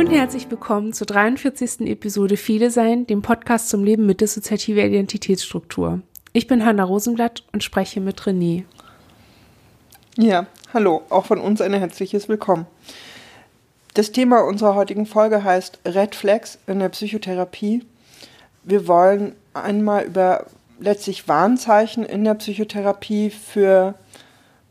und 0.00 0.10
herzlich 0.10 0.50
willkommen 0.50 0.94
zur 0.94 1.06
43. 1.06 1.82
Episode 1.82 2.38
Viele 2.38 2.70
Sein, 2.70 3.06
dem 3.06 3.20
Podcast 3.20 3.68
zum 3.68 3.84
Leben 3.84 4.06
mit 4.06 4.22
dissoziativer 4.22 4.82
Identitätsstruktur. 4.82 6.00
Ich 6.32 6.46
bin 6.46 6.64
Hanna 6.64 6.84
Rosenblatt 6.84 7.44
und 7.52 7.62
spreche 7.62 8.00
mit 8.00 8.22
René. 8.22 8.64
Ja, 10.16 10.46
hallo, 10.72 11.02
auch 11.10 11.26
von 11.26 11.38
uns 11.38 11.60
ein 11.60 11.74
herzliches 11.74 12.30
Willkommen. 12.30 12.64
Das 13.92 14.10
Thema 14.10 14.40
unserer 14.40 14.74
heutigen 14.74 15.04
Folge 15.04 15.44
heißt 15.44 15.80
Red 15.84 16.14
Flags 16.14 16.58
in 16.66 16.78
der 16.78 16.88
Psychotherapie. 16.88 17.84
Wir 18.64 18.88
wollen 18.88 19.34
einmal 19.52 20.04
über 20.04 20.46
letztlich 20.78 21.28
Warnzeichen 21.28 22.06
in 22.06 22.24
der 22.24 22.36
Psychotherapie 22.36 23.28
für 23.28 23.96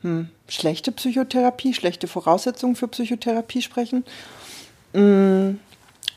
hm, 0.01 0.29
schlechte 0.47 0.91
Psychotherapie, 0.91 1.75
schlechte 1.75 2.07
Voraussetzungen 2.07 2.75
für 2.75 2.87
Psychotherapie 2.87 3.61
sprechen. 3.61 4.05
Mm, 4.93 5.59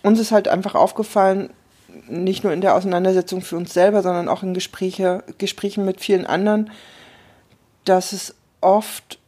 uns 0.02 0.20
ist 0.20 0.32
halt 0.32 0.48
einfach 0.48 0.74
aufgefallen, 0.74 1.50
nicht 2.08 2.42
nur 2.42 2.52
in 2.52 2.60
der 2.60 2.74
Auseinandersetzung 2.74 3.42
für 3.42 3.56
uns 3.56 3.72
selber, 3.74 4.02
sondern 4.02 4.28
auch 4.28 4.42
in 4.42 4.54
Gespräche, 4.54 5.22
Gesprächen 5.38 5.84
mit 5.84 6.00
vielen 6.00 6.26
anderen, 6.26 6.70
dass 7.84 8.12
es 8.12 8.34
oft 8.60 9.18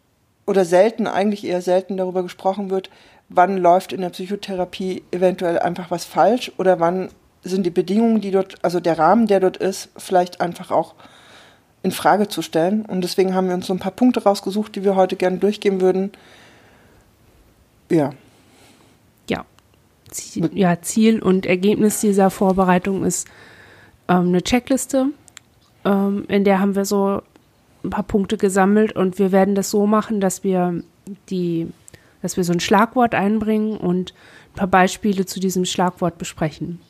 oder 0.47 0.65
selten, 0.65 1.07
eigentlich 1.07 1.45
eher 1.45 1.63
selten 1.63 1.97
darüber 1.97 2.23
gesprochen 2.23 2.71
wird, 2.71 2.91
wann 3.29 3.57
läuft 3.57 3.93
in 3.93 4.01
der 4.01 4.11
Psychotherapie 4.11 5.03
eventuell 5.11 5.59
einfach 5.59 5.91
was 5.91 6.05
falsch 6.05 6.53
oder 6.59 6.81
wann 6.81 7.09
sind 7.43 7.65
die 7.65 7.71
Bedingungen, 7.71 8.21
die 8.21 8.31
dort, 8.31 8.57
also 8.63 8.81
der 8.81 8.99
Rahmen, 8.99 9.27
der 9.27 9.41
dort 9.41 9.57
ist, 9.57 9.91
vielleicht 9.97 10.41
einfach 10.41 10.71
auch 10.71 10.95
in 11.83 11.93
Frage 11.93 12.29
zu 12.29 12.41
stellen. 12.41 12.87
Und 12.87 13.03
deswegen 13.03 13.35
haben 13.35 13.49
wir 13.49 13.55
uns 13.55 13.67
so 13.67 13.75
ein 13.75 13.79
paar 13.79 13.93
Punkte 13.93 14.23
rausgesucht, 14.23 14.75
die 14.75 14.85
wir 14.85 14.97
heute 14.97 15.17
gerne 15.17 15.39
durchgehen 15.39 15.81
würden. 15.81 16.13
Ja. 16.13 16.19
Ja. 17.91 18.11
Ziel, 20.15 20.51
ja, 20.55 20.81
Ziel 20.81 21.21
und 21.21 21.45
Ergebnis 21.45 22.01
dieser 22.01 22.31
Vorbereitung 22.31 23.05
ist 23.05 23.29
ähm, 24.09 24.29
eine 24.29 24.43
Checkliste. 24.43 25.09
Ähm, 25.85 26.25
in 26.29 26.45
der 26.45 26.61
haben 26.61 26.77
wir 26.77 26.85
so 26.85 27.21
ein 27.83 27.91
paar 27.91 28.05
Punkte 28.05 28.37
gesammelt 28.37 28.93
und 28.93 29.19
wir 29.19 29.33
werden 29.33 29.55
das 29.55 29.71
so 29.71 29.87
machen, 29.87 30.21
dass 30.21 30.45
wir 30.45 30.83
die, 31.29 31.67
dass 32.23 32.37
wir 32.37 32.45
so 32.45 32.53
ein 32.53 32.61
Schlagwort 32.61 33.15
einbringen 33.15 33.77
und 33.77 34.15
ein 34.53 34.57
paar 34.57 34.69
Beispiele 34.69 35.27
zu 35.27 35.41
diesem 35.41 35.65
Schlagwort 35.65 36.17
besprechen. 36.17 36.81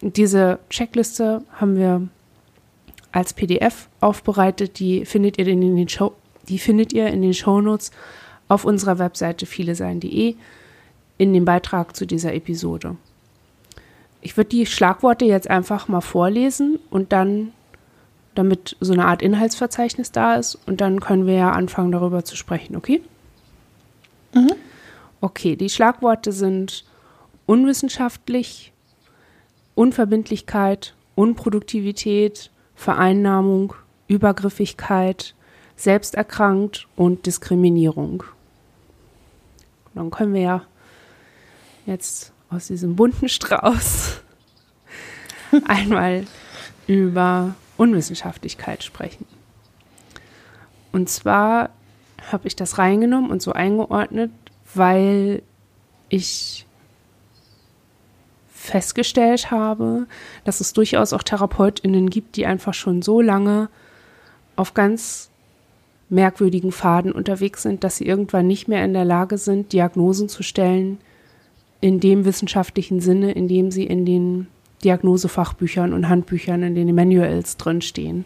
Und 0.00 0.16
diese 0.16 0.58
Checkliste 0.68 1.42
haben 1.52 1.76
wir 1.76 2.08
als 3.12 3.32
PDF 3.32 3.88
aufbereitet. 4.00 4.78
Die 4.78 5.04
findet 5.04 5.38
ihr 5.38 5.46
in 5.48 5.60
den 5.60 5.88
Show, 5.88 6.12
die 6.48 6.58
findet 6.58 6.92
ihr 6.92 7.06
in 7.08 7.22
den 7.22 7.34
Shownotes 7.34 7.92
auf 8.48 8.64
unserer 8.64 8.98
Webseite 8.98 9.46
vielesein.de 9.46 10.36
in 11.22 11.32
dem 11.32 11.44
Beitrag 11.44 11.94
zu 11.94 12.04
dieser 12.04 12.34
Episode. 12.34 12.96
Ich 14.22 14.36
würde 14.36 14.50
die 14.50 14.66
Schlagworte 14.66 15.24
jetzt 15.24 15.48
einfach 15.48 15.86
mal 15.86 16.00
vorlesen 16.00 16.80
und 16.90 17.12
dann, 17.12 17.52
damit 18.34 18.76
so 18.80 18.92
eine 18.92 19.04
Art 19.04 19.22
Inhaltsverzeichnis 19.22 20.10
da 20.10 20.34
ist, 20.34 20.58
und 20.66 20.80
dann 20.80 20.98
können 20.98 21.26
wir 21.26 21.34
ja 21.34 21.52
anfangen, 21.52 21.92
darüber 21.92 22.24
zu 22.24 22.34
sprechen, 22.34 22.74
okay? 22.74 23.02
Mhm. 24.34 24.50
Okay, 25.20 25.54
die 25.54 25.70
Schlagworte 25.70 26.32
sind 26.32 26.84
unwissenschaftlich, 27.46 28.72
Unverbindlichkeit, 29.76 30.94
Unproduktivität, 31.14 32.50
Vereinnahmung, 32.74 33.74
Übergriffigkeit, 34.08 35.36
selbsterkrankt 35.76 36.88
und 36.96 37.26
Diskriminierung. 37.26 38.24
dann 39.94 40.10
können 40.10 40.34
wir 40.34 40.40
ja 40.40 40.62
jetzt 41.86 42.32
aus 42.50 42.66
diesem 42.68 42.96
bunten 42.96 43.28
Strauß 43.28 44.20
einmal 45.66 46.26
über 46.86 47.54
Unwissenschaftlichkeit 47.76 48.84
sprechen. 48.84 49.26
Und 50.92 51.08
zwar 51.08 51.70
habe 52.30 52.46
ich 52.46 52.56
das 52.56 52.78
reingenommen 52.78 53.30
und 53.30 53.42
so 53.42 53.52
eingeordnet, 53.52 54.30
weil 54.74 55.42
ich 56.08 56.66
festgestellt 58.52 59.50
habe, 59.50 60.06
dass 60.44 60.60
es 60.60 60.72
durchaus 60.72 61.12
auch 61.12 61.22
Therapeutinnen 61.22 62.10
gibt, 62.10 62.36
die 62.36 62.46
einfach 62.46 62.74
schon 62.74 63.02
so 63.02 63.20
lange 63.20 63.68
auf 64.54 64.74
ganz 64.74 65.30
merkwürdigen 66.10 66.70
Faden 66.70 67.10
unterwegs 67.10 67.62
sind, 67.62 67.82
dass 67.82 67.96
sie 67.96 68.06
irgendwann 68.06 68.46
nicht 68.46 68.68
mehr 68.68 68.84
in 68.84 68.92
der 68.92 69.04
Lage 69.06 69.38
sind, 69.38 69.72
Diagnosen 69.72 70.28
zu 70.28 70.42
stellen 70.42 70.98
in 71.82 71.98
dem 71.98 72.24
wissenschaftlichen 72.24 73.00
Sinne, 73.00 73.32
in 73.32 73.48
dem 73.48 73.70
sie 73.70 73.84
in 73.84 74.06
den 74.06 74.46
Diagnosefachbüchern 74.84 75.92
und 75.92 76.08
Handbüchern, 76.08 76.62
in 76.62 76.74
den 76.76 76.94
Manuals 76.94 77.56
drinstehen. 77.56 78.24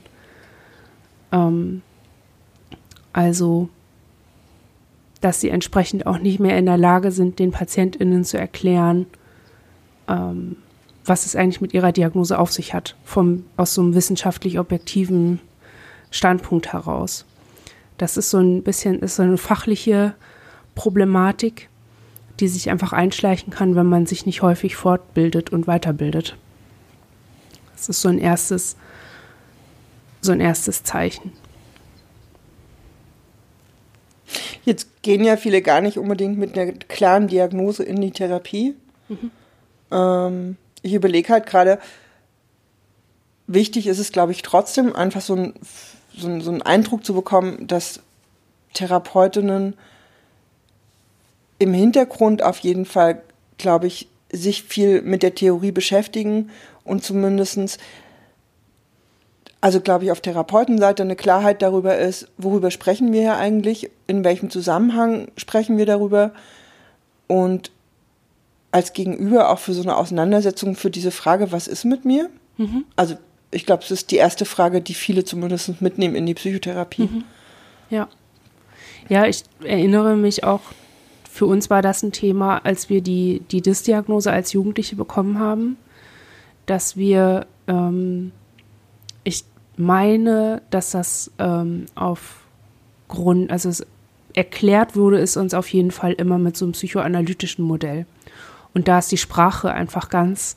Ähm, 1.32 1.80
also, 3.14 3.70
dass 5.22 5.40
sie 5.40 5.48
entsprechend 5.48 6.06
auch 6.06 6.18
nicht 6.18 6.38
mehr 6.38 6.58
in 6.58 6.66
der 6.66 6.76
Lage 6.76 7.10
sind, 7.10 7.38
den 7.38 7.50
PatientInnen 7.50 8.24
zu 8.24 8.38
erklären, 8.38 9.06
ähm, 10.06 10.56
was 11.06 11.24
es 11.24 11.34
eigentlich 11.34 11.62
mit 11.62 11.72
ihrer 11.72 11.92
Diagnose 11.92 12.38
auf 12.38 12.52
sich 12.52 12.74
hat, 12.74 12.94
vom, 13.04 13.44
aus 13.56 13.72
so 13.72 13.80
einem 13.80 13.94
wissenschaftlich 13.94 14.58
objektiven 14.58 15.40
Standpunkt 16.10 16.74
heraus. 16.74 17.24
Das 17.96 18.18
ist 18.18 18.28
so 18.28 18.38
ein 18.38 18.62
bisschen, 18.62 19.00
ist 19.00 19.16
so 19.16 19.22
eine 19.22 19.38
fachliche 19.38 20.14
Problematik, 20.74 21.70
die 22.40 22.48
sich 22.48 22.70
einfach 22.70 22.92
einschleichen 22.92 23.52
kann, 23.52 23.76
wenn 23.76 23.86
man 23.86 24.06
sich 24.06 24.26
nicht 24.26 24.42
häufig 24.42 24.76
fortbildet 24.76 25.50
und 25.50 25.66
weiterbildet. 25.66 26.36
Das 27.74 27.88
ist 27.88 28.00
so 28.00 28.08
ein 28.08 28.18
erstes, 28.18 28.76
so 30.20 30.32
ein 30.32 30.40
erstes 30.40 30.82
Zeichen. 30.82 31.32
Jetzt 34.64 35.02
gehen 35.02 35.24
ja 35.24 35.36
viele 35.36 35.62
gar 35.62 35.80
nicht 35.80 35.98
unbedingt 35.98 36.38
mit 36.38 36.58
einer 36.58 36.72
klaren 36.72 37.28
Diagnose 37.28 37.84
in 37.84 38.00
die 38.00 38.10
Therapie. 38.10 38.74
Mhm. 39.08 39.30
Ähm, 39.92 40.56
ich 40.82 40.94
überlege 40.94 41.32
halt 41.32 41.46
gerade, 41.46 41.78
wichtig 43.46 43.86
ist 43.86 43.98
es, 43.98 44.12
glaube 44.12 44.32
ich, 44.32 44.42
trotzdem 44.42 44.94
einfach 44.94 45.20
so, 45.20 45.36
ein, 45.36 45.54
so, 46.16 46.28
ein, 46.28 46.40
so 46.40 46.50
einen 46.50 46.62
Eindruck 46.62 47.04
zu 47.04 47.14
bekommen, 47.14 47.66
dass 47.66 48.00
Therapeutinnen 48.74 49.74
im 51.58 51.72
Hintergrund 51.72 52.42
auf 52.42 52.58
jeden 52.58 52.84
Fall, 52.84 53.22
glaube 53.58 53.86
ich, 53.86 54.08
sich 54.30 54.64
viel 54.64 55.02
mit 55.02 55.22
der 55.22 55.34
Theorie 55.34 55.72
beschäftigen 55.72 56.50
und 56.84 57.04
zumindestens 57.04 57.78
also 59.60 59.80
glaube 59.80 60.04
ich, 60.04 60.12
auf 60.12 60.20
Therapeutenseite 60.20 61.02
eine 61.02 61.16
Klarheit 61.16 61.60
darüber 61.60 61.96
ist, 61.96 62.28
worüber 62.36 62.70
sprechen 62.70 63.12
wir 63.12 63.22
hier 63.22 63.36
eigentlich, 63.36 63.90
in 64.06 64.22
welchem 64.22 64.48
Zusammenhang 64.48 65.26
sprechen 65.36 65.76
wir 65.76 65.86
darüber 65.86 66.32
und 67.26 67.72
als 68.70 68.92
Gegenüber 68.92 69.50
auch 69.50 69.58
für 69.58 69.72
so 69.72 69.82
eine 69.82 69.96
Auseinandersetzung 69.96 70.76
für 70.76 70.90
diese 70.90 71.10
Frage, 71.10 71.50
was 71.50 71.66
ist 71.66 71.84
mit 71.84 72.04
mir? 72.04 72.28
Mhm. 72.58 72.84
Also 72.94 73.16
ich 73.50 73.66
glaube, 73.66 73.82
es 73.82 73.90
ist 73.90 74.10
die 74.10 74.16
erste 74.16 74.44
Frage, 74.44 74.80
die 74.82 74.94
viele 74.94 75.24
zumindest 75.24 75.80
mitnehmen 75.80 76.14
in 76.14 76.26
die 76.26 76.34
Psychotherapie. 76.34 77.04
Mhm. 77.04 77.24
Ja. 77.90 78.08
Ja, 79.08 79.26
ich 79.26 79.44
erinnere 79.64 80.16
mich 80.16 80.44
auch, 80.44 80.60
für 81.36 81.44
uns 81.44 81.68
war 81.68 81.82
das 81.82 82.02
ein 82.02 82.12
Thema, 82.12 82.64
als 82.64 82.88
wir 82.88 83.02
die, 83.02 83.42
die 83.50 83.60
Dis-Diagnose 83.60 84.32
als 84.32 84.54
Jugendliche 84.54 84.96
bekommen 84.96 85.38
haben, 85.38 85.76
dass 86.64 86.96
wir, 86.96 87.46
ähm, 87.66 88.32
ich 89.22 89.44
meine, 89.76 90.62
dass 90.70 90.92
das 90.92 91.30
ähm, 91.38 91.84
aufgrund, 91.94 93.50
also 93.50 93.68
es 93.68 93.86
erklärt 94.32 94.96
wurde, 94.96 95.18
ist 95.18 95.36
uns 95.36 95.52
auf 95.52 95.68
jeden 95.68 95.90
Fall 95.90 96.12
immer 96.12 96.38
mit 96.38 96.56
so 96.56 96.64
einem 96.64 96.72
psychoanalytischen 96.72 97.66
Modell. 97.66 98.06
Und 98.72 98.88
da 98.88 98.98
ist 98.98 99.12
die 99.12 99.18
Sprache 99.18 99.70
einfach 99.70 100.08
ganz, 100.08 100.56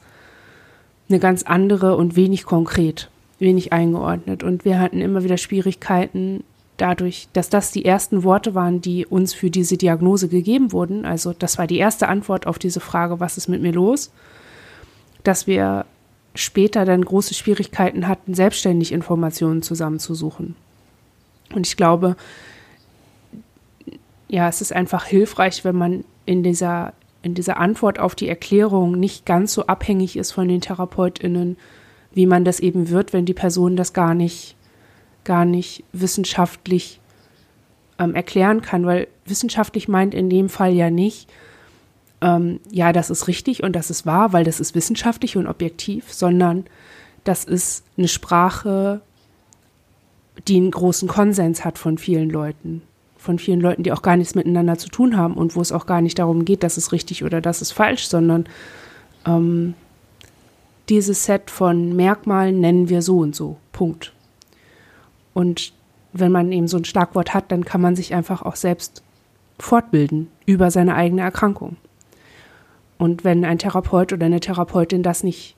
eine 1.09 1.19
ganz 1.19 1.43
andere 1.43 1.97
und 1.97 2.15
wenig 2.15 2.45
konkret, 2.45 3.09
wenig 3.37 3.73
eingeordnet. 3.73 4.43
Und 4.43 4.63
wir 4.63 4.79
hatten 4.79 5.01
immer 5.01 5.25
wieder 5.25 5.37
Schwierigkeiten 5.37 6.45
dadurch, 6.81 7.27
dass 7.33 7.49
das 7.49 7.71
die 7.71 7.85
ersten 7.85 8.23
Worte 8.23 8.55
waren, 8.55 8.81
die 8.81 9.05
uns 9.05 9.33
für 9.33 9.49
diese 9.49 9.77
Diagnose 9.77 10.27
gegeben 10.27 10.71
wurden. 10.71 11.05
Also 11.05 11.33
das 11.33 11.57
war 11.57 11.67
die 11.67 11.77
erste 11.77 12.07
Antwort 12.07 12.47
auf 12.47 12.59
diese 12.59 12.79
Frage, 12.79 13.19
was 13.19 13.37
ist 13.37 13.47
mit 13.47 13.61
mir 13.61 13.73
los? 13.73 14.11
Dass 15.23 15.47
wir 15.47 15.85
später 16.35 16.85
dann 16.85 17.03
große 17.03 17.33
Schwierigkeiten 17.33 18.07
hatten, 18.07 18.33
selbstständig 18.33 18.91
Informationen 18.91 19.61
zusammenzusuchen. 19.61 20.55
Und 21.53 21.67
ich 21.67 21.75
glaube, 21.75 22.15
ja, 24.27 24.47
es 24.47 24.61
ist 24.61 24.73
einfach 24.73 25.05
hilfreich, 25.05 25.65
wenn 25.65 25.75
man 25.75 26.03
in 26.25 26.43
dieser 26.43 26.93
in 27.21 27.33
dieser 27.33 27.57
Antwort 27.57 27.99
auf 27.99 28.15
die 28.15 28.29
Erklärung 28.29 28.97
nicht 28.97 29.25
ganz 29.25 29.53
so 29.53 29.65
abhängig 29.65 30.15
ist 30.15 30.31
von 30.31 30.47
den 30.47 30.61
TherapeutInnen, 30.61 31.57
wie 32.13 32.25
man 32.25 32.45
das 32.45 32.59
eben 32.59 32.89
wird, 32.89 33.13
wenn 33.13 33.25
die 33.25 33.33
Person 33.33 33.75
das 33.75 33.93
gar 33.93 34.13
nicht, 34.13 34.55
gar 35.23 35.45
nicht 35.45 35.83
wissenschaftlich 35.93 36.99
ähm, 37.99 38.15
erklären 38.15 38.61
kann, 38.61 38.85
weil 38.85 39.07
wissenschaftlich 39.25 39.87
meint 39.87 40.13
in 40.13 40.29
dem 40.29 40.49
Fall 40.49 40.73
ja 40.73 40.89
nicht, 40.89 41.29
ähm, 42.21 42.59
ja, 42.69 42.91
das 42.91 43.09
ist 43.09 43.27
richtig 43.27 43.63
und 43.63 43.75
das 43.75 43.89
ist 43.89 44.05
wahr, 44.05 44.33
weil 44.33 44.43
das 44.43 44.59
ist 44.59 44.75
wissenschaftlich 44.75 45.37
und 45.37 45.47
objektiv, 45.47 46.11
sondern 46.11 46.65
das 47.23 47.43
ist 47.43 47.83
eine 47.97 48.07
Sprache, 48.07 49.01
die 50.47 50.57
einen 50.57 50.71
großen 50.71 51.07
Konsens 51.07 51.63
hat 51.65 51.77
von 51.77 51.97
vielen 51.97 52.29
Leuten. 52.29 52.81
Von 53.17 53.37
vielen 53.37 53.59
Leuten, 53.59 53.83
die 53.83 53.91
auch 53.91 54.01
gar 54.01 54.15
nichts 54.15 54.35
miteinander 54.35 54.77
zu 54.77 54.87
tun 54.87 55.17
haben 55.17 55.33
und 55.33 55.55
wo 55.55 55.61
es 55.61 55.73
auch 55.73 55.85
gar 55.85 56.01
nicht 56.01 56.19
darum 56.19 56.45
geht, 56.45 56.63
dass 56.63 56.77
es 56.77 56.93
richtig 56.93 57.23
oder 57.23 57.41
das 57.41 57.61
ist 57.61 57.73
falsch, 57.73 58.07
sondern 58.07 58.47
ähm, 59.25 59.73
dieses 60.87 61.25
Set 61.25 61.51
von 61.51 61.95
Merkmalen 61.95 62.59
nennen 62.61 62.89
wir 62.89 63.01
so 63.01 63.19
und 63.19 63.35
so. 63.35 63.57
Punkt. 63.73 64.13
Und 65.33 65.73
wenn 66.13 66.31
man 66.31 66.51
eben 66.51 66.67
so 66.67 66.77
ein 66.77 66.85
Schlagwort 66.85 67.33
hat, 67.33 67.51
dann 67.51 67.65
kann 67.65 67.81
man 67.81 67.95
sich 67.95 68.13
einfach 68.13 68.41
auch 68.41 68.55
selbst 68.55 69.03
fortbilden 69.59 70.27
über 70.45 70.71
seine 70.71 70.95
eigene 70.95 71.21
Erkrankung. 71.21 71.77
Und 72.97 73.23
wenn 73.23 73.45
ein 73.45 73.59
Therapeut 73.59 74.11
oder 74.13 74.25
eine 74.25 74.39
Therapeutin 74.39 75.03
das 75.03 75.23
nicht 75.23 75.55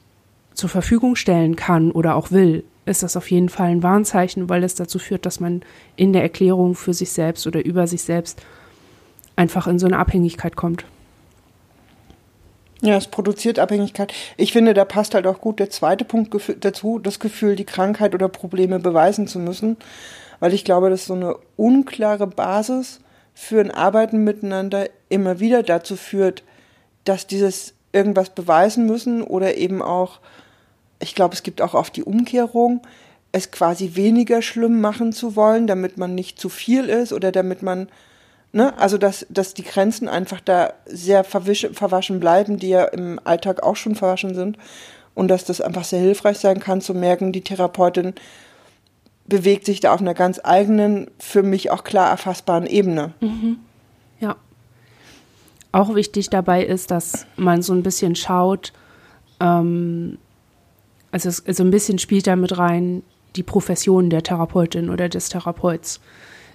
zur 0.54 0.70
Verfügung 0.70 1.16
stellen 1.16 1.56
kann 1.56 1.92
oder 1.92 2.16
auch 2.16 2.32
will, 2.32 2.64
ist 2.86 3.04
das 3.04 3.16
auf 3.16 3.32
jeden 3.32 3.50
Fall 3.50 3.70
ein 3.70 3.84
Warnzeichen, 3.84 4.50
weil 4.50 4.64
es 4.64 4.76
dazu 4.76 5.00
führt, 5.00 5.26
dass 5.26 5.40
man 5.40 5.62
in 5.96 6.14
der 6.14 6.24
Erklärung 6.24 6.76
für 6.76 6.94
sich 6.94 7.12
selbst 7.12 7.48
oder 7.48 7.64
über 7.64 7.88
sich 7.88 8.02
selbst 8.02 8.42
einfach 9.36 9.68
in 9.68 9.80
so 9.80 9.88
eine 9.88 9.98
Abhängigkeit 9.98 10.56
kommt. 10.56 10.86
Ja, 12.82 12.98
es 12.98 13.08
produziert 13.08 13.60
Abhängigkeit. 13.60 14.12
Ich 14.38 14.54
finde, 14.54 14.74
da 14.74 14.86
passt 14.86 15.14
halt 15.14 15.28
auch 15.28 15.40
gut 15.40 15.60
der 15.60 15.70
zweite 15.70 16.04
Punkt 16.04 16.36
dazu, 16.62 16.98
das 17.00 17.20
Gefühl, 17.20 17.56
die 17.56 17.66
Krankheit 17.66 18.16
oder 18.16 18.28
Probleme 18.28 18.80
beweisen 18.80 19.28
zu 19.28 19.38
müssen, 19.38 19.78
weil 20.40 20.54
ich 20.54 20.66
glaube, 20.66 20.90
dass 20.90 21.06
so 21.06 21.14
eine 21.14 21.36
unklare 21.58 22.26
Basis 22.26 23.00
für 23.36 23.62
ein 23.62 23.72
Arbeiten 23.72 24.24
miteinander 24.24 24.90
immer 25.10 25.40
wieder 25.40 25.62
dazu 25.62 25.96
führt, 25.96 26.44
dass 27.06 27.28
dieses 27.28 27.76
irgendwas 27.94 28.32
beweisen 28.32 28.88
müssen 28.88 29.22
oder 29.22 29.56
eben 29.58 29.82
auch 29.82 30.20
ich 31.02 31.16
glaube, 31.16 31.34
es 31.34 31.44
gibt 31.44 31.62
auch 31.62 31.74
oft 31.74 31.96
die 31.96 32.04
Umkehrung, 32.04 32.82
es 33.32 33.52
quasi 33.52 33.96
weniger 33.96 34.42
schlimm 34.42 34.82
machen 34.82 35.14
zu 35.14 35.36
wollen, 35.36 35.68
damit 35.68 35.98
man 35.98 36.16
nicht 36.16 36.40
zu 36.40 36.50
viel 36.50 36.90
ist 36.90 37.12
oder 37.12 37.32
damit 37.32 37.64
man, 37.64 37.90
ne, 38.54 38.78
also 38.78 38.98
dass, 38.98 39.26
dass 39.30 39.54
die 39.54 39.64
Grenzen 39.64 40.08
einfach 40.08 40.42
da 40.42 40.74
sehr 40.86 41.24
verwaschen 41.24 42.20
bleiben, 42.20 42.58
die 42.58 42.70
ja 42.70 42.86
im 42.86 43.20
Alltag 43.24 43.64
auch 43.64 43.76
schon 43.76 43.96
verwaschen 43.96 44.36
sind 44.36 44.58
und 45.16 45.28
dass 45.28 45.46
das 45.46 45.62
einfach 45.62 45.84
sehr 45.84 46.00
hilfreich 46.00 46.40
sein 46.40 46.60
kann 46.60 46.82
zu 46.82 46.94
merken, 46.94 47.32
die 47.32 47.42
Therapeutin 47.42 48.14
bewegt 49.26 49.66
sich 49.66 49.80
da 49.80 49.94
auf 49.94 50.02
einer 50.02 50.14
ganz 50.14 50.40
eigenen, 50.44 51.10
für 51.20 51.44
mich 51.44 51.72
auch 51.72 51.84
klar 51.84 52.10
erfassbaren 52.10 52.66
Ebene. 52.66 53.14
Mhm. 53.22 53.60
Ja. 54.20 54.36
Auch 55.72 55.96
wichtig 55.96 56.30
dabei 56.30 56.66
ist, 56.66 56.92
dass 56.92 57.26
man 57.38 57.62
so 57.62 57.74
ein 57.74 57.84
bisschen 57.84 58.16
schaut, 58.16 58.74
ähm, 59.40 60.18
also 61.12 61.30
so 61.30 61.64
ein 61.64 61.72
bisschen 61.72 62.00
spielt 62.00 62.28
da 62.28 62.36
mit 62.36 62.58
rein 62.58 63.04
die 63.36 63.44
Profession 63.44 64.10
der 64.10 64.24
Therapeutin 64.24 64.90
oder 64.90 65.10
des 65.10 65.30
Therapeuten. 65.30 66.02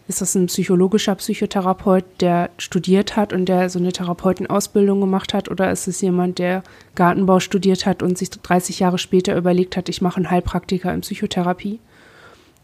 Ist 0.08 0.20
das 0.20 0.36
ein 0.36 0.46
psychologischer 0.46 1.16
Psychotherapeut, 1.16 2.04
der 2.20 2.50
studiert 2.58 3.16
hat 3.16 3.32
und 3.32 3.46
der 3.46 3.68
so 3.68 3.80
eine 3.80 3.92
Therapeutenausbildung 3.92 5.00
gemacht 5.00 5.34
hat? 5.34 5.50
Oder 5.50 5.72
ist 5.72 5.88
es 5.88 6.00
jemand, 6.00 6.38
der 6.38 6.62
Gartenbau 6.94 7.40
studiert 7.40 7.86
hat 7.86 8.04
und 8.04 8.16
sich 8.16 8.30
30 8.30 8.78
Jahre 8.78 8.98
später 8.98 9.36
überlegt 9.36 9.76
hat, 9.76 9.88
ich 9.88 10.02
mache 10.02 10.18
einen 10.18 10.30
Heilpraktiker 10.30 10.94
in 10.94 11.00
Psychotherapie 11.00 11.80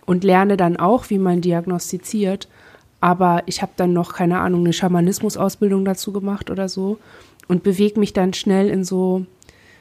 und 0.07 0.23
lerne 0.23 0.57
dann 0.57 0.77
auch, 0.77 1.11
wie 1.11 1.19
man 1.19 1.41
diagnostiziert? 1.41 2.49
Aber 3.01 3.43
ich 3.47 3.61
habe 3.61 3.73
dann 3.77 3.93
noch, 3.93 4.15
keine 4.15 4.39
Ahnung, 4.39 4.61
eine 4.61 4.73
Schamanismusausbildung 4.73 5.85
dazu 5.85 6.13
gemacht 6.13 6.49
oder 6.49 6.69
so 6.69 6.99
und 7.49 7.65
bewege 7.65 7.99
mich 7.99 8.13
dann 8.13 8.33
schnell 8.35 8.69
in 8.69 8.85
so 8.85 9.27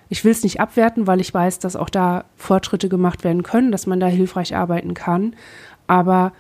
ich 0.10 0.26
will 0.26 0.34
es 0.34 0.44
nicht 0.44 0.60
abwerten, 0.60 1.08
weil 1.08 1.22
ich 1.22 1.34
weiß, 1.34 1.60
dass 1.60 1.78
auch 1.78 1.88
da 1.88 2.26
Fortschritte 2.36 2.90
gemacht 2.90 3.24
werden 3.24 3.44
können, 3.44 3.72
dass 3.72 3.88
man 3.88 4.02
da 4.02 4.08
hilfreich 4.08 4.58
arbeiten 4.58 4.94
kann. 4.94 5.38
Aber 5.88 6.34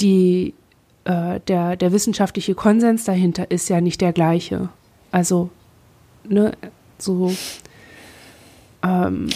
die, 0.00 0.54
äh, 1.04 1.40
der, 1.46 1.76
der 1.76 1.92
wissenschaftliche 1.92 2.54
Konsens 2.54 3.04
dahinter 3.04 3.50
ist 3.50 3.68
ja 3.68 3.80
nicht 3.80 4.00
der 4.00 4.12
gleiche. 4.12 4.68
Also, 5.10 5.50
ne, 6.28 6.52
so, 6.98 7.32
ähm, 8.82 9.28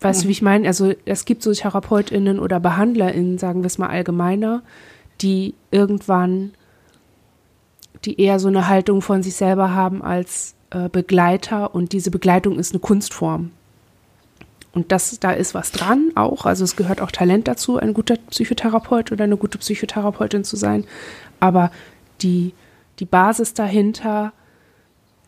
weißt 0.00 0.24
du, 0.24 0.28
wie 0.28 0.32
ich 0.32 0.42
meine? 0.42 0.66
Also, 0.66 0.92
es 1.04 1.24
gibt 1.24 1.42
so 1.42 1.52
TherapeutInnen 1.52 2.38
oder 2.38 2.60
BehandlerInnen, 2.60 3.38
sagen 3.38 3.62
wir 3.62 3.66
es 3.66 3.78
mal 3.78 3.88
allgemeiner, 3.88 4.62
die 5.20 5.54
irgendwann, 5.70 6.52
die 8.04 8.20
eher 8.20 8.38
so 8.38 8.48
eine 8.48 8.68
Haltung 8.68 9.02
von 9.02 9.22
sich 9.22 9.34
selber 9.34 9.74
haben 9.74 10.02
als 10.02 10.54
äh, 10.70 10.88
Begleiter 10.88 11.74
und 11.74 11.92
diese 11.92 12.10
Begleitung 12.10 12.58
ist 12.58 12.72
eine 12.72 12.80
Kunstform. 12.80 13.50
Und 14.76 14.92
das, 14.92 15.18
da 15.20 15.32
ist 15.32 15.54
was 15.54 15.72
dran 15.72 16.12
auch. 16.16 16.44
Also 16.44 16.62
es 16.62 16.76
gehört 16.76 17.00
auch 17.00 17.10
Talent 17.10 17.48
dazu, 17.48 17.78
ein 17.78 17.94
guter 17.94 18.16
Psychotherapeut 18.28 19.10
oder 19.10 19.24
eine 19.24 19.38
gute 19.38 19.56
Psychotherapeutin 19.56 20.44
zu 20.44 20.56
sein. 20.56 20.84
Aber 21.40 21.72
die, 22.20 22.52
die 22.98 23.06
Basis 23.06 23.54
dahinter 23.54 24.34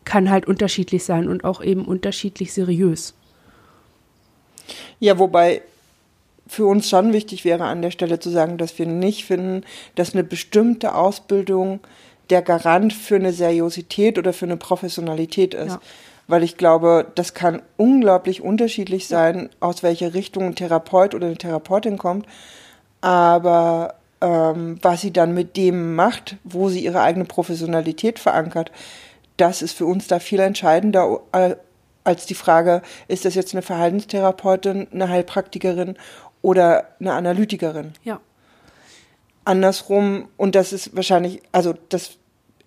kann 0.05 0.29
halt 0.29 0.47
unterschiedlich 0.47 1.03
sein 1.03 1.27
und 1.27 1.45
auch 1.45 1.63
eben 1.63 1.85
unterschiedlich 1.85 2.53
seriös. 2.53 3.15
Ja, 4.99 5.17
wobei 5.17 5.63
für 6.45 6.67
uns 6.67 6.87
schon 6.87 7.11
wichtig 7.11 7.43
wäre 7.43 7.63
an 7.63 7.81
der 7.81 7.89
Stelle 7.89 8.19
zu 8.19 8.29
sagen, 8.29 8.59
dass 8.59 8.77
wir 8.77 8.85
nicht 8.85 9.25
finden, 9.25 9.63
dass 9.95 10.13
eine 10.13 10.23
bestimmte 10.23 10.93
Ausbildung 10.93 11.79
der 12.29 12.43
Garant 12.43 12.93
für 12.93 13.15
eine 13.15 13.33
Seriosität 13.33 14.19
oder 14.19 14.31
für 14.31 14.45
eine 14.45 14.57
Professionalität 14.57 15.55
ist. 15.55 15.71
Ja. 15.71 15.81
Weil 16.29 16.43
ich 16.43 16.57
glaube, 16.57 17.07
das 17.15 17.33
kann 17.33 17.63
unglaublich 17.75 18.41
unterschiedlich 18.41 19.07
sein, 19.07 19.49
aus 19.59 19.81
welcher 19.81 20.13
Richtung 20.13 20.43
ein 20.43 20.55
Therapeut 20.55 21.15
oder 21.15 21.25
eine 21.25 21.37
Therapeutin 21.37 21.97
kommt. 21.97 22.27
Aber 23.01 23.95
ähm, 24.21 24.77
was 24.83 25.01
sie 25.01 25.11
dann 25.11 25.33
mit 25.33 25.57
dem 25.57 25.95
macht, 25.95 26.37
wo 26.43 26.69
sie 26.69 26.85
ihre 26.85 27.01
eigene 27.01 27.25
Professionalität 27.25 28.19
verankert, 28.19 28.71
das 29.37 29.63
ist 29.63 29.73
für 29.73 29.87
uns 29.87 30.05
da 30.05 30.19
viel 30.19 30.39
entscheidender 30.39 31.19
äh, 31.31 31.55
als 32.03 32.27
die 32.27 32.35
Frage, 32.35 32.83
ist 33.07 33.25
das 33.25 33.33
jetzt 33.33 33.55
eine 33.55 33.63
Verhaltenstherapeutin, 33.63 34.87
eine 34.93 35.09
Heilpraktikerin 35.09 35.97
oder 36.43 36.89
eine 36.99 37.13
Analytikerin? 37.13 37.93
Ja. 38.03 38.19
Andersrum, 39.45 40.27
und 40.37 40.53
das 40.53 40.73
ist 40.73 40.95
wahrscheinlich, 40.95 41.41
also 41.51 41.73
das 41.89 42.18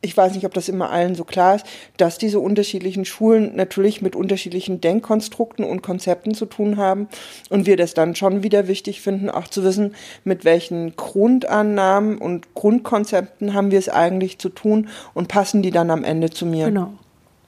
ich 0.02 0.16
weiß 0.16 0.35
nicht, 0.35 0.44
ob 0.44 0.52
das 0.52 0.68
immer 0.68 0.90
allen 0.90 1.14
so 1.14 1.25
klar 1.25 1.54
ist, 1.54 1.64
dass 1.97 2.18
diese 2.18 2.40
unterschiedlichen 2.40 3.04
Schulen 3.04 3.54
natürlich 3.54 4.02
mit 4.02 4.16
unterschiedlichen 4.16 4.80
Denkkonstrukten 4.80 5.64
und 5.64 5.80
Konzepten 5.80 6.35
zu 6.35 6.47
tun 6.47 6.76
haben 6.76 7.09
und 7.49 7.66
wir 7.66 7.76
das 7.76 7.94
dann 7.94 8.16
schon 8.16 8.42
wieder 8.42 8.66
wichtig 8.66 9.00
finden, 9.00 9.30
auch 9.30 9.47
zu 9.47 9.62
wissen, 9.62 9.94
mit 10.25 10.44
welchen 10.44 10.97
Grundannahmen 10.97 12.18
und 12.18 12.52
Grundkonzepten 12.54 13.54
haben 13.54 13.71
wir 13.71 13.78
es 13.78 13.88
eigentlich 13.88 14.38
zu 14.38 14.49
tun 14.49 14.88
und 15.14 15.28
passen 15.28 15.62
die 15.62 15.71
dann 15.71 15.90
am 15.90 16.02
Ende 16.02 16.30
zu 16.30 16.47
mir. 16.47 16.66
Genau, 16.66 16.92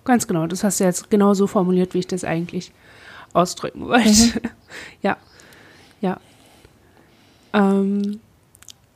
ganz 0.04 0.28
genau. 0.28 0.46
Das 0.46 0.62
hast 0.62 0.78
du 0.78 0.84
jetzt 0.84 1.10
genau 1.10 1.34
so 1.34 1.48
formuliert, 1.48 1.92
wie 1.92 1.98
ich 1.98 2.06
das 2.06 2.22
eigentlich 2.22 2.70
ausdrücken 3.32 3.88
wollte. 3.88 4.08
Mhm. 4.10 4.50
ja, 5.02 5.16
ja. 6.00 6.20
Ähm, 7.52 8.20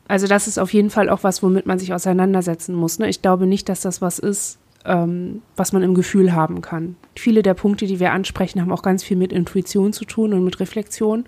also 0.09 0.27
das 0.27 0.49
ist 0.49 0.59
auf 0.59 0.73
jeden 0.73 0.91
Fall 0.91 1.11
auch 1.11 1.23
was, 1.23 1.43
womit 1.43 1.67
man 1.67 1.79
sich 1.79 1.93
auseinandersetzen 1.93 2.75
muss. 2.75 2.99
Ne? 2.99 3.09
Ich 3.09 3.23
glaube 3.23 3.47
nicht, 3.47 3.69
dass 3.69 3.83
das 3.83 4.01
was 4.01 4.19
ist, 4.19 4.59
ähm, 4.87 5.43
was 5.55 5.73
man 5.73 5.83
im 5.83 5.95
Gefühl 5.95 6.33
haben 6.33 6.63
kann. 6.63 6.97
Viele 7.15 7.43
der 7.43 7.55
Punkte, 7.55 7.87
die 7.87 8.01
wir 8.01 8.13
ansprechen, 8.13 8.61
haben 8.61 8.73
auch 8.73 8.83
ganz 8.83 9.05
viel 9.05 9.19
mit 9.19 9.33
Intuition 9.33 9.93
zu 9.93 10.07
tun 10.07 10.33
und 10.33 10.45
mit 10.45 10.61
Reflexion. 10.61 11.27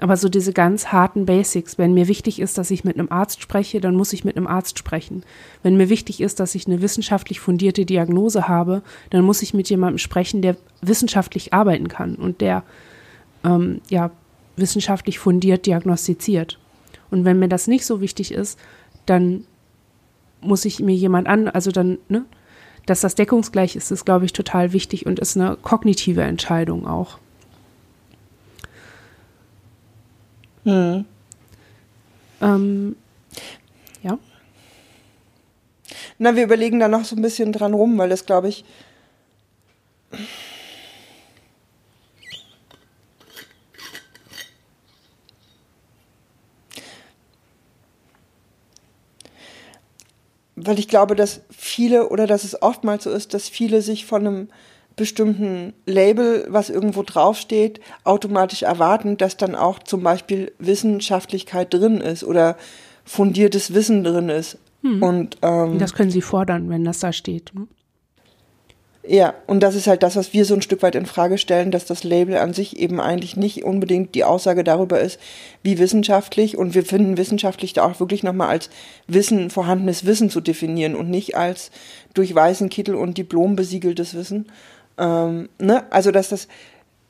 Aber 0.00 0.16
so 0.16 0.28
diese 0.28 0.52
ganz 0.52 0.88
harten 0.88 1.26
Basics, 1.26 1.76
wenn 1.78 1.94
mir 1.94 2.06
wichtig 2.06 2.38
ist, 2.38 2.56
dass 2.56 2.70
ich 2.70 2.84
mit 2.84 2.96
einem 2.96 3.10
Arzt 3.10 3.40
spreche, 3.40 3.80
dann 3.80 3.96
muss 3.96 4.12
ich 4.12 4.24
mit 4.24 4.36
einem 4.36 4.46
Arzt 4.46 4.78
sprechen. 4.78 5.24
Wenn 5.62 5.76
mir 5.76 5.88
wichtig 5.88 6.20
ist, 6.20 6.38
dass 6.38 6.54
ich 6.54 6.66
eine 6.66 6.82
wissenschaftlich 6.82 7.40
fundierte 7.40 7.84
Diagnose 7.84 8.46
habe, 8.46 8.82
dann 9.10 9.24
muss 9.24 9.42
ich 9.42 9.54
mit 9.54 9.68
jemandem 9.70 9.98
sprechen, 9.98 10.40
der 10.40 10.56
wissenschaftlich 10.82 11.52
arbeiten 11.52 11.88
kann 11.88 12.14
und 12.14 12.40
der 12.40 12.62
ähm, 13.42 13.80
ja 13.88 14.10
wissenschaftlich 14.56 15.18
fundiert 15.18 15.66
diagnostiziert. 15.66 16.58
Und 17.10 17.24
wenn 17.24 17.38
mir 17.38 17.48
das 17.48 17.66
nicht 17.66 17.84
so 17.84 18.00
wichtig 18.00 18.32
ist, 18.32 18.58
dann 19.06 19.44
muss 20.40 20.64
ich 20.64 20.80
mir 20.80 20.94
jemand 20.94 21.26
an, 21.26 21.48
also 21.48 21.70
dann, 21.70 21.98
ne, 22.08 22.24
dass 22.86 23.00
das 23.00 23.14
deckungsgleich 23.14 23.76
ist, 23.76 23.90
ist, 23.90 24.04
glaube 24.04 24.24
ich, 24.24 24.32
total 24.32 24.72
wichtig 24.72 25.06
und 25.06 25.18
ist 25.18 25.36
eine 25.36 25.56
kognitive 25.56 26.22
Entscheidung 26.22 26.86
auch. 26.86 27.18
Hm. 30.64 31.04
Ähm, 32.40 32.96
ja. 34.02 34.18
Na, 36.18 36.36
wir 36.36 36.44
überlegen 36.44 36.78
da 36.78 36.88
noch 36.88 37.04
so 37.04 37.16
ein 37.16 37.22
bisschen 37.22 37.52
dran 37.52 37.74
rum, 37.74 37.98
weil 37.98 38.08
das, 38.08 38.26
glaube 38.26 38.48
ich, 38.48 38.64
weil 50.64 50.78
ich 50.78 50.88
glaube, 50.88 51.14
dass 51.14 51.40
viele 51.50 52.08
oder 52.08 52.26
dass 52.26 52.44
es 52.44 52.60
oftmals 52.62 53.04
so 53.04 53.10
ist, 53.10 53.34
dass 53.34 53.48
viele 53.48 53.82
sich 53.82 54.06
von 54.06 54.26
einem 54.26 54.48
bestimmten 54.96 55.72
Label, 55.86 56.46
was 56.48 56.70
irgendwo 56.70 57.02
draufsteht, 57.02 57.80
automatisch 58.04 58.62
erwarten, 58.62 59.16
dass 59.16 59.36
dann 59.36 59.54
auch 59.54 59.78
zum 59.78 60.02
Beispiel 60.02 60.52
Wissenschaftlichkeit 60.58 61.72
drin 61.72 62.00
ist 62.00 62.24
oder 62.24 62.56
fundiertes 63.04 63.72
Wissen 63.72 64.04
drin 64.04 64.28
ist. 64.28 64.58
Hm. 64.82 65.02
Und 65.02 65.38
ähm, 65.42 65.78
Das 65.78 65.94
können 65.94 66.10
sie 66.10 66.20
fordern, 66.22 66.68
wenn 66.68 66.84
das 66.84 66.98
da 66.98 67.12
steht. 67.12 67.52
ne? 67.54 67.66
Ja, 69.10 69.32
und 69.46 69.60
das 69.60 69.74
ist 69.74 69.86
halt 69.86 70.02
das, 70.02 70.16
was 70.16 70.34
wir 70.34 70.44
so 70.44 70.52
ein 70.52 70.60
Stück 70.60 70.82
weit 70.82 70.94
in 70.94 71.06
Frage 71.06 71.38
stellen, 71.38 71.70
dass 71.70 71.86
das 71.86 72.04
Label 72.04 72.36
an 72.36 72.52
sich 72.52 72.78
eben 72.78 73.00
eigentlich 73.00 73.38
nicht 73.38 73.64
unbedingt 73.64 74.14
die 74.14 74.22
Aussage 74.24 74.64
darüber 74.64 75.00
ist, 75.00 75.18
wie 75.62 75.78
wissenschaftlich 75.78 76.58
und 76.58 76.74
wir 76.74 76.84
finden 76.84 77.16
wissenschaftlich 77.16 77.72
da 77.72 77.86
auch 77.86 78.00
wirklich 78.00 78.22
nochmal 78.22 78.48
als 78.48 78.68
Wissen, 79.06 79.48
vorhandenes 79.48 80.04
Wissen 80.04 80.28
zu 80.28 80.42
definieren 80.42 80.94
und 80.94 81.08
nicht 81.08 81.38
als 81.38 81.70
durch 82.12 82.34
weißen 82.34 82.68
Kittel 82.68 82.96
und 82.96 83.16
Diplom 83.16 83.56
besiegeltes 83.56 84.12
Wissen. 84.12 84.44
Ähm, 84.98 85.48
ne? 85.58 85.90
Also, 85.90 86.10
dass 86.10 86.28
das, 86.28 86.46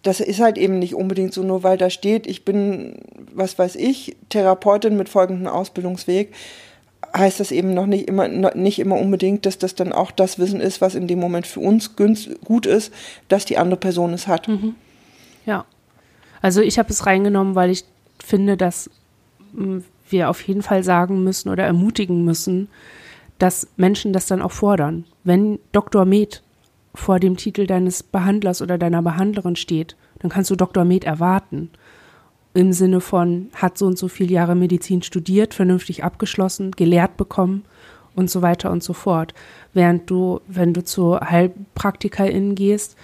das 0.02 0.20
ist 0.20 0.38
halt 0.38 0.56
eben 0.56 0.78
nicht 0.78 0.94
unbedingt 0.94 1.34
so, 1.34 1.42
nur 1.42 1.64
weil 1.64 1.78
da 1.78 1.90
steht, 1.90 2.28
ich 2.28 2.44
bin, 2.44 3.00
was 3.34 3.58
weiß 3.58 3.74
ich, 3.74 4.16
Therapeutin 4.28 4.96
mit 4.96 5.08
folgendem 5.08 5.48
Ausbildungsweg, 5.48 6.32
heißt 7.16 7.40
das 7.40 7.52
eben 7.52 7.74
noch 7.74 7.86
nicht 7.86 8.08
immer, 8.08 8.28
nicht 8.28 8.78
immer 8.78 8.96
unbedingt, 8.96 9.46
dass 9.46 9.58
das 9.58 9.74
dann 9.74 9.92
auch 9.92 10.10
das 10.10 10.38
Wissen 10.38 10.60
ist, 10.60 10.80
was 10.80 10.94
in 10.94 11.06
dem 11.06 11.18
Moment 11.18 11.46
für 11.46 11.60
uns 11.60 11.96
gut 11.96 12.66
ist, 12.66 12.92
dass 13.28 13.44
die 13.44 13.58
andere 13.58 13.78
Person 13.78 14.12
es 14.12 14.26
hat. 14.26 14.48
Ja. 15.46 15.64
Also 16.40 16.60
ich 16.60 16.78
habe 16.78 16.90
es 16.90 17.06
reingenommen, 17.06 17.54
weil 17.54 17.70
ich 17.70 17.84
finde, 18.24 18.56
dass 18.56 18.90
mm, 19.52 19.78
wir 20.08 20.30
auf 20.30 20.42
jeden 20.42 20.62
Fall 20.62 20.84
sagen 20.84 21.24
müssen 21.24 21.48
oder 21.48 21.64
ermutigen 21.64 22.24
müssen, 22.24 22.68
dass 23.38 23.68
Menschen 23.76 24.12
das 24.12 24.26
dann 24.26 24.42
auch 24.42 24.52
fordern. 24.52 25.04
Wenn 25.24 25.58
Dr. 25.72 26.04
Med 26.04 26.42
vor 26.94 27.20
dem 27.20 27.36
Titel 27.36 27.66
deines 27.66 28.02
Behandlers 28.02 28.62
oder 28.62 28.78
deiner 28.78 29.02
Behandlerin 29.02 29.56
steht, 29.56 29.96
dann 30.20 30.30
kannst 30.30 30.50
du 30.50 30.56
Dr. 30.56 30.84
Med 30.84 31.04
erwarten. 31.04 31.70
Im 32.54 32.72
Sinne 32.72 33.00
von, 33.00 33.50
hat 33.54 33.78
so 33.78 33.86
und 33.86 33.98
so 33.98 34.08
viele 34.08 34.32
Jahre 34.32 34.54
Medizin 34.54 35.02
studiert, 35.02 35.54
vernünftig 35.54 36.02
abgeschlossen, 36.02 36.72
gelehrt 36.72 37.16
bekommen 37.16 37.64
und 38.14 38.30
so 38.30 38.42
weiter 38.42 38.70
und 38.70 38.82
so 38.82 38.92
fort. 38.92 39.34
Während 39.74 40.10
du, 40.10 40.40
wenn 40.48 40.72
du 40.72 40.82
zu 40.82 41.20
HeilpraktikerInnen 41.20 42.54
gehst, 42.54 42.96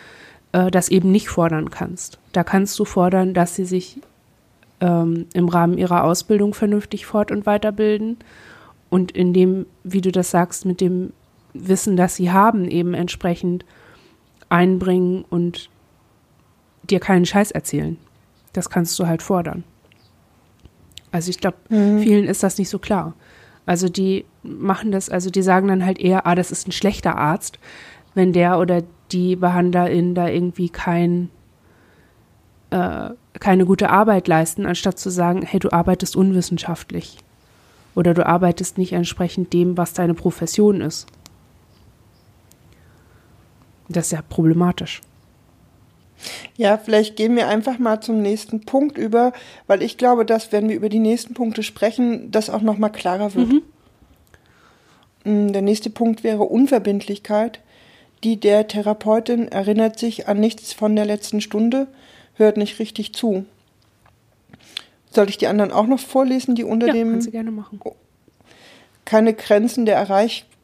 äh, 0.53 0.71
das 0.71 0.89
eben 0.89 1.11
nicht 1.13 1.29
fordern 1.29 1.71
kannst. 1.71 2.19
Da 2.33 2.43
kannst 2.43 2.79
du 2.79 2.85
fordern, 2.85 3.35
dass 3.35 3.55
sie 3.55 3.65
sich 3.65 4.01
ähm, 4.81 5.27
im 5.35 5.49
Rahmen 5.49 5.79
ihrer 5.79 6.05
Ausbildung 6.05 6.55
vernünftig 6.55 7.07
fort- 7.07 7.31
und 7.31 7.47
weiterbilden 7.47 8.19
und 8.91 9.13
in 9.13 9.33
dem, 9.33 9.67
wie 9.83 10.01
du 10.01 10.13
das 10.13 10.31
sagst, 10.31 10.65
mit 10.65 10.81
dem 10.81 11.13
Wissen, 11.53 11.97
das 11.97 12.17
sie 12.17 12.31
haben, 12.31 12.69
eben 12.69 12.95
entsprechend 12.95 13.65
einbringen 14.49 15.25
und 15.31 15.71
dir 16.83 17.01
keinen 17.01 17.27
Scheiß 17.27 17.51
erzählen. 17.51 17.97
Das 18.55 18.71
kannst 18.71 18.99
du 18.99 19.07
halt 19.07 19.21
fordern. 19.21 19.65
Also 21.13 21.31
ich 21.31 21.39
glaube, 21.39 21.59
vielen 21.69 22.25
ist 22.25 22.43
das 22.43 22.59
nicht 22.59 22.71
so 22.71 22.79
klar. 22.79 23.15
Also 23.67 23.89
die 23.89 24.25
machen 24.43 24.91
das, 24.91 25.09
also 25.09 25.31
die 25.31 25.43
sagen 25.43 25.69
dann 25.69 25.85
halt 25.85 25.99
eher, 25.99 26.27
ah, 26.27 26.35
das 26.35 26.51
ist 26.51 26.67
ein 26.67 26.73
schlechter 26.73 27.17
Arzt, 27.17 27.59
wenn 28.15 28.33
der 28.33 28.59
oder 28.59 28.83
die 29.13 29.37
Behandlerin 29.37 30.15
da 30.15 30.29
irgendwie 30.29 30.71
kein, 30.71 31.31
äh, 32.71 33.11
keine 33.39 33.65
gute 33.65 33.91
Arbeit 33.91 34.29
leisten, 34.29 34.67
anstatt 34.67 34.99
zu 34.99 35.11
sagen, 35.11 35.43
hey, 35.43 35.61
du 35.61 35.73
arbeitest 35.73 36.17
unwissenschaftlich. 36.17 37.19
Oder 37.95 38.13
du 38.13 38.27
arbeitest 38.27 38.77
nicht 38.77 38.93
entsprechend 38.93 39.53
dem, 39.53 39.77
was 39.77 39.93
deine 39.93 40.15
Profession 40.15 40.81
ist. 40.81 41.07
Das 43.89 44.07
ist 44.07 44.13
ja 44.13 44.23
problematisch. 44.23 45.01
Ja, 46.57 46.79
vielleicht 46.79 47.17
gehen 47.17 47.37
wir 47.37 47.49
einfach 47.49 47.79
mal 47.79 48.01
zum 48.01 48.23
nächsten 48.23 48.61
Punkt 48.65 48.97
über, 48.99 49.33
weil 49.67 49.83
ich 49.83 49.99
glaube, 49.99 50.25
dass 50.25 50.53
wenn 50.53 50.69
wir 50.69 50.77
über 50.77 50.89
die 50.89 50.99
nächsten 51.01 51.35
Punkte 51.35 51.63
sprechen, 51.63 52.31
das 52.31 52.49
auch 52.51 52.63
noch 52.63 52.79
mal 52.79 52.89
klarer 52.89 53.35
wird. 53.35 53.63
Mm, 55.25 55.49
Der 55.53 55.63
nächste 55.63 55.91
Punkt 55.91 56.25
wäre 56.25 56.45
Unverbindlichkeit. 56.45 57.61
Die 58.23 58.39
der 58.41 58.67
Therapeutin 58.69 59.49
erinnert 59.49 59.99
sich 59.99 60.29
an 60.29 60.41
nichts 60.41 60.73
von 60.73 60.97
der 60.97 61.05
letzten 61.05 61.41
Stunde, 61.43 61.89
hört 62.37 62.57
nicht 62.57 62.79
richtig 62.79 63.13
zu. 63.15 63.45
Soll 65.11 65.29
ich 65.29 65.37
die 65.37 65.47
anderen 65.47 65.73
auch 65.73 65.87
noch 65.87 66.01
vorlesen, 66.01 66.55
die 66.55 66.65
unter 66.65 66.87
Ja, 66.87 66.93
dem 66.95 67.11
kannst 67.13 67.27
du 67.27 67.33
gerne 67.33 67.51
machen. 67.51 67.81
keine 69.05 69.35
Grenzen 69.35 69.85
der 69.85 69.97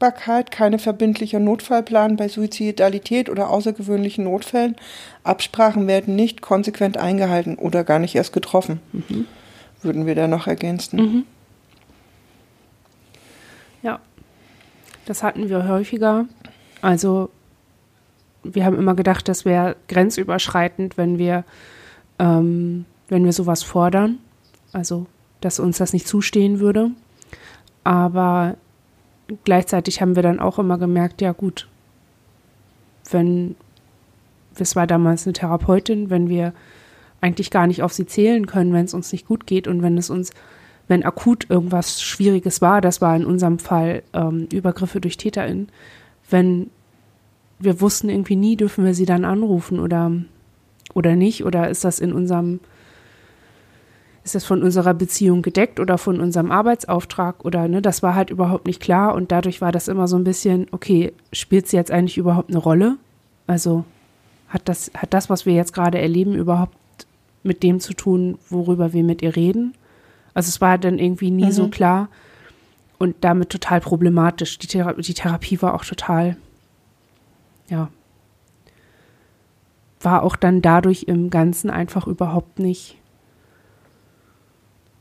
Erreichbarkeit, 0.00 0.50
keine 0.50 0.78
verbindlicher 0.78 1.40
Notfallplan 1.40 2.16
bei 2.16 2.28
Suizidalität 2.28 3.28
oder 3.28 3.50
außergewöhnlichen 3.50 4.24
Notfällen. 4.24 4.76
Absprachen 5.24 5.86
werden 5.86 6.16
nicht 6.16 6.40
konsequent 6.40 6.96
eingehalten 6.96 7.56
oder 7.56 7.84
gar 7.84 7.98
nicht 7.98 8.14
erst 8.14 8.32
getroffen. 8.32 8.80
Würden 9.82 10.06
wir 10.06 10.14
da 10.14 10.26
noch 10.26 10.46
ergänzen. 10.46 11.26
Ja, 13.82 14.00
das 15.04 15.22
hatten 15.22 15.50
wir 15.50 15.68
häufiger. 15.68 16.24
Also 16.80 17.28
wir 18.42 18.64
haben 18.64 18.78
immer 18.78 18.94
gedacht, 18.94 19.28
das 19.28 19.44
wäre 19.44 19.76
grenzüberschreitend, 19.88 20.96
wenn 20.96 21.18
wir, 21.18 21.44
ähm, 22.18 22.86
wenn 23.08 23.26
wir 23.26 23.34
sowas 23.34 23.62
fordern. 23.62 24.18
Also, 24.72 25.06
dass 25.42 25.60
uns 25.60 25.76
das 25.76 25.92
nicht 25.92 26.08
zustehen 26.08 26.58
würde. 26.58 26.90
Aber 27.84 28.56
gleichzeitig 29.44 30.00
haben 30.00 30.16
wir 30.16 30.22
dann 30.22 30.40
auch 30.40 30.58
immer 30.58 30.78
gemerkt, 30.78 31.20
ja 31.20 31.32
gut, 31.32 31.68
wenn, 33.10 33.56
das 34.56 34.76
war 34.76 34.86
damals 34.86 35.26
eine 35.26 35.32
Therapeutin, 35.32 36.10
wenn 36.10 36.28
wir 36.28 36.52
eigentlich 37.20 37.50
gar 37.50 37.66
nicht 37.66 37.82
auf 37.82 37.92
sie 37.92 38.06
zählen 38.06 38.46
können, 38.46 38.72
wenn 38.72 38.84
es 38.84 38.94
uns 38.94 39.12
nicht 39.12 39.26
gut 39.26 39.46
geht 39.46 39.68
und 39.68 39.82
wenn 39.82 39.98
es 39.98 40.10
uns, 40.10 40.30
wenn 40.88 41.04
akut 41.04 41.46
irgendwas 41.48 42.02
Schwieriges 42.02 42.60
war, 42.62 42.80
das 42.80 43.00
war 43.00 43.14
in 43.14 43.26
unserem 43.26 43.58
Fall 43.58 44.02
ähm, 44.12 44.48
Übergriffe 44.52 45.00
durch 45.00 45.16
TäterInnen, 45.16 45.68
wenn 46.30 46.70
wir 47.58 47.80
wussten 47.80 48.08
irgendwie 48.08 48.36
nie, 48.36 48.56
dürfen 48.56 48.84
wir 48.84 48.94
sie 48.94 49.04
dann 49.04 49.24
anrufen 49.24 49.80
oder, 49.80 50.12
oder 50.94 51.14
nicht, 51.14 51.44
oder 51.44 51.68
ist 51.68 51.84
das 51.84 52.00
in 52.00 52.12
unserem, 52.12 52.60
ist 54.22 54.34
das 54.34 54.44
von 54.44 54.62
unserer 54.62 54.94
Beziehung 54.94 55.42
gedeckt 55.42 55.80
oder 55.80 55.96
von 55.96 56.20
unserem 56.20 56.50
Arbeitsauftrag 56.50 57.44
oder 57.44 57.68
ne, 57.68 57.80
das 57.80 58.02
war 58.02 58.14
halt 58.14 58.30
überhaupt 58.30 58.66
nicht 58.66 58.80
klar 58.80 59.14
und 59.14 59.32
dadurch 59.32 59.60
war 59.60 59.72
das 59.72 59.88
immer 59.88 60.08
so 60.08 60.16
ein 60.16 60.24
bisschen, 60.24 60.66
okay, 60.72 61.12
spielt 61.32 61.68
sie 61.68 61.76
jetzt 61.76 61.90
eigentlich 61.90 62.18
überhaupt 62.18 62.50
eine 62.50 62.58
Rolle? 62.58 62.96
Also 63.46 63.84
hat 64.48 64.68
das, 64.68 64.90
hat 64.94 65.14
das, 65.14 65.30
was 65.30 65.46
wir 65.46 65.54
jetzt 65.54 65.72
gerade 65.72 65.98
erleben, 65.98 66.34
überhaupt 66.34 66.76
mit 67.42 67.62
dem 67.62 67.80
zu 67.80 67.94
tun, 67.94 68.38
worüber 68.50 68.92
wir 68.92 69.02
mit 69.02 69.22
ihr 69.22 69.36
reden? 69.36 69.74
Also 70.34 70.48
es 70.48 70.60
war 70.60 70.76
dann 70.76 70.98
irgendwie 70.98 71.30
nie 71.30 71.50
so 71.50 71.68
klar 71.68 72.08
und 72.98 73.16
damit 73.22 73.48
total 73.48 73.80
problematisch. 73.80 74.58
Die, 74.58 74.66
Thera 74.66 74.92
die 74.92 75.14
Therapie 75.14 75.60
war 75.62 75.74
auch 75.74 75.84
total, 75.84 76.36
ja, 77.68 77.88
war 80.02 80.22
auch 80.22 80.36
dann 80.36 80.62
dadurch 80.62 81.04
im 81.04 81.30
Ganzen 81.30 81.70
einfach 81.70 82.06
überhaupt 82.06 82.58
nicht 82.58 82.96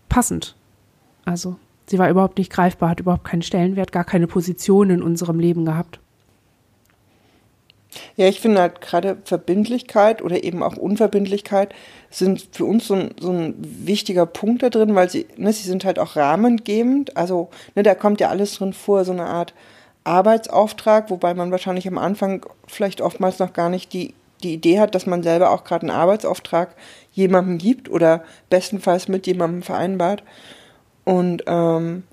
passend. 0.09 0.55
Also 1.25 1.55
sie 1.87 1.99
war 1.99 2.09
überhaupt 2.09 2.37
nicht 2.37 2.51
greifbar, 2.51 2.89
hat 2.89 2.99
überhaupt 2.99 3.25
keinen 3.25 3.41
Stellenwert, 3.41 3.91
gar 3.91 4.03
keine 4.03 4.27
Position 4.27 4.89
in 4.89 5.03
unserem 5.03 5.39
Leben 5.39 5.65
gehabt. 5.65 5.99
Ja, 8.15 8.27
ich 8.27 8.39
finde 8.39 8.61
halt 8.61 8.81
gerade 8.81 9.17
Verbindlichkeit 9.23 10.21
oder 10.21 10.43
eben 10.43 10.61
auch 10.61 10.77
Unverbindlichkeit 10.77 11.73
sind 12.11 12.49
für 12.51 12.65
uns 12.65 12.87
so 12.87 12.93
ein, 12.93 13.11
so 13.19 13.31
ein 13.31 13.55
wichtiger 13.57 14.25
Punkt 14.25 14.61
da 14.61 14.69
drin, 14.69 14.93
weil 14.93 15.09
sie, 15.09 15.25
ne, 15.37 15.51
sie 15.53 15.67
sind 15.67 15.85
halt 15.85 15.97
auch 15.97 16.15
rahmengebend. 16.15 17.17
Also, 17.17 17.49
ne, 17.75 17.83
da 17.83 17.95
kommt 17.95 18.19
ja 18.19 18.29
alles 18.29 18.55
drin 18.55 18.73
vor, 18.73 19.05
so 19.05 19.11
eine 19.11 19.25
Art 19.25 19.53
Arbeitsauftrag, 20.03 21.09
wobei 21.09 21.33
man 21.33 21.51
wahrscheinlich 21.51 21.87
am 21.87 21.97
Anfang 21.97 22.45
vielleicht 22.67 23.01
oftmals 23.01 23.39
noch 23.39 23.53
gar 23.53 23.69
nicht 23.69 23.91
die, 23.93 24.13
die 24.43 24.53
Idee 24.53 24.79
hat, 24.79 24.95
dass 24.95 25.05
man 25.05 25.23
selber 25.23 25.51
auch 25.51 25.63
gerade 25.63 25.83
einen 25.87 25.95
Arbeitsauftrag 25.95 26.75
jemandem 27.19 27.57
gibt 27.57 27.89
oder 27.89 28.23
bestenfalls 28.49 29.07
mit 29.07 29.27
jemandem 29.27 29.61
vereinbart. 29.61 30.23
Und 31.03 31.43
ähm, 31.47 32.03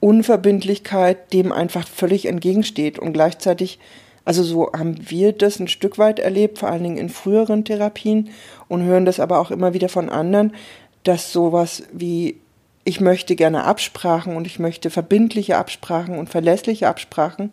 Unverbindlichkeit 0.00 1.32
dem 1.32 1.52
einfach 1.52 1.88
völlig 1.88 2.26
entgegensteht 2.26 2.98
und 2.98 3.12
gleichzeitig 3.12 3.78
also 4.24 4.42
so 4.42 4.70
haben 4.74 5.08
wir 5.08 5.32
das 5.32 5.58
ein 5.58 5.68
Stück 5.68 5.96
weit 5.96 6.18
erlebt, 6.18 6.58
vor 6.58 6.68
allen 6.68 6.82
Dingen 6.82 6.98
in 6.98 7.08
früheren 7.08 7.64
Therapien 7.64 8.28
und 8.68 8.82
hören 8.82 9.06
das 9.06 9.20
aber 9.20 9.38
auch 9.38 9.50
immer 9.50 9.72
wieder 9.72 9.88
von 9.88 10.10
anderen, 10.10 10.52
dass 11.02 11.32
sowas 11.32 11.84
wie 11.94 12.38
ich 12.84 13.00
möchte 13.00 13.36
gerne 13.36 13.64
Absprachen 13.64 14.36
und 14.36 14.46
ich 14.46 14.58
möchte 14.58 14.90
verbindliche 14.90 15.56
Absprachen 15.56 16.18
und 16.18 16.28
verlässliche 16.28 16.88
Absprachen 16.88 17.52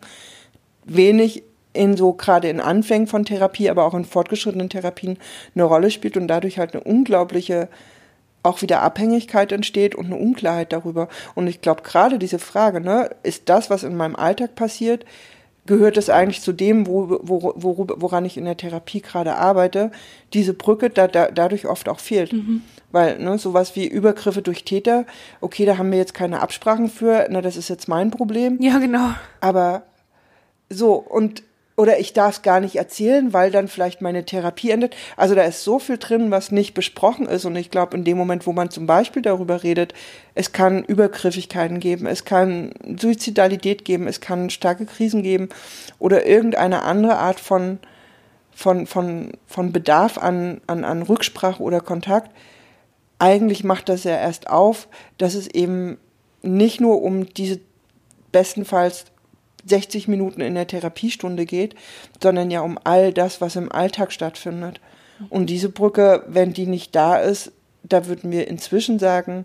wenig 0.84 1.44
in 1.76 1.96
so 1.96 2.12
gerade 2.12 2.48
in 2.48 2.60
Anfängen 2.60 3.06
von 3.06 3.24
Therapie, 3.24 3.70
aber 3.70 3.84
auch 3.84 3.94
in 3.94 4.04
fortgeschrittenen 4.04 4.68
Therapien 4.68 5.18
eine 5.54 5.64
Rolle 5.64 5.90
spielt 5.90 6.16
und 6.16 6.28
dadurch 6.28 6.58
halt 6.58 6.74
eine 6.74 6.82
unglaubliche 6.82 7.68
auch 8.42 8.62
wieder 8.62 8.82
Abhängigkeit 8.82 9.52
entsteht 9.52 9.94
und 9.94 10.06
eine 10.06 10.16
Unklarheit 10.16 10.72
darüber. 10.72 11.08
Und 11.34 11.48
ich 11.48 11.60
glaube, 11.60 11.82
gerade 11.82 12.18
diese 12.18 12.38
Frage, 12.38 12.80
ne, 12.80 13.10
ist 13.22 13.48
das, 13.48 13.70
was 13.70 13.82
in 13.82 13.96
meinem 13.96 14.16
Alltag 14.16 14.54
passiert, 14.54 15.04
gehört 15.66 15.96
es 15.96 16.08
eigentlich 16.08 16.42
zu 16.42 16.52
dem, 16.52 16.86
wo, 16.86 17.18
wo, 17.22 17.52
wo, 17.56 17.86
woran 17.96 18.24
ich 18.24 18.36
in 18.36 18.44
der 18.44 18.56
Therapie 18.56 19.00
gerade 19.00 19.34
arbeite, 19.34 19.90
diese 20.32 20.54
Brücke 20.54 20.90
da, 20.90 21.08
da, 21.08 21.30
dadurch 21.30 21.66
oft 21.66 21.88
auch 21.88 21.98
fehlt. 21.98 22.32
Mhm. 22.32 22.62
Weil 22.92 23.18
ne, 23.18 23.36
sowas 23.36 23.74
wie 23.74 23.86
Übergriffe 23.86 24.42
durch 24.42 24.64
Täter, 24.64 25.06
okay, 25.40 25.66
da 25.66 25.76
haben 25.76 25.90
wir 25.90 25.98
jetzt 25.98 26.14
keine 26.14 26.40
Absprachen 26.40 26.88
für, 26.88 27.26
na, 27.30 27.42
das 27.42 27.56
ist 27.56 27.68
jetzt 27.68 27.88
mein 27.88 28.12
Problem. 28.12 28.58
Ja, 28.60 28.78
genau. 28.78 29.10
Aber 29.40 29.82
so, 30.70 30.94
und 30.94 31.42
oder 31.76 32.00
ich 32.00 32.14
darf 32.14 32.36
es 32.36 32.42
gar 32.42 32.60
nicht 32.60 32.76
erzählen, 32.76 33.34
weil 33.34 33.50
dann 33.50 33.68
vielleicht 33.68 34.00
meine 34.00 34.24
Therapie 34.24 34.70
endet. 34.70 34.96
Also 35.16 35.34
da 35.34 35.42
ist 35.42 35.62
so 35.62 35.78
viel 35.78 35.98
drin, 35.98 36.30
was 36.30 36.50
nicht 36.50 36.72
besprochen 36.72 37.26
ist. 37.26 37.44
Und 37.44 37.54
ich 37.54 37.70
glaube, 37.70 37.96
in 37.96 38.04
dem 38.04 38.16
Moment, 38.16 38.46
wo 38.46 38.52
man 38.52 38.70
zum 38.70 38.86
Beispiel 38.86 39.20
darüber 39.20 39.62
redet, 39.62 39.92
es 40.34 40.52
kann 40.52 40.82
Übergriffigkeiten 40.84 41.78
geben, 41.78 42.06
es 42.06 42.24
kann 42.24 42.72
Suizidalität 42.98 43.84
geben, 43.84 44.08
es 44.08 44.22
kann 44.22 44.48
starke 44.48 44.86
Krisen 44.86 45.22
geben 45.22 45.50
oder 45.98 46.24
irgendeine 46.24 46.82
andere 46.82 47.18
Art 47.18 47.40
von, 47.40 47.78
von, 48.52 48.86
von, 48.86 49.32
von 49.46 49.72
Bedarf 49.72 50.16
an, 50.16 50.62
an, 50.66 50.82
an 50.82 51.02
Rücksprache 51.02 51.62
oder 51.62 51.80
Kontakt. 51.80 52.30
Eigentlich 53.18 53.64
macht 53.64 53.90
das 53.90 54.04
ja 54.04 54.16
erst 54.16 54.48
auf, 54.48 54.88
dass 55.18 55.34
es 55.34 55.46
eben 55.46 55.98
nicht 56.42 56.80
nur 56.80 57.02
um 57.02 57.26
diese 57.34 57.60
bestenfalls 58.32 59.06
60 59.66 60.08
Minuten 60.08 60.40
in 60.40 60.54
der 60.54 60.66
Therapiestunde 60.66 61.46
geht, 61.46 61.74
sondern 62.22 62.50
ja 62.50 62.60
um 62.60 62.78
all 62.84 63.12
das, 63.12 63.40
was 63.40 63.56
im 63.56 63.70
Alltag 63.70 64.12
stattfindet. 64.12 64.80
Und 65.30 65.46
diese 65.46 65.68
Brücke, 65.68 66.22
wenn 66.28 66.52
die 66.52 66.66
nicht 66.66 66.94
da 66.94 67.16
ist, 67.16 67.52
da 67.82 68.06
würden 68.06 68.30
wir 68.30 68.48
inzwischen 68.48 68.98
sagen, 68.98 69.44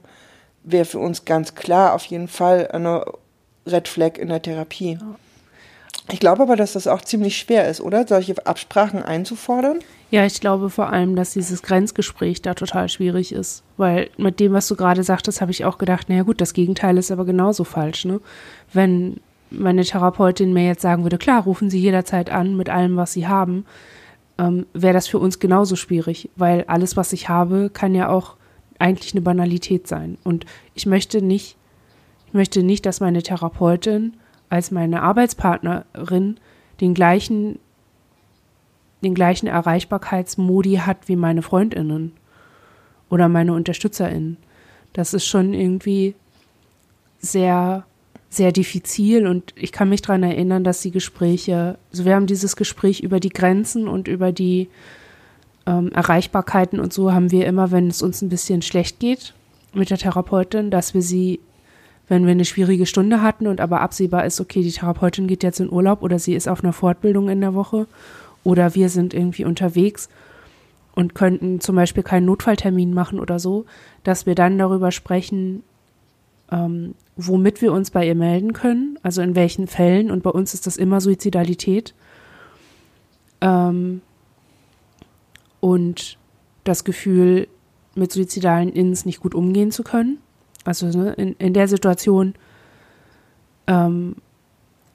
wäre 0.63 0.85
für 0.85 0.99
uns 0.99 1.25
ganz 1.25 1.55
klar 1.55 1.93
auf 1.93 2.05
jeden 2.05 2.27
Fall 2.27 2.67
eine 2.71 3.05
Red 3.65 3.87
Flag 3.87 4.17
in 4.17 4.29
der 4.29 4.41
Therapie. 4.41 4.97
Ich 6.11 6.19
glaube 6.19 6.43
aber, 6.43 6.55
dass 6.55 6.73
das 6.73 6.87
auch 6.87 7.01
ziemlich 7.01 7.37
schwer 7.37 7.69
ist, 7.69 7.79
oder? 7.79 8.05
Solche 8.07 8.35
Absprachen 8.45 9.03
einzufordern? 9.03 9.79
Ja, 10.09 10.25
ich 10.25 10.41
glaube 10.41 10.69
vor 10.69 10.89
allem, 10.89 11.15
dass 11.15 11.31
dieses 11.31 11.61
Grenzgespräch 11.61 12.41
da 12.41 12.53
total 12.53 12.89
schwierig 12.89 13.31
ist. 13.31 13.63
Weil 13.77 14.09
mit 14.17 14.39
dem, 14.39 14.51
was 14.51 14.67
du 14.67 14.75
gerade 14.75 15.03
sagtest, 15.03 15.39
habe 15.39 15.51
ich 15.51 15.63
auch 15.63 15.77
gedacht, 15.77 16.09
naja 16.09 16.23
gut, 16.23 16.41
das 16.41 16.53
Gegenteil 16.53 16.97
ist 16.97 17.11
aber 17.11 17.23
genauso 17.23 17.63
falsch, 17.63 18.05
ne? 18.05 18.19
Wenn 18.73 19.21
meine 19.51 19.83
Therapeutin 19.83 20.53
mir 20.53 20.65
jetzt 20.65 20.81
sagen 20.81 21.03
würde, 21.03 21.17
klar, 21.17 21.43
rufen 21.43 21.69
Sie 21.69 21.79
jederzeit 21.79 22.29
an 22.29 22.55
mit 22.55 22.69
allem, 22.69 22.95
was 22.95 23.13
Sie 23.13 23.27
haben, 23.27 23.65
ähm, 24.37 24.65
wäre 24.73 24.93
das 24.93 25.07
für 25.07 25.19
uns 25.19 25.39
genauso 25.39 25.75
schwierig, 25.75 26.29
weil 26.35 26.63
alles, 26.65 26.97
was 26.97 27.13
ich 27.13 27.29
habe, 27.29 27.69
kann 27.71 27.93
ja 27.93 28.09
auch 28.09 28.35
eigentlich 28.79 29.13
eine 29.13 29.21
Banalität 29.21 29.87
sein. 29.87 30.17
Und 30.23 30.45
ich 30.73 30.85
möchte 30.85 31.21
nicht, 31.21 31.57
ich 32.27 32.33
möchte 32.33 32.63
nicht, 32.63 32.85
dass 32.85 32.99
meine 32.99 33.21
Therapeutin 33.21 34.13
als 34.49 34.71
meine 34.71 35.03
Arbeitspartnerin 35.03 36.37
den 36.79 36.93
gleichen, 36.93 37.59
den 39.03 39.13
gleichen 39.13 39.47
Erreichbarkeitsmodi 39.47 40.77
hat 40.77 41.07
wie 41.07 41.15
meine 41.15 41.41
Freundinnen 41.41 42.13
oder 43.09 43.29
meine 43.29 43.53
UnterstützerInnen. 43.53 44.37
Das 44.93 45.13
ist 45.13 45.25
schon 45.25 45.53
irgendwie 45.53 46.15
sehr 47.19 47.85
sehr 48.31 48.53
diffizil 48.53 49.27
und 49.27 49.53
ich 49.57 49.73
kann 49.73 49.89
mich 49.89 50.01
daran 50.01 50.23
erinnern, 50.23 50.63
dass 50.63 50.81
die 50.81 50.91
Gespräche, 50.91 51.77
also 51.91 52.05
wir 52.05 52.15
haben 52.15 52.27
dieses 52.27 52.55
Gespräch 52.55 53.01
über 53.01 53.19
die 53.19 53.29
Grenzen 53.29 53.89
und 53.89 54.07
über 54.07 54.31
die 54.31 54.69
ähm, 55.67 55.91
Erreichbarkeiten 55.91 56.79
und 56.79 56.93
so 56.93 57.11
haben 57.11 57.29
wir 57.29 57.45
immer, 57.45 57.71
wenn 57.71 57.89
es 57.89 58.01
uns 58.01 58.21
ein 58.21 58.29
bisschen 58.29 58.61
schlecht 58.61 58.99
geht 58.99 59.33
mit 59.73 59.89
der 59.89 59.97
Therapeutin, 59.97 60.71
dass 60.71 60.93
wir 60.93 61.01
sie, 61.01 61.41
wenn 62.07 62.23
wir 62.23 62.31
eine 62.31 62.45
schwierige 62.45 62.85
Stunde 62.85 63.21
hatten 63.21 63.47
und 63.47 63.59
aber 63.59 63.81
absehbar 63.81 64.25
ist, 64.25 64.39
okay, 64.39 64.61
die 64.63 64.71
Therapeutin 64.71 65.27
geht 65.27 65.43
jetzt 65.43 65.59
in 65.59 65.69
Urlaub 65.69 66.01
oder 66.01 66.17
sie 66.17 66.33
ist 66.33 66.47
auf 66.47 66.63
einer 66.63 66.73
Fortbildung 66.73 67.27
in 67.27 67.41
der 67.41 67.53
Woche 67.53 67.85
oder 68.45 68.75
wir 68.75 68.87
sind 68.87 69.13
irgendwie 69.13 69.43
unterwegs 69.43 70.07
und 70.95 71.15
könnten 71.15 71.59
zum 71.59 71.75
Beispiel 71.75 72.03
keinen 72.03 72.27
Notfalltermin 72.27 72.93
machen 72.93 73.19
oder 73.19 73.39
so, 73.39 73.65
dass 74.05 74.25
wir 74.25 74.35
dann 74.35 74.57
darüber 74.57 74.93
sprechen, 74.93 75.63
ähm, 76.51 76.95
womit 77.15 77.61
wir 77.61 77.71
uns 77.71 77.91
bei 77.91 78.05
ihr 78.05 78.15
melden 78.15 78.53
können, 78.53 78.99
also 79.03 79.21
in 79.21 79.35
welchen 79.35 79.67
Fällen. 79.67 80.11
Und 80.11 80.23
bei 80.23 80.29
uns 80.29 80.53
ist 80.53 80.67
das 80.67 80.77
immer 80.77 81.01
Suizidalität. 81.01 81.93
Ähm, 83.39 84.01
und 85.59 86.17
das 86.63 86.83
Gefühl, 86.83 87.47
mit 87.95 88.11
suizidalen 88.11 88.69
Inns 88.69 89.05
nicht 89.05 89.19
gut 89.19 89.35
umgehen 89.35 89.71
zu 89.71 89.83
können. 89.83 90.19
Also 90.63 90.87
ne, 90.87 91.13
in, 91.13 91.33
in 91.33 91.53
der 91.53 91.67
Situation 91.67 92.35
ähm, 93.67 94.15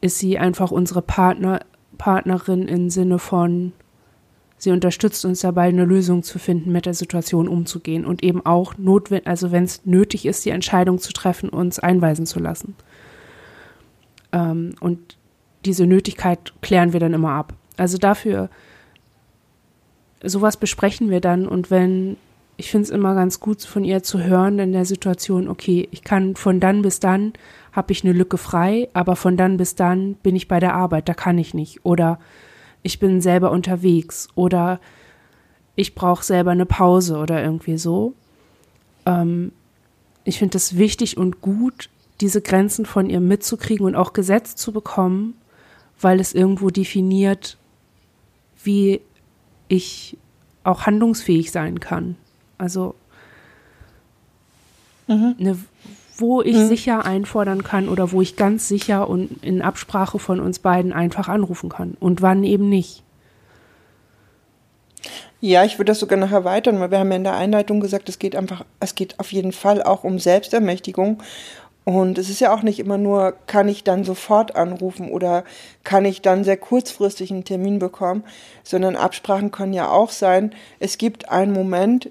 ist 0.01 0.19
sie 0.19 0.39
einfach 0.39 0.71
unsere 0.71 1.03
Partner, 1.03 1.61
Partnerin 1.99 2.69
im 2.69 2.91
Sinne 2.91 3.19
von, 3.19 3.73
Sie 4.59 4.71
unterstützt 4.71 5.25
uns 5.25 5.41
dabei, 5.41 5.69
eine 5.69 5.85
Lösung 5.85 6.23
zu 6.23 6.39
finden, 6.39 6.73
mit 6.73 6.87
der 6.87 6.95
Situation 6.95 7.47
umzugehen 7.47 8.07
und 8.07 8.23
eben 8.23 8.45
auch 8.47 8.79
notwendig, 8.79 9.27
also 9.27 9.53
wenn 9.53 9.65
es 9.65 9.85
nötig 9.85 10.25
ist, 10.25 10.45
die 10.45 10.51
Entscheidung 10.51 10.99
zu 10.99 11.13
treffen, 11.13 11.51
uns 11.51 11.79
einweisen 11.79 12.25
zu 12.25 12.41
lassen. 12.41 12.75
Ähm, 14.33 14.75
und 14.81 15.19
diese 15.67 15.87
Nötigkeit 15.87 16.55
klären 16.63 16.93
wir 16.93 17.01
dann 17.01 17.13
immer 17.13 17.33
ab. 17.33 17.53
Also 17.77 17.99
dafür, 17.99 18.49
sowas 20.23 20.57
besprechen 20.57 21.11
wir 21.11 21.21
dann 21.21 21.47
und 21.47 21.71
wenn, 21.71 22.17
ich 22.57 22.71
finde 22.71 22.85
es 22.85 22.91
immer 22.91 23.15
ganz 23.15 23.41
gut 23.41 23.63
von 23.63 23.85
ihr 23.85 24.03
zu 24.03 24.23
hören 24.23 24.59
in 24.59 24.73
der 24.73 24.87
Situation, 24.87 25.49
okay, 25.49 25.87
ich 25.91 26.03
kann 26.03 26.35
von 26.35 26.61
dann 26.61 26.81
bis 26.81 26.99
dann 26.99 27.35
habe 27.73 27.93
ich 27.93 28.05
eine 28.05 28.15
Lücke 28.15 28.39
frei, 28.39 28.89
aber 28.95 29.17
von 29.17 29.37
dann 29.37 29.59
bis 29.59 29.75
dann 29.75 30.15
bin 30.15 30.35
ich 30.35 30.49
bei 30.49 30.61
der 30.61 30.75
Arbeit, 30.75 31.11
da 31.11 31.15
kann 31.15 31.37
ich 31.37 31.53
nicht. 31.53 31.85
Oder 31.85 32.19
ich 32.87 33.01
bin 33.01 33.21
selber 33.21 33.51
unterwegs 33.51 34.29
oder 34.37 34.81
ich 35.75 35.97
brauche 35.97 36.25
selber 36.25 36.53
eine 36.53 36.67
Pause 36.67 37.19
oder 37.19 37.43
irgendwie 37.43 37.79
so. 37.79 38.15
Ähm, 39.05 39.51
ich 40.25 40.39
finde 40.39 40.57
es 40.57 40.79
wichtig 40.79 41.17
und 41.17 41.41
gut, 41.41 41.91
diese 42.21 42.41
Grenzen 42.41 42.87
von 42.87 43.11
ihr 43.11 43.21
mitzukriegen 43.21 43.85
und 43.87 43.97
auch 43.97 44.13
gesetzt 44.13 44.59
zu 44.59 44.73
bekommen, 44.73 45.35
weil 46.01 46.21
es 46.21 46.33
irgendwo 46.33 46.71
definiert, 46.71 47.59
wie 48.63 49.01
ich 49.67 50.17
auch 50.63 50.87
handlungsfähig 50.87 51.51
sein 51.51 51.81
kann. 51.81 52.17
Also 52.57 52.95
mhm. 55.09 55.35
eine 55.41 55.59
wo 56.17 56.43
ich 56.43 56.57
mhm. 56.57 56.69
sicher 56.69 57.05
einfordern 57.05 57.63
kann 57.63 57.89
oder 57.89 58.13
wo 58.13 58.23
ich 58.23 58.37
ganz 58.37 58.69
sicher 58.69 59.09
und 59.09 59.45
in 59.45 59.63
Absprache 59.63 60.19
von 60.19 60.41
uns 60.41 60.59
beiden 60.59 60.93
einfach 60.93 61.29
anrufen 61.29 61.69
kann 61.69 61.97
und 62.01 62.23
wann 62.23 62.45
eben 62.45 62.69
nicht. 62.69 63.03
Ja, 65.41 65.65
ich 65.65 65.79
würde 65.79 65.91
das 65.91 66.01
sogar 66.01 66.19
noch 66.19 66.33
erweitern, 66.33 66.81
weil 66.81 66.91
wir 66.91 66.99
haben 66.99 67.11
ja 67.11 67.17
in 67.17 67.25
der 67.25 67.37
Einleitung 67.37 67.81
gesagt, 67.81 68.09
es 68.09 68.19
geht 68.19 68.35
einfach, 68.35 68.65
es 68.81 68.95
geht 68.95 69.21
auf 69.21 69.33
jeden 69.33 69.53
Fall 69.53 69.83
auch 69.83 70.03
um 70.03 70.19
Selbstermächtigung. 70.19 71.23
Und 71.85 72.19
es 72.19 72.31
ist 72.31 72.41
ja 72.41 72.53
auch 72.53 72.63
nicht 72.63 72.81
immer 72.81 72.99
nur, 72.99 73.35
kann 73.47 73.69
ich 73.69 73.85
dann 73.85 74.03
sofort 74.03 74.57
anrufen 74.57 75.09
oder 75.09 75.45
kann 75.85 76.05
ich 76.05 76.21
dann 76.21 76.43
sehr 76.43 76.57
kurzfristig 76.57 77.31
einen 77.31 77.45
Termin 77.45 77.79
bekommen, 77.79 78.25
sondern 78.65 78.97
Absprachen 78.97 79.53
können 79.53 79.73
ja 79.73 79.89
auch 79.89 80.11
sein, 80.11 80.53
es 80.81 80.99
gibt 80.99 81.29
einen 81.29 81.53
Moment 81.53 82.11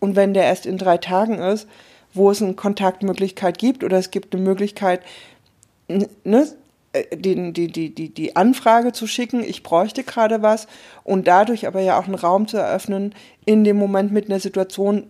und 0.00 0.16
wenn 0.16 0.32
der 0.32 0.44
erst 0.44 0.64
in 0.64 0.78
drei 0.78 0.96
Tagen 0.96 1.38
ist, 1.40 1.68
wo 2.14 2.30
es 2.30 2.42
eine 2.42 2.54
Kontaktmöglichkeit 2.54 3.58
gibt 3.58 3.84
oder 3.84 3.98
es 3.98 4.10
gibt 4.10 4.34
eine 4.34 4.44
Möglichkeit, 4.44 5.00
ne, 5.88 6.46
äh, 6.92 7.16
die, 7.16 7.52
die, 7.52 7.68
die, 7.68 7.94
die, 7.94 8.08
die 8.08 8.36
Anfrage 8.36 8.92
zu 8.92 9.06
schicken, 9.06 9.42
ich 9.42 9.62
bräuchte 9.62 10.04
gerade 10.04 10.42
was 10.42 10.66
und 11.04 11.26
dadurch 11.26 11.66
aber 11.66 11.80
ja 11.80 11.98
auch 11.98 12.06
einen 12.06 12.14
Raum 12.14 12.48
zu 12.48 12.56
eröffnen, 12.56 13.14
in 13.44 13.64
dem 13.64 13.76
Moment 13.76 14.12
mit 14.12 14.28
einer 14.28 14.40
Situation 14.40 15.04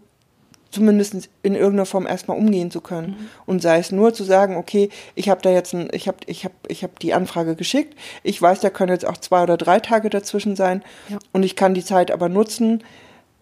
zumindest 0.71 1.29
in 1.43 1.55
irgendeiner 1.55 1.85
Form 1.85 2.07
erstmal 2.07 2.39
umgehen 2.39 2.71
zu 2.71 2.81
können. 2.81 3.09
Mhm. 3.09 3.29
Und 3.45 3.63
sei 3.63 3.79
es 3.79 3.93
nur 3.93 4.15
zu 4.15 4.25
sagen, 4.25 4.57
okay, 4.57 4.89
ich 5.15 5.29
habe 5.29 5.43
da 5.43 5.51
jetzt 5.51 5.75
ein, 5.75 5.91
ich 5.93 6.09
habe 6.09 6.17
ich 6.27 6.45
hab, 6.45 6.53
ich 6.67 6.83
hab 6.83 6.99
die 6.99 7.13
Anfrage 7.13 7.55
geschickt, 7.55 7.95
ich 8.23 8.41
weiß, 8.41 8.61
da 8.61 8.71
können 8.71 8.91
jetzt 8.91 9.07
auch 9.07 9.19
zwei 9.19 9.43
oder 9.43 9.59
drei 9.59 9.81
Tage 9.81 10.09
dazwischen 10.09 10.57
sein 10.57 10.83
ja. 11.11 11.19
und 11.33 11.43
ich 11.43 11.57
kann 11.57 11.75
die 11.75 11.85
Zeit 11.85 12.11
aber 12.11 12.31
nutzen, 12.31 12.83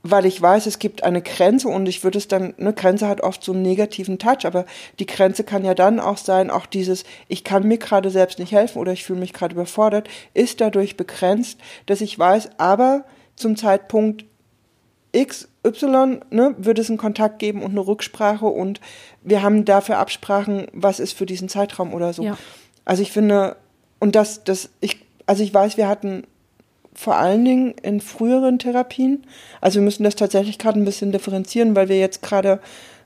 weil 0.03 0.25
ich 0.25 0.41
weiß, 0.41 0.67
es 0.67 0.79
gibt 0.79 1.05
eine 1.05 1.21
Grenze 1.21 1.69
und 1.69 1.87
ich 1.87 2.03
würde 2.05 2.19
es 2.19 2.29
dann, 2.29 2.55
eine 2.59 2.73
Grenze 2.73 3.07
hat 3.07 3.21
oft 3.21 3.45
so 3.45 3.53
einen 3.53 3.63
negativen 3.63 4.19
Touch, 4.19 4.45
aber 4.47 4.65
die 4.99 5.07
Grenze 5.07 5.45
kann 5.45 5.65
ja 5.65 5.75
dann 5.75 6.01
auch 6.01 6.17
sein, 6.17 6.51
auch 6.51 6.67
dieses, 6.67 7.05
ich 7.29 7.45
kann 7.45 7.69
mir 7.69 7.79
gerade 7.79 8.11
selbst 8.11 8.39
nicht 8.39 8.53
helfen 8.53 8.79
oder 8.79 8.93
ich 8.93 9.05
fühle 9.05 9.21
mich 9.21 9.33
gerade 9.33 9.55
überfordert, 9.55 10.09
ist 10.33 10.61
dadurch 10.61 10.97
begrenzt, 10.97 11.59
dass 11.87 12.01
ich 12.01 12.19
weiß, 12.19 12.51
aber 12.59 13.05
zum 13.37 13.57
Zeitpunkt 13.57 14.25
X, 15.13 15.49
Y, 15.67 16.25
ne, 16.31 16.55
würde 16.57 16.81
es 16.81 16.89
einen 16.89 16.99
Kontakt 16.99 17.39
geben 17.39 17.63
und 17.63 17.73
eine 17.73 17.87
Rücksprache 17.87 18.47
und 18.47 18.81
wir 19.23 19.43
haben 19.43 19.65
dafür 19.65 19.99
Absprachen, 19.99 20.69
was 20.73 21.01
ist 21.01 21.13
für 21.13 21.27
diesen 21.27 21.49
Zeitraum 21.49 21.93
oder 21.93 22.13
so. 22.13 22.23
Ja. 22.23 22.39
Also 22.85 23.03
ich 23.03 23.13
finde, 23.13 23.57
und 23.99 24.15
das, 24.15 24.45
das, 24.45 24.71
ich, 24.81 25.05
also 25.27 25.43
ich 25.43 25.53
weiß, 25.53 25.77
wir 25.77 25.89
hatten 25.89 26.25
vor 26.95 27.17
allen 27.17 27.45
Dingen 27.45 27.75
in 27.83 28.01
früheren 28.01 28.59
Therapien. 28.59 29.25
Also 29.61 29.79
wir 29.79 29.85
müssen 29.85 30.05
das 30.05 30.17
tatsächlich 30.17 30.59
gerade 30.59 30.79
ein 30.79 30.85
bisschen 30.85 31.13
differenzieren, 31.13 31.77
weil 31.77 31.89
wir 31.89 31.99
jetzt 31.99 32.23
gerade 32.23 32.61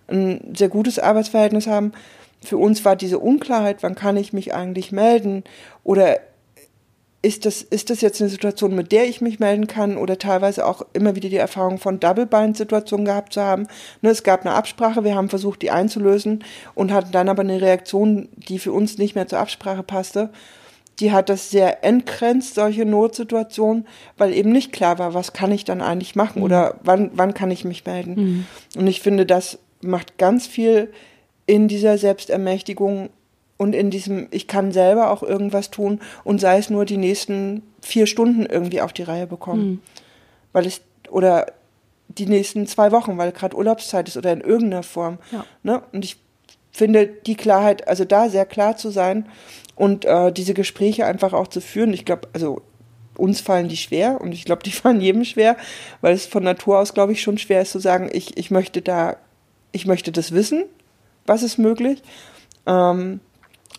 ein 0.08 0.54
sehr 0.56 0.68
gutes 0.68 0.98
Arbeitsverhältnis 0.98 1.66
haben. 1.66 1.92
Für 2.42 2.58
uns 2.58 2.84
war 2.84 2.96
diese 2.96 3.18
Unklarheit, 3.18 3.82
wann 3.82 3.94
kann 3.94 4.16
ich 4.16 4.32
mich 4.32 4.54
eigentlich 4.54 4.92
melden 4.92 5.44
oder 5.82 6.20
ist 7.24 7.46
das, 7.46 7.62
ist 7.62 7.88
das 7.88 8.02
jetzt 8.02 8.20
eine 8.20 8.28
Situation, 8.28 8.74
mit 8.74 8.92
der 8.92 9.08
ich 9.08 9.22
mich 9.22 9.40
melden 9.40 9.66
kann 9.66 9.96
oder 9.96 10.18
teilweise 10.18 10.66
auch 10.66 10.82
immer 10.92 11.16
wieder 11.16 11.30
die 11.30 11.36
Erfahrung 11.36 11.78
von 11.78 11.98
Double-Bind-Situationen 11.98 13.06
gehabt 13.06 13.32
zu 13.32 13.40
haben. 13.40 13.66
Ne, 14.02 14.10
es 14.10 14.24
gab 14.24 14.42
eine 14.42 14.54
Absprache, 14.54 15.04
wir 15.04 15.14
haben 15.14 15.30
versucht, 15.30 15.62
die 15.62 15.70
einzulösen 15.70 16.44
und 16.74 16.92
hatten 16.92 17.12
dann 17.12 17.30
aber 17.30 17.40
eine 17.40 17.62
Reaktion, 17.62 18.28
die 18.36 18.58
für 18.58 18.72
uns 18.72 18.98
nicht 18.98 19.14
mehr 19.14 19.26
zur 19.26 19.38
Absprache 19.38 19.82
passte. 19.82 20.28
Die 21.00 21.12
hat 21.12 21.28
das 21.28 21.50
sehr 21.50 21.84
entgrenzt, 21.84 22.54
solche 22.54 22.84
Notsituationen, 22.84 23.86
weil 24.16 24.32
eben 24.32 24.52
nicht 24.52 24.72
klar 24.72 24.98
war, 24.98 25.14
was 25.14 25.32
kann 25.32 25.50
ich 25.50 25.64
dann 25.64 25.80
eigentlich 25.80 26.14
machen 26.14 26.38
mhm. 26.38 26.44
oder 26.44 26.76
wann, 26.82 27.10
wann 27.14 27.34
kann 27.34 27.50
ich 27.50 27.64
mich 27.64 27.84
melden. 27.84 28.14
Mhm. 28.14 28.46
Und 28.76 28.86
ich 28.86 29.00
finde, 29.00 29.26
das 29.26 29.58
macht 29.80 30.18
ganz 30.18 30.46
viel 30.46 30.92
in 31.46 31.68
dieser 31.68 31.98
Selbstermächtigung 31.98 33.10
und 33.56 33.74
in 33.74 33.90
diesem, 33.90 34.28
ich 34.30 34.48
kann 34.48 34.72
selber 34.72 35.10
auch 35.10 35.22
irgendwas 35.22 35.70
tun 35.70 36.00
und 36.24 36.40
sei 36.40 36.58
es 36.58 36.70
nur 36.70 36.84
die 36.84 36.96
nächsten 36.96 37.62
vier 37.80 38.06
Stunden 38.06 38.46
irgendwie 38.46 38.80
auf 38.80 38.92
die 38.92 39.02
Reihe 39.02 39.26
bekommen. 39.26 39.66
Mhm. 39.66 39.80
Weil 40.52 40.66
es, 40.66 40.80
oder 41.10 41.46
die 42.08 42.26
nächsten 42.26 42.66
zwei 42.66 42.92
Wochen, 42.92 43.18
weil 43.18 43.32
gerade 43.32 43.56
Urlaubszeit 43.56 44.08
ist 44.08 44.16
oder 44.16 44.32
in 44.32 44.40
irgendeiner 44.40 44.82
Form. 44.82 45.18
Ja. 45.32 45.44
Ne? 45.62 45.82
Und 45.92 46.04
ich 46.04 46.16
finde 46.72 47.06
die 47.06 47.36
Klarheit, 47.36 47.86
also 47.86 48.04
da 48.04 48.28
sehr 48.28 48.46
klar 48.46 48.76
zu 48.76 48.90
sein 48.90 49.26
und 49.76 50.04
äh, 50.04 50.32
diese 50.32 50.54
Gespräche 50.54 51.06
einfach 51.06 51.32
auch 51.32 51.48
zu 51.48 51.60
führen. 51.60 51.92
Ich 51.92 52.04
glaube, 52.04 52.28
also 52.32 52.62
uns 53.16 53.40
fallen 53.40 53.68
die 53.68 53.76
schwer 53.76 54.20
und 54.20 54.32
ich 54.32 54.44
glaube, 54.44 54.62
die 54.64 54.72
fallen 54.72 55.00
jedem 55.00 55.24
schwer, 55.24 55.56
weil 56.00 56.14
es 56.14 56.26
von 56.26 56.42
Natur 56.42 56.78
aus, 56.78 56.94
glaube 56.94 57.12
ich, 57.12 57.22
schon 57.22 57.38
schwer 57.38 57.62
ist 57.62 57.72
zu 57.72 57.78
sagen, 57.78 58.10
ich, 58.12 58.36
ich 58.36 58.50
möchte 58.50 58.82
da, 58.82 59.16
ich 59.72 59.86
möchte 59.86 60.12
das 60.12 60.32
wissen, 60.32 60.64
was 61.26 61.42
ist 61.42 61.58
möglich. 61.58 62.02
Ähm, 62.66 63.20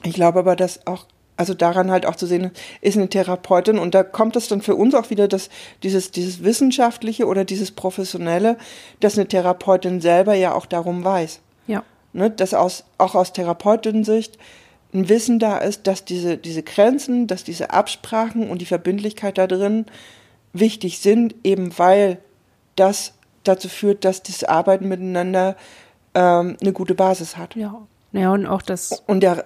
ich 0.03 0.13
glaube 0.13 0.39
aber, 0.39 0.55
dass 0.55 0.85
auch, 0.87 1.05
also 1.37 1.53
daran 1.53 1.91
halt 1.91 2.05
auch 2.05 2.15
zu 2.15 2.27
sehen, 2.27 2.51
ist 2.81 2.97
eine 2.97 3.09
Therapeutin 3.09 3.77
und 3.77 3.95
da 3.95 4.03
kommt 4.03 4.35
es 4.35 4.47
dann 4.47 4.61
für 4.61 4.75
uns 4.75 4.93
auch 4.95 5.09
wieder, 5.09 5.27
dass 5.27 5.49
dieses, 5.83 6.11
dieses 6.11 6.43
Wissenschaftliche 6.43 7.25
oder 7.25 7.43
dieses 7.43 7.71
Professionelle, 7.71 8.57
dass 8.99 9.17
eine 9.17 9.27
Therapeutin 9.27 9.99
selber 10.01 10.33
ja 10.33 10.53
auch 10.53 10.65
darum 10.65 11.03
weiß. 11.03 11.41
Ja. 11.67 11.83
Ne, 12.13 12.29
dass 12.29 12.53
aus, 12.53 12.85
auch 12.97 13.15
aus 13.15 13.33
Therapeutin-Sicht 13.33 14.37
ein 14.95 15.09
Wissen 15.09 15.39
da 15.39 15.57
ist, 15.57 15.87
dass 15.87 16.05
diese, 16.05 16.37
diese 16.37 16.63
Grenzen, 16.63 17.27
dass 17.27 17.43
diese 17.43 17.71
Absprachen 17.71 18.49
und 18.49 18.61
die 18.61 18.65
Verbindlichkeit 18.65 19.37
da 19.37 19.45
drin 19.45 19.85
wichtig 20.53 20.99
sind, 20.99 21.35
eben 21.43 21.77
weil 21.77 22.17
das 22.75 23.13
dazu 23.43 23.69
führt, 23.69 24.05
dass 24.05 24.23
das 24.23 24.43
Arbeiten 24.43 24.87
miteinander 24.87 25.55
ähm, 26.13 26.57
eine 26.61 26.73
gute 26.73 26.95
Basis 26.95 27.37
hat. 27.37 27.55
Ja. 27.55 27.85
Ja, 28.13 28.31
und 28.31 28.47
auch 28.47 28.61
das. 28.61 29.03
Und 29.07 29.21
der, 29.21 29.43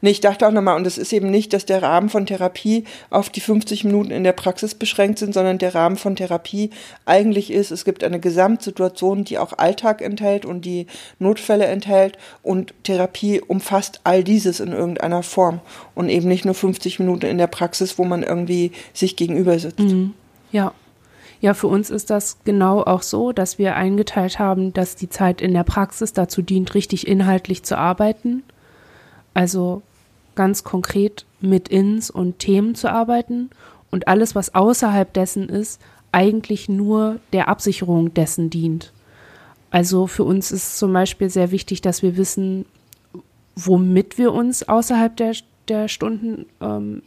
Nee, 0.00 0.10
ich 0.10 0.20
dachte 0.20 0.46
auch 0.46 0.52
nochmal, 0.52 0.76
und 0.76 0.86
es 0.86 0.98
ist 0.98 1.12
eben 1.12 1.30
nicht, 1.30 1.52
dass 1.52 1.66
der 1.66 1.82
Rahmen 1.82 2.08
von 2.08 2.26
Therapie 2.26 2.84
auf 3.10 3.30
die 3.30 3.40
50 3.40 3.84
Minuten 3.84 4.10
in 4.10 4.24
der 4.24 4.32
Praxis 4.32 4.74
beschränkt 4.74 5.18
sind, 5.18 5.34
sondern 5.34 5.58
der 5.58 5.74
Rahmen 5.74 5.96
von 5.96 6.16
Therapie 6.16 6.70
eigentlich 7.04 7.50
ist, 7.50 7.70
es 7.70 7.84
gibt 7.84 8.04
eine 8.04 8.20
Gesamtsituation, 8.20 9.24
die 9.24 9.38
auch 9.38 9.58
Alltag 9.58 10.02
enthält 10.02 10.44
und 10.44 10.64
die 10.64 10.86
Notfälle 11.18 11.66
enthält 11.66 12.18
und 12.42 12.74
Therapie 12.82 13.40
umfasst 13.40 14.00
all 14.04 14.24
dieses 14.24 14.60
in 14.60 14.72
irgendeiner 14.72 15.22
Form 15.22 15.60
und 15.94 16.08
eben 16.08 16.28
nicht 16.28 16.44
nur 16.44 16.54
50 16.54 16.98
Minuten 16.98 17.26
in 17.26 17.38
der 17.38 17.46
Praxis, 17.46 17.98
wo 17.98 18.04
man 18.04 18.22
irgendwie 18.22 18.72
sich 18.92 19.16
gegenüber 19.16 19.58
sitzt. 19.58 19.80
Mhm. 19.80 20.14
Ja. 20.52 20.72
Ja, 21.42 21.54
für 21.54 21.68
uns 21.68 21.88
ist 21.88 22.10
das 22.10 22.36
genau 22.44 22.82
auch 22.82 23.00
so, 23.00 23.32
dass 23.32 23.58
wir 23.58 23.74
eingeteilt 23.74 24.38
haben, 24.38 24.74
dass 24.74 24.94
die 24.94 25.08
Zeit 25.08 25.40
in 25.40 25.54
der 25.54 25.64
Praxis 25.64 26.12
dazu 26.12 26.42
dient, 26.42 26.74
richtig 26.74 27.06
inhaltlich 27.06 27.62
zu 27.62 27.78
arbeiten 27.78 28.42
also 29.34 29.82
ganz 30.34 30.64
konkret 30.64 31.26
mit 31.40 31.68
Ins 31.68 32.10
und 32.10 32.38
Themen 32.38 32.74
zu 32.74 32.90
arbeiten 32.90 33.50
und 33.90 34.08
alles, 34.08 34.34
was 34.34 34.54
außerhalb 34.54 35.12
dessen 35.12 35.48
ist, 35.48 35.80
eigentlich 36.12 36.68
nur 36.68 37.20
der 37.32 37.48
Absicherung 37.48 38.14
dessen 38.14 38.50
dient. 38.50 38.92
Also 39.70 40.06
für 40.06 40.24
uns 40.24 40.50
ist 40.50 40.78
zum 40.78 40.92
Beispiel 40.92 41.30
sehr 41.30 41.50
wichtig, 41.52 41.80
dass 41.80 42.02
wir 42.02 42.16
wissen, 42.16 42.66
womit 43.54 44.18
wir 44.18 44.32
uns 44.32 44.68
außerhalb 44.68 45.16
der, 45.16 45.34
der 45.68 45.88
Stunden 45.88 46.46
ähm, 46.60 47.02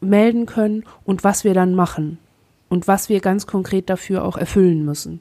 melden 0.00 0.46
können 0.46 0.84
und 1.04 1.24
was 1.24 1.44
wir 1.44 1.54
dann 1.54 1.74
machen 1.74 2.18
und 2.68 2.86
was 2.86 3.08
wir 3.08 3.20
ganz 3.20 3.46
konkret 3.46 3.90
dafür 3.90 4.24
auch 4.24 4.36
erfüllen 4.36 4.84
müssen. 4.84 5.20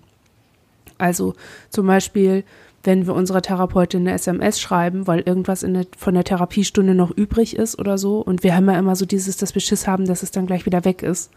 Also 0.98 1.34
zum 1.70 1.88
Beispiel 1.88 2.44
wenn 2.84 3.08
wir 3.08 3.14
unserer 3.14 3.42
Therapeutin 3.42 4.02
eine 4.02 4.14
SMS 4.14 4.60
schreiben, 4.60 5.08
weil 5.08 5.22
irgendwas 5.22 5.62
der, 5.62 5.86
von 5.98 6.14
der 6.14 6.26
Therapiestunde 6.26 6.94
noch 6.94 7.12
übrig 7.12 7.56
ist 7.56 7.80
oder 7.80 7.98
so. 7.98 8.20
Und 8.20 8.44
wir 8.44 8.56
haben 8.56 8.70
ja 8.70 8.78
immer 8.78 8.96
so 8.96 9.06
dieses, 9.06 9.38
dass 9.38 9.56
wir 9.56 9.62
Schiss 9.62 9.88
haben, 9.88 10.06
dass 10.06 10.22
es 10.22 10.32
dann 10.32 10.48
gleich 10.48 10.66
wieder 10.66 10.84
weg 10.84 11.02
ist. 11.02 11.32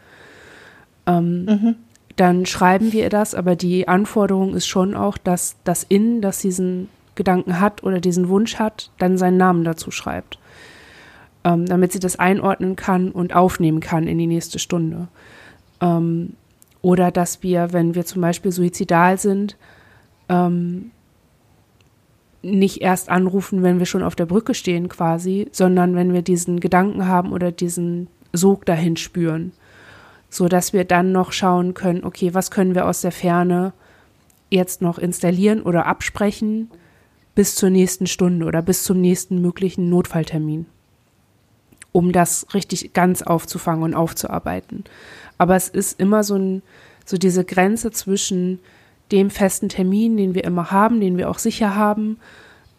Ähm, 1.06 1.44
mhm. 1.44 1.74
Dann 2.16 2.46
schreiben 2.46 2.92
wir 2.92 3.04
ihr 3.04 3.10
das, 3.10 3.34
aber 3.34 3.54
die 3.54 3.86
Anforderung 3.86 4.54
ist 4.54 4.66
schon 4.66 4.94
auch, 4.94 5.18
dass 5.18 5.56
das 5.62 5.84
Innen, 5.84 6.20
das 6.20 6.38
diesen 6.38 6.88
Gedanken 7.14 7.60
hat 7.60 7.84
oder 7.84 8.00
diesen 8.00 8.28
Wunsch 8.28 8.56
hat, 8.56 8.90
dann 8.98 9.16
seinen 9.16 9.36
Namen 9.36 9.62
dazu 9.62 9.90
schreibt. 9.90 10.38
Ähm, 11.44 11.66
damit 11.66 11.92
sie 11.92 12.00
das 12.00 12.18
einordnen 12.18 12.74
kann 12.74 13.12
und 13.12 13.36
aufnehmen 13.36 13.78
kann 13.78 14.08
in 14.08 14.18
die 14.18 14.26
nächste 14.26 14.58
Stunde. 14.58 15.06
Ähm, 15.80 16.32
oder 16.82 17.12
dass 17.12 17.44
wir, 17.44 17.72
wenn 17.72 17.94
wir 17.94 18.04
zum 18.04 18.20
Beispiel 18.20 18.50
suizidal 18.50 19.18
sind, 19.18 19.56
ähm, 20.28 20.90
nicht 22.42 22.80
erst 22.80 23.08
anrufen, 23.08 23.62
wenn 23.62 23.78
wir 23.78 23.86
schon 23.86 24.02
auf 24.02 24.14
der 24.14 24.26
Brücke 24.26 24.54
stehen 24.54 24.88
quasi, 24.88 25.48
sondern 25.52 25.94
wenn 25.94 26.12
wir 26.12 26.22
diesen 26.22 26.60
Gedanken 26.60 27.06
haben 27.06 27.32
oder 27.32 27.52
diesen 27.52 28.08
Sog 28.32 28.66
dahin 28.66 28.96
spüren, 28.96 29.52
so 30.28 30.48
dass 30.48 30.72
wir 30.72 30.84
dann 30.84 31.12
noch 31.12 31.32
schauen 31.32 31.74
können, 31.74 32.04
okay, 32.04 32.34
was 32.34 32.50
können 32.50 32.74
wir 32.74 32.86
aus 32.86 33.00
der 33.00 33.12
Ferne 33.12 33.72
jetzt 34.50 34.82
noch 34.82 34.98
installieren 34.98 35.62
oder 35.62 35.86
absprechen 35.86 36.70
bis 37.34 37.54
zur 37.54 37.70
nächsten 37.70 38.06
Stunde 38.06 38.46
oder 38.46 38.62
bis 38.62 38.82
zum 38.84 39.00
nächsten 39.00 39.40
möglichen 39.40 39.90
Notfalltermin, 39.90 40.66
um 41.92 42.12
das 42.12 42.46
richtig 42.54 42.92
ganz 42.92 43.22
aufzufangen 43.22 43.82
und 43.82 43.94
aufzuarbeiten. 43.94 44.84
Aber 45.38 45.56
es 45.56 45.68
ist 45.68 46.00
immer 46.00 46.24
so 46.24 46.36
ein, 46.36 46.62
so 47.04 47.16
diese 47.18 47.44
Grenze 47.44 47.90
zwischen 47.90 48.60
dem 49.12 49.30
festen 49.30 49.68
Termin, 49.68 50.16
den 50.16 50.34
wir 50.34 50.44
immer 50.44 50.70
haben, 50.70 51.00
den 51.00 51.16
wir 51.16 51.30
auch 51.30 51.38
sicher 51.38 51.74
haben, 51.76 52.18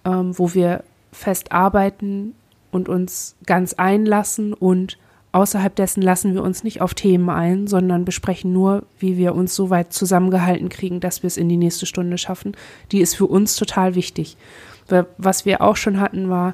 ähm, 0.06 0.38
wo 0.38 0.54
wir 0.54 0.84
fest 1.12 1.52
arbeiten 1.52 2.34
und 2.72 2.90
uns 2.90 3.36
ganz 3.46 3.74
einlassen 3.74 4.54
und 4.54 4.98
außerhalb 5.32 5.76
dessen 5.76 6.02
lassen 6.02 6.34
wir 6.34 6.44
uns 6.44 6.64
nicht 6.64 6.82
auf 6.82 6.94
Themen 6.94 7.30
ein, 7.30 7.68
sondern 7.68 8.06
besprechen 8.06 8.54
nur, 8.54 8.84
wie 9.00 9.18
wir 9.18 9.36
uns 9.36 9.56
so 9.56 9.70
weit 9.70 9.94
zusammengehalten 9.94 10.70
kriegen, 10.70 11.00
dass 11.00 11.24
wir 11.24 11.28
es 11.28 11.38
in 11.38 11.50
die 11.50 11.58
nächste 11.58 11.86
Stunde 11.86 12.18
schaffen. 12.18 12.56
Die 12.92 13.02
ist 13.02 13.16
für 13.16 13.26
uns 13.26 13.56
total 13.56 13.96
wichtig. 13.96 14.38
Was 15.18 15.46
wir 15.46 15.62
auch 15.62 15.76
schon 15.76 16.00
hatten, 16.00 16.30
war, 16.30 16.54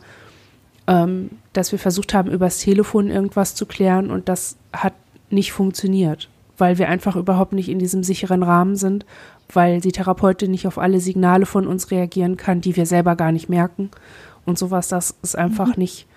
ähm, 0.88 1.30
dass 1.54 1.72
wir 1.72 1.80
versucht 1.80 2.14
haben, 2.14 2.32
übers 2.32 2.58
Telefon 2.60 3.10
irgendwas 3.10 3.56
zu 3.56 3.66
klären 3.66 4.12
und 4.12 4.28
das 4.28 4.58
hat 4.74 4.94
nicht 5.30 5.52
funktioniert, 5.52 6.30
weil 6.58 6.78
wir 6.78 6.90
einfach 6.90 7.16
überhaupt 7.16 7.54
nicht 7.54 7.70
in 7.70 7.80
diesem 7.80 8.04
sicheren 8.04 8.44
Rahmen 8.44 8.76
sind 8.76 9.06
weil 9.52 9.82
die 9.82 9.92
Therapeutin 9.92 10.52
nicht 10.52 10.68
auf 10.68 10.78
alle 10.78 11.00
Signale 11.00 11.46
von 11.46 11.68
uns 11.68 11.92
reagieren 11.92 12.38
kann, 12.38 12.62
die 12.62 12.76
wir 12.76 12.86
selber 12.86 13.16
gar 13.16 13.32
nicht 13.32 13.50
merken. 13.50 13.92
Und 14.46 14.58
sowas, 14.58 14.88
das 14.88 15.16
ist 15.22 15.38
einfach 15.38 15.70
mhm. 15.70 15.84
nicht, 15.84 16.08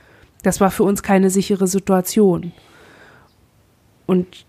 das 0.42 0.60
war 0.60 0.70
für 0.70 0.84
uns 0.84 1.02
keine 1.02 1.30
sichere 1.30 1.66
Situation. 1.66 2.52
Und 4.06 4.46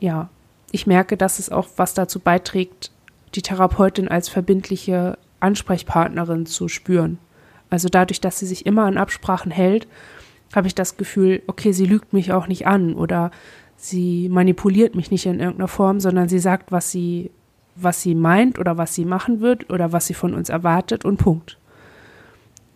ja, 0.00 0.28
ich 0.70 0.86
merke, 0.86 1.16
dass 1.16 1.38
es 1.38 1.50
auch 1.50 1.68
was 1.76 1.94
dazu 1.94 2.20
beiträgt, 2.20 2.90
die 3.34 3.42
Therapeutin 3.42 4.08
als 4.08 4.28
verbindliche 4.28 5.18
Ansprechpartnerin 5.40 6.46
zu 6.46 6.68
spüren. 6.68 7.18
Also 7.70 7.88
dadurch, 7.88 8.20
dass 8.20 8.38
sie 8.38 8.46
sich 8.46 8.66
immer 8.66 8.84
an 8.84 8.98
Absprachen 8.98 9.50
hält, 9.50 9.86
habe 10.54 10.66
ich 10.66 10.74
das 10.74 10.96
Gefühl, 10.96 11.42
okay, 11.46 11.72
sie 11.72 11.84
lügt 11.84 12.12
mich 12.12 12.32
auch 12.32 12.46
nicht 12.46 12.66
an 12.66 12.94
oder 12.94 13.30
sie 13.76 14.28
manipuliert 14.28 14.94
mich 14.94 15.10
nicht 15.10 15.26
in 15.26 15.40
irgendeiner 15.40 15.68
Form, 15.68 16.00
sondern 16.00 16.28
sie 16.28 16.38
sagt, 16.38 16.72
was 16.72 16.90
sie 16.90 17.30
was 17.80 18.02
sie 18.02 18.14
meint 18.14 18.58
oder 18.58 18.76
was 18.76 18.94
sie 18.94 19.04
machen 19.04 19.40
wird 19.40 19.70
oder 19.70 19.92
was 19.92 20.06
sie 20.06 20.14
von 20.14 20.34
uns 20.34 20.48
erwartet 20.48 21.04
und 21.04 21.18
Punkt. 21.18 21.58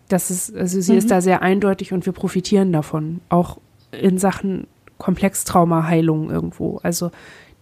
Das 0.09 0.31
ist, 0.31 0.55
also 0.55 0.81
sie 0.81 0.93
mhm. 0.93 0.99
ist 0.99 1.11
da 1.11 1.21
sehr 1.21 1.43
eindeutig 1.43 1.93
und 1.93 2.07
wir 2.07 2.13
profitieren 2.13 2.73
davon, 2.73 3.21
auch 3.29 3.59
in 3.93 4.19
Sachen 4.19 4.67
Komplextraumaheilung 4.99 6.31
irgendwo. 6.31 6.79
Also 6.83 7.11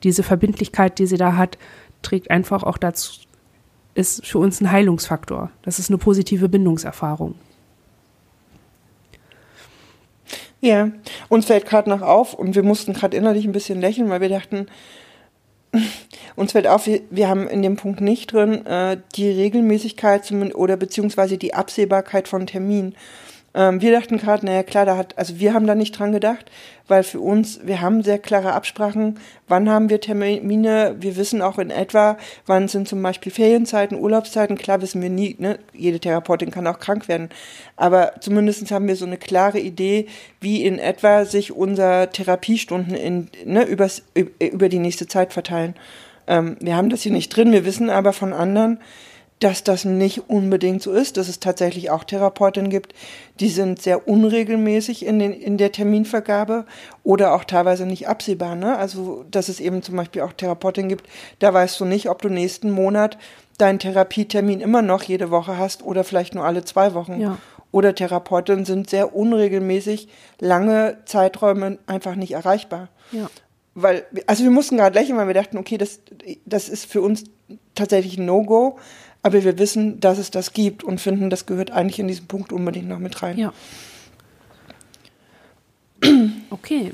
diese 0.03 0.23
Verbindlichkeit, 0.23 0.99
die 0.99 1.07
sie 1.07 1.17
da 1.17 1.37
hat, 1.37 1.59
trägt 2.03 2.31
einfach 2.31 2.63
auch 2.63 2.79
dazu, 2.79 3.13
ist 3.95 4.27
für 4.27 4.39
uns 4.39 4.61
ein 4.61 4.71
Heilungsfaktor. 4.71 5.51
Das 5.63 5.79
ist 5.79 5.91
eine 5.91 5.99
positive 5.99 6.49
Bindungserfahrung. 6.49 7.35
Ja, 10.61 10.91
uns 11.29 11.47
fällt 11.47 11.67
gerade 11.67 11.89
noch 11.89 12.03
auf 12.03 12.35
und 12.35 12.55
wir 12.55 12.63
mussten 12.63 12.93
gerade 12.93 13.17
innerlich 13.17 13.47
ein 13.47 13.53
bisschen 13.53 13.81
lächeln, 13.81 14.11
weil 14.11 14.21
wir 14.21 14.29
dachten, 14.29 14.67
uns 16.37 16.53
fällt 16.53 16.67
auf, 16.67 16.87
wir, 16.87 17.29
haben 17.29 17.49
in 17.49 17.63
dem 17.63 17.77
Punkt 17.77 18.01
nicht 18.01 18.33
drin 18.33 18.67
äh, 18.67 18.99
die 19.17 19.31
Regelmäßigkeit 19.31 20.25
zum, 20.25 20.51
oder 20.53 20.77
beziehungsweise 20.77 21.39
die 21.39 21.55
Absehbarkeit 21.55 22.29
von 22.29 22.47
Terminen. 22.47 22.95
Ähm, 23.53 23.81
wir 23.81 23.91
dachten 23.91 24.17
gerade, 24.17 24.47
naja 24.47 24.63
klar, 24.63 24.87
da 24.87 24.97
hat, 24.97 25.19
also 25.19 25.41
wir 25.41 25.55
haben 25.55 25.67
da 25.67 25.75
nicht 25.75 25.99
dran 25.99 26.13
gedacht, 26.13 26.51
weil 26.87 27.03
für 27.03 27.21
uns, 27.21 27.61
wir 27.65 27.81
haben 27.81 28.03
sehr 28.03 28.19
klare 28.19 28.53
Absprachen, 28.53 29.19
wann 29.49 29.69
haben 29.69 29.91
wir 29.91 30.01
Termine, 30.01 30.97
wir 31.01 31.17
wissen 31.17 31.43
auch 31.43 31.59
in 31.59 31.71
etwa, 31.71 32.17
wann 32.47 32.69
sind 32.69 32.87
zum 32.87 33.03
Beispiel 33.03 33.33
Ferienzeiten, 33.33 33.99
Urlaubszeiten, 33.99 34.57
klar 34.57 34.81
wissen 34.83 35.03
wir 35.03 35.11
nie, 35.11 35.35
ne? 35.39 35.59
jede 35.73 35.99
Therapeutin 35.99 36.53
kann 36.53 36.67
auch 36.69 36.79
krank 36.79 37.09
werden, 37.09 37.29
aber 37.77 38.13
zumindest 38.21 38.71
haben 38.71 38.87
wir 38.87 38.97
so 38.97 39.07
eine 39.07 39.19
klare 39.19 39.59
Idee, 39.59 40.07
wie 40.41 40.65
in 40.65 40.79
etwa 40.79 41.25
sich 41.25 41.53
unser 41.53 42.11
Therapiestunden 42.11 42.95
in, 42.95 43.31
ne, 43.45 43.65
übers, 43.65 44.03
über 44.39 44.69
die 44.69 44.79
nächste 44.79 45.09
Zeit 45.09 45.33
verteilen. 45.33 45.75
Ähm, 46.29 46.57
wir 46.61 46.77
haben 46.77 46.89
das 46.91 47.03
hier 47.03 47.13
nicht 47.13 47.35
drin, 47.35 47.53
wir 47.53 47.65
wissen 47.65 47.91
aber 47.91 48.13
von 48.13 48.33
anderen, 48.33 48.79
dass 49.41 49.65
das 49.65 49.87
nicht 49.87 50.29
unbedingt 50.29 50.83
so 50.83 50.93
ist, 50.93 51.17
dass 51.17 51.29
es 51.29 51.41
tatsächlich 51.41 51.91
auch 51.91 52.05
Therapeutinnen 52.05 52.71
gibt, 52.71 52.95
die 53.41 53.49
sind 53.49 53.81
sehr 53.81 54.07
unregelmäßig 54.07 55.05
in, 55.05 55.19
den, 55.19 55.33
in 55.33 55.57
der 55.57 55.73
Terminvergabe 55.73 56.67
oder 57.05 57.35
auch 57.35 57.45
teilweise 57.45 57.87
nicht 57.87 58.07
absehbar. 58.07 58.55
Ne? 58.55 58.77
Also, 58.77 59.25
dass 59.31 59.49
es 59.49 59.59
eben 59.59 59.83
zum 59.83 59.97
Beispiel 59.97 60.23
auch 60.23 60.35
Therapeutinnen 60.35 60.91
gibt, 60.91 61.07
da 61.39 61.55
weißt 61.55 61.81
du 61.81 61.87
nicht, 61.87 62.11
ob 62.11 62.21
du 62.21 62.29
nächsten 62.29 62.71
Monat 62.71 63.17
deinen 63.57 63.79
Therapietermin 63.79 64.61
immer 64.61 64.83
noch 64.83 65.03
jede 65.03 65.31
Woche 65.31 65.57
hast 65.57 65.83
oder 65.83 66.05
vielleicht 66.05 66.35
nur 66.35 66.45
alle 66.45 66.65
zwei 66.65 66.93
Wochen. 66.93 67.19
Ja. 67.19 67.39
Oder 67.73 67.95
Therapeutinnen 67.95 68.67
sind 68.67 68.91
sehr 68.91 69.15
unregelmäßig 69.15 70.09
lange 70.39 70.99
Zeiträume 71.07 71.79
einfach 71.87 72.15
nicht 72.15 72.33
erreichbar. 72.33 72.89
Ja. 73.11 73.31
Weil, 73.75 74.05
also 74.27 74.45
wir 74.45 74.51
mussten 74.51 74.77
gerade 74.77 74.99
lächeln, 74.99 75.17
weil 75.17 75.29
wir 75.29 75.35
dachten, 75.35 75.57
okay, 75.57 75.79
das, 75.79 76.01
das 76.45 76.69
ist 76.69 76.87
für 76.87 77.01
uns 77.01 77.25
tatsächlich 77.75 78.19
ein 78.19 78.27
No-Go 78.27 78.79
aber 79.23 79.45
wir 79.45 79.59
wissen, 79.59 80.01
dass 80.01 80.19
es 80.19 80.31
das 80.31 80.53
gibt 80.53 80.83
und 80.83 81.01
finden, 81.01 81.31
das 81.31 81.47
gehört 81.47 81.71
eigentlich 81.71 81.99
in 81.99 82.09
diesen 82.09 82.27
Punkt 82.27 82.53
unbedingt 82.53 82.89
noch 82.89 82.99
mit 82.99 83.23
rein. 83.23 83.39
Ja. 83.39 83.53
Okay. 86.51 86.93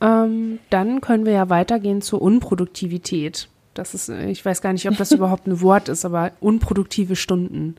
Ähm, 0.00 0.58
dann 0.70 1.00
können 1.00 1.24
wir 1.24 1.32
ja 1.32 1.48
weitergehen 1.48 2.02
zur 2.02 2.20
Unproduktivität. 2.20 3.48
Das 3.74 3.94
ist, 3.94 4.08
ich 4.08 4.44
weiß 4.44 4.60
gar 4.60 4.72
nicht, 4.72 4.88
ob 4.88 4.96
das 4.96 5.12
überhaupt 5.12 5.46
ein 5.46 5.60
Wort 5.60 5.88
ist, 5.88 6.04
aber 6.04 6.32
unproduktive 6.40 7.16
Stunden. 7.16 7.76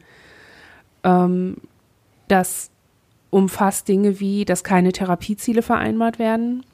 Ähm, 1.03 1.57
das 2.27 2.71
umfasst 3.29 3.87
Dinge 3.87 4.19
wie, 4.19 4.45
dass 4.45 4.63
keine 4.63 4.91
Therapieziele 4.91 5.61
vereinbart 5.61 6.17
werden, 6.17 6.65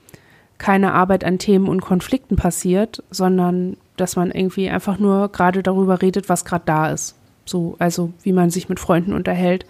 keine 0.58 0.94
Arbeit 0.94 1.24
an 1.24 1.40
Themen 1.40 1.68
und 1.68 1.82
Konflikten 1.82 2.36
passiert, 2.36 3.04
sondern 3.10 3.78
dass 3.98 4.16
man 4.16 4.32
irgendwie 4.32 4.70
einfach 4.70 4.98
nur 5.00 5.30
gerade 5.30 5.64
darüber 5.64 6.02
redet, 6.02 6.30
was 6.30 6.46
gerade 6.46 6.64
da 6.66 6.90
ist. 6.90 7.16
So, 7.46 7.76
also 7.80 8.14
wie 8.24 8.34
man 8.34 8.50
sich 8.50 8.70
mit 8.70 8.80
Freunden 8.80 9.14
unterhält. 9.14 9.66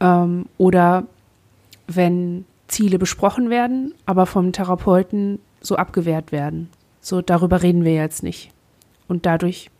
Ähm, 0.00 0.46
oder 0.58 1.04
wenn 1.86 2.44
Ziele 2.68 2.98
besprochen 2.98 3.50
werden, 3.50 3.94
aber 4.04 4.26
vom 4.26 4.52
Therapeuten 4.52 5.38
so 5.60 5.76
abgewehrt 5.76 6.32
werden. 6.32 6.68
So, 7.00 7.22
darüber 7.22 7.62
reden 7.62 7.84
wir 7.84 7.94
jetzt 7.94 8.22
nicht. 8.22 8.50
Und 9.08 9.24
dadurch, 9.26 9.70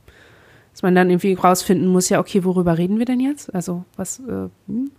dass 0.73 0.83
man 0.83 0.95
dann 0.95 1.11
irgendwie 1.11 1.35
rausfinden 1.35 1.89
muss, 1.89 2.09
ja, 2.09 2.21
okay, 2.21 2.45
worüber 2.45 2.79
reden 2.79 2.99
wir 2.99 3.07
denn 3.07 3.21
jetzt? 3.21 3.53
Also, 3.55 3.85
was, 3.97 4.21
äh, 4.21 4.49
hm? 4.69 4.91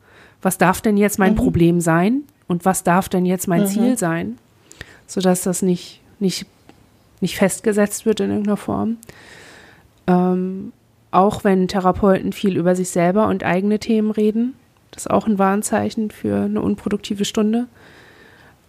was 0.42 0.58
darf 0.58 0.82
denn 0.82 0.98
jetzt 0.98 1.18
mein 1.18 1.32
mhm. 1.34 1.38
Problem 1.38 1.82
sein? 1.82 2.24
Und 2.48 2.66
was 2.66 2.84
darf 2.84 3.10
denn 3.10 3.26
jetzt 3.26 3.48
mein 3.48 3.62
mhm. 3.62 3.68
Ziel 3.68 3.98
sein? 3.98 4.38
sodass 5.08 5.42
das 5.42 5.62
nicht, 5.62 6.02
nicht, 6.20 6.46
nicht 7.22 7.38
festgesetzt 7.38 8.06
wird 8.06 8.20
in 8.20 8.30
irgendeiner 8.30 8.58
Form. 8.58 8.98
Ähm, 10.08 10.72
auch 11.12 11.44
wenn 11.44 11.68
Therapeuten 11.68 12.34
viel 12.34 12.58
über 12.58 12.76
sich 12.76 12.90
selber 12.90 13.28
und 13.28 13.44
eigene 13.44 13.80
Themen 13.80 14.12
reden, 14.12 14.54
das 14.92 15.06
ist 15.06 15.12
auch 15.12 15.28
ein 15.28 15.40
Warnzeichen 15.40 16.12
für 16.12 16.46
eine 16.46 16.62
unproduktive 16.62 17.26
Stunde. 17.26 17.68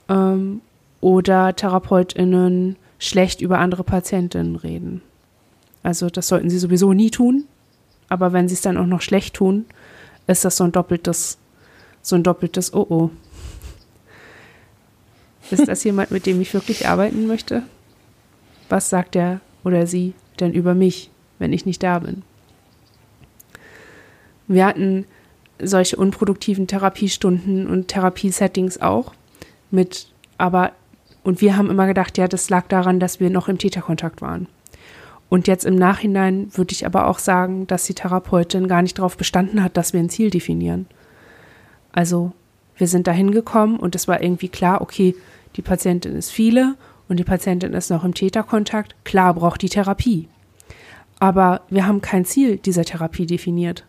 Ähm, 0.08 0.61
oder 1.00 1.54
TherapeutInnen 1.54 2.76
schlecht 2.98 3.40
über 3.40 3.58
andere 3.58 3.84
Patientinnen 3.84 4.56
reden. 4.56 5.02
Also 5.82 6.11
das 6.11 6.28
sollten 6.28 6.50
sie 6.50 6.58
sowieso 6.58 6.92
nie 6.92 7.11
tun, 7.11 7.44
aber 8.08 8.32
wenn 8.32 8.48
sie 8.48 8.54
es 8.54 8.61
dann 8.61 8.76
auch 8.76 8.87
noch 8.87 9.00
schlecht 9.00 9.34
tun, 9.34 9.64
ist 10.26 10.44
das 10.44 10.56
so 10.56 10.64
ein 10.64 10.72
doppeltes, 10.72 11.38
so 12.02 12.16
ein 12.16 12.22
doppeltes 12.22 12.74
Oh 12.74 12.87
oh. 12.88 13.11
Ist 15.50 15.68
das 15.68 15.84
jemand, 15.84 16.11
mit 16.11 16.26
dem 16.26 16.40
ich 16.40 16.52
wirklich 16.52 16.88
arbeiten 16.88 17.26
möchte? 17.26 17.62
Was 18.68 18.90
sagt 18.90 19.16
er 19.16 19.40
oder 19.64 19.87
sie 19.87 20.14
denn 20.40 20.52
über 20.52 20.74
mich, 20.74 21.11
wenn 21.38 21.52
ich 21.52 21.66
nicht 21.66 21.83
da 21.83 21.98
bin? 21.98 22.22
Wir 24.46 24.66
hatten 24.66 25.04
solche 25.61 25.96
unproduktiven 25.96 26.66
Therapiestunden 26.66 27.66
und 27.66 27.88
Therapiesettings 27.88 28.81
auch 28.81 29.12
mit, 29.70 30.09
aber, 30.38 30.72
und 31.24 31.40
wir 31.40 31.57
haben 31.57 31.70
immer 31.70 31.87
gedacht, 31.87 32.16
ja, 32.16 32.28
das 32.28 32.48
lag 32.48 32.66
daran, 32.68 33.00
dass 33.00 33.20
wir 33.20 33.31
noch 33.31 33.48
im 33.48 33.59
Täterkontakt 33.59 34.22
waren. 34.22 34.46
Und 35.28 35.46
jetzt 35.46 35.66
im 35.66 35.74
Nachhinein 35.74 36.48
würde 36.57 36.72
ich 36.72 36.87
aber 36.87 37.07
auch 37.07 37.18
sagen, 37.18 37.66
dass 37.66 37.85
die 37.85 37.94
Therapeutin 37.94 38.68
gar 38.68 38.81
nicht 38.81 38.98
darauf 38.98 39.16
bestanden 39.16 39.62
hat, 39.62 39.76
dass 39.76 39.92
wir 39.92 40.00
ein 40.00 40.09
Ziel 40.09 40.31
definieren. 40.31 40.87
Also 41.92 42.33
wir 42.76 42.88
sind 42.88 43.07
da 43.07 43.12
hingekommen 43.12 43.78
und 43.78 43.94
es 43.94 44.09
war 44.09 44.22
irgendwie 44.22 44.48
klar, 44.48 44.81
okay, 44.81 45.14
die 45.57 45.62
Patientin 45.62 46.16
ist 46.16 46.31
viele 46.31 46.76
und 47.08 47.18
die 47.18 47.24
Patientin 47.24 47.72
ist 47.72 47.90
noch 47.90 48.04
im 48.04 48.14
Täterkontakt. 48.14 48.94
Klar 49.04 49.34
braucht 49.34 49.62
die 49.62 49.68
Therapie. 49.68 50.28
Aber 51.18 51.62
wir 51.68 51.86
haben 51.86 52.00
kein 52.00 52.24
Ziel 52.24 52.58
dieser 52.58 52.84
Therapie 52.84 53.26
definiert. 53.26 53.84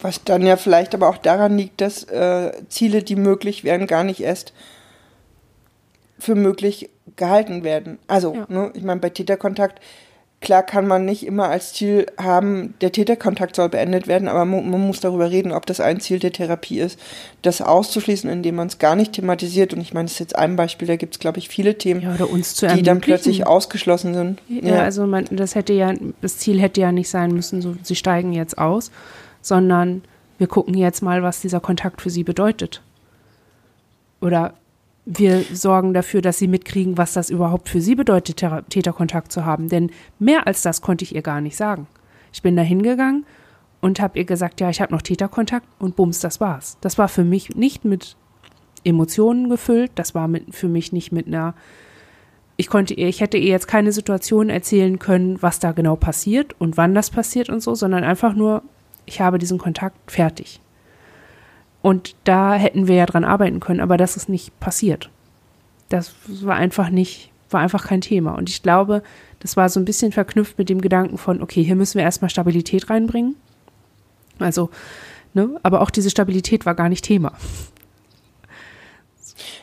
Was 0.00 0.24
dann 0.24 0.42
ja 0.42 0.56
vielleicht 0.56 0.94
aber 0.94 1.08
auch 1.08 1.18
daran 1.18 1.58
liegt, 1.58 1.80
dass 1.80 2.04
äh, 2.04 2.52
Ziele, 2.68 3.02
die 3.02 3.16
möglich 3.16 3.64
wären, 3.64 3.86
gar 3.86 4.02
nicht 4.02 4.20
erst 4.20 4.54
für 6.18 6.34
möglich 6.34 6.90
gehalten 7.16 7.64
werden. 7.64 7.98
Also, 8.06 8.34
ja. 8.34 8.46
ne, 8.48 8.70
ich 8.74 8.82
meine, 8.82 9.00
bei 9.00 9.10
Täterkontakt 9.10 9.80
Klar 10.40 10.62
kann 10.62 10.86
man 10.86 11.04
nicht 11.04 11.26
immer 11.26 11.50
als 11.50 11.74
Ziel 11.74 12.06
haben, 12.16 12.72
der 12.80 12.92
Täterkontakt 12.92 13.54
soll 13.56 13.68
beendet 13.68 14.08
werden, 14.08 14.26
aber 14.26 14.46
man, 14.46 14.70
muss 14.70 15.00
darüber 15.00 15.30
reden, 15.30 15.52
ob 15.52 15.66
das 15.66 15.80
ein 15.80 16.00
Ziel 16.00 16.18
der 16.18 16.32
Therapie 16.32 16.80
ist, 16.80 16.98
das 17.42 17.60
auszuschließen, 17.60 18.30
indem 18.30 18.54
man 18.54 18.68
es 18.68 18.78
gar 18.78 18.96
nicht 18.96 19.12
thematisiert. 19.12 19.74
Und 19.74 19.82
ich 19.82 19.92
meine, 19.92 20.06
das 20.06 20.12
ist 20.12 20.18
jetzt 20.18 20.36
ein 20.36 20.56
Beispiel, 20.56 20.88
da 20.88 20.96
gibt 20.96 21.14
es, 21.14 21.20
glaube 21.20 21.38
ich, 21.38 21.50
viele 21.50 21.76
Themen, 21.76 22.00
ja, 22.00 22.74
die 22.74 22.82
dann 22.82 23.02
plötzlich 23.02 23.46
ausgeschlossen 23.46 24.14
sind. 24.14 24.40
Ja, 24.48 24.76
ja. 24.76 24.82
also 24.82 25.06
man, 25.06 25.26
das 25.30 25.54
hätte 25.54 25.74
ja, 25.74 25.92
das 26.22 26.38
Ziel 26.38 26.58
hätte 26.58 26.80
ja 26.80 26.90
nicht 26.90 27.10
sein 27.10 27.32
müssen, 27.32 27.60
so 27.60 27.76
sie 27.82 27.96
steigen 27.96 28.32
jetzt 28.32 28.56
aus, 28.56 28.90
sondern 29.42 30.02
wir 30.38 30.46
gucken 30.46 30.72
jetzt 30.72 31.02
mal, 31.02 31.22
was 31.22 31.42
dieser 31.42 31.60
Kontakt 31.60 32.00
für 32.00 32.08
sie 32.08 32.24
bedeutet. 32.24 32.80
Oder 34.22 34.54
wir 35.12 35.42
sorgen 35.52 35.92
dafür, 35.92 36.22
dass 36.22 36.38
sie 36.38 36.46
mitkriegen, 36.46 36.96
was 36.96 37.14
das 37.14 37.30
überhaupt 37.30 37.68
für 37.68 37.80
sie 37.80 37.96
bedeutet, 37.96 38.44
Täterkontakt 38.70 39.32
zu 39.32 39.44
haben. 39.44 39.68
Denn 39.68 39.90
mehr 40.18 40.46
als 40.46 40.62
das 40.62 40.82
konnte 40.82 41.04
ich 41.04 41.14
ihr 41.14 41.22
gar 41.22 41.40
nicht 41.40 41.56
sagen. 41.56 41.88
Ich 42.32 42.42
bin 42.42 42.56
da 42.56 42.62
hingegangen 42.62 43.26
und 43.80 44.00
habe 44.00 44.18
ihr 44.18 44.24
gesagt, 44.24 44.60
ja, 44.60 44.70
ich 44.70 44.80
habe 44.80 44.94
noch 44.94 45.02
Täterkontakt 45.02 45.66
und 45.80 45.96
bums, 45.96 46.20
das 46.20 46.40
war's. 46.40 46.78
Das 46.80 46.96
war 46.96 47.08
für 47.08 47.24
mich 47.24 47.56
nicht 47.56 47.84
mit 47.84 48.16
Emotionen 48.84 49.48
gefüllt, 49.48 49.90
das 49.96 50.14
war 50.14 50.28
mit, 50.28 50.54
für 50.54 50.68
mich 50.68 50.92
nicht 50.92 51.12
mit 51.12 51.26
einer 51.26 51.54
ich 52.56 52.68
konnte 52.68 52.92
ihr, 52.92 53.08
ich 53.08 53.22
hätte 53.22 53.38
ihr 53.38 53.48
jetzt 53.48 53.68
keine 53.68 53.90
Situation 53.90 54.50
erzählen 54.50 54.98
können, 54.98 55.40
was 55.40 55.60
da 55.60 55.72
genau 55.72 55.96
passiert 55.96 56.54
und 56.60 56.76
wann 56.76 56.94
das 56.94 57.08
passiert 57.08 57.48
und 57.48 57.60
so, 57.62 57.74
sondern 57.74 58.04
einfach 58.04 58.34
nur, 58.34 58.62
ich 59.06 59.22
habe 59.22 59.38
diesen 59.38 59.56
Kontakt 59.56 59.96
fertig. 60.10 60.60
Und 61.82 62.14
da 62.24 62.54
hätten 62.54 62.88
wir 62.88 62.96
ja 62.96 63.06
dran 63.06 63.24
arbeiten 63.24 63.60
können, 63.60 63.80
aber 63.80 63.96
das 63.96 64.16
ist 64.16 64.28
nicht 64.28 64.58
passiert. 64.60 65.10
Das 65.88 66.14
war 66.26 66.56
einfach 66.56 66.90
nicht, 66.90 67.32
war 67.48 67.60
einfach 67.60 67.86
kein 67.86 68.00
Thema. 68.00 68.32
Und 68.32 68.48
ich 68.48 68.62
glaube, 68.62 69.02
das 69.40 69.56
war 69.56 69.68
so 69.68 69.80
ein 69.80 69.86
bisschen 69.86 70.12
verknüpft 70.12 70.58
mit 70.58 70.68
dem 70.68 70.80
Gedanken 70.80 71.18
von, 71.18 71.42
okay, 71.42 71.62
hier 71.62 71.76
müssen 71.76 71.96
wir 71.96 72.04
erstmal 72.04 72.30
Stabilität 72.30 72.90
reinbringen. 72.90 73.36
Also, 74.38 74.70
ne, 75.34 75.58
aber 75.62 75.80
auch 75.80 75.90
diese 75.90 76.10
Stabilität 76.10 76.66
war 76.66 76.74
gar 76.74 76.88
nicht 76.88 77.04
Thema. 77.04 77.32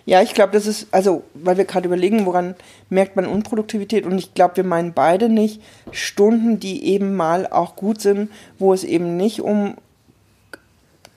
Ja, 0.05 0.21
ich 0.21 0.33
glaube, 0.33 0.53
das 0.53 0.65
ist, 0.67 0.87
also, 0.91 1.23
weil 1.33 1.57
wir 1.57 1.65
gerade 1.65 1.87
überlegen, 1.87 2.25
woran 2.25 2.55
merkt 2.89 3.15
man 3.15 3.25
Unproduktivität 3.25 4.05
und 4.05 4.17
ich 4.17 4.33
glaube, 4.33 4.57
wir 4.57 4.63
meinen 4.63 4.93
beide 4.93 5.29
nicht 5.29 5.61
Stunden, 5.91 6.59
die 6.59 6.85
eben 6.85 7.15
mal 7.15 7.45
auch 7.45 7.75
gut 7.75 8.01
sind, 8.01 8.31
wo 8.57 8.73
es 8.73 8.83
eben 8.83 9.17
nicht 9.17 9.41
um 9.41 9.75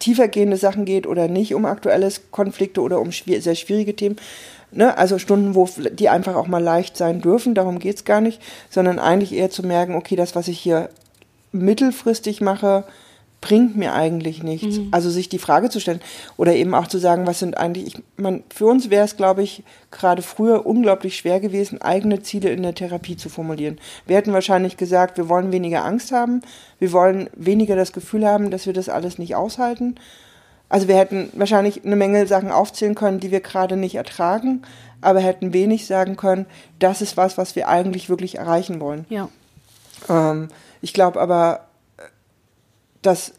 tiefergehende 0.00 0.56
Sachen 0.56 0.84
geht 0.84 1.06
oder 1.06 1.28
nicht 1.28 1.54
um 1.54 1.64
aktuelle 1.64 2.10
Konflikte 2.32 2.80
oder 2.80 3.00
um 3.00 3.12
schwier 3.12 3.40
sehr 3.40 3.54
schwierige 3.54 3.94
Themen. 3.94 4.16
Ne? 4.72 4.96
Also 4.98 5.18
Stunden, 5.18 5.54
wo 5.54 5.68
die 5.92 6.08
einfach 6.08 6.34
auch 6.34 6.48
mal 6.48 6.62
leicht 6.62 6.96
sein 6.96 7.20
dürfen, 7.20 7.54
darum 7.54 7.78
geht 7.78 7.96
es 7.96 8.04
gar 8.04 8.20
nicht, 8.20 8.40
sondern 8.68 8.98
eigentlich 8.98 9.32
eher 9.32 9.50
zu 9.50 9.64
merken, 9.64 9.94
okay, 9.94 10.16
das, 10.16 10.34
was 10.34 10.48
ich 10.48 10.58
hier 10.58 10.90
mittelfristig 11.52 12.40
mache, 12.40 12.84
bringt 13.40 13.76
mir 13.76 13.94
eigentlich 13.94 14.42
nichts. 14.42 14.78
Mhm. 14.78 14.88
Also 14.90 15.10
sich 15.10 15.28
die 15.28 15.38
Frage 15.38 15.70
zu 15.70 15.80
stellen 15.80 16.00
oder 16.36 16.54
eben 16.54 16.74
auch 16.74 16.86
zu 16.86 16.98
sagen, 16.98 17.26
was 17.26 17.38
sind 17.38 17.56
eigentlich, 17.56 17.86
ich 17.86 18.02
meine, 18.16 18.42
für 18.54 18.66
uns 18.66 18.90
wäre 18.90 19.04
es, 19.04 19.16
glaube 19.16 19.42
ich, 19.42 19.62
gerade 19.90 20.22
früher 20.22 20.66
unglaublich 20.66 21.16
schwer 21.16 21.40
gewesen, 21.40 21.80
eigene 21.80 22.22
Ziele 22.22 22.50
in 22.50 22.62
der 22.62 22.74
Therapie 22.74 23.16
zu 23.16 23.28
formulieren. 23.28 23.78
Wir 24.06 24.16
hätten 24.16 24.32
wahrscheinlich 24.32 24.76
gesagt, 24.76 25.16
wir 25.16 25.28
wollen 25.28 25.52
weniger 25.52 25.84
Angst 25.84 26.12
haben, 26.12 26.42
wir 26.78 26.92
wollen 26.92 27.30
weniger 27.34 27.76
das 27.76 27.92
Gefühl 27.92 28.26
haben, 28.26 28.50
dass 28.50 28.66
wir 28.66 28.72
das 28.72 28.88
alles 28.88 29.18
nicht 29.18 29.34
aushalten. 29.34 29.94
Also 30.68 30.86
wir 30.86 30.96
hätten 30.96 31.30
wahrscheinlich 31.34 31.84
eine 31.84 31.96
Menge 31.96 32.26
Sachen 32.26 32.52
aufzählen 32.52 32.94
können, 32.94 33.20
die 33.20 33.30
wir 33.30 33.40
gerade 33.40 33.76
nicht 33.76 33.96
ertragen, 33.96 34.62
aber 35.00 35.20
hätten 35.20 35.52
wenig 35.52 35.86
sagen 35.86 36.16
können, 36.16 36.46
das 36.78 37.00
ist 37.00 37.16
was, 37.16 37.38
was 37.38 37.56
wir 37.56 37.68
eigentlich 37.68 38.08
wirklich 38.08 38.36
erreichen 38.36 38.80
wollen. 38.80 39.06
Ja. 39.08 39.28
Ähm, 40.08 40.48
ich 40.82 40.92
glaube 40.92 41.20
aber, 41.20 41.66
dass 43.02 43.32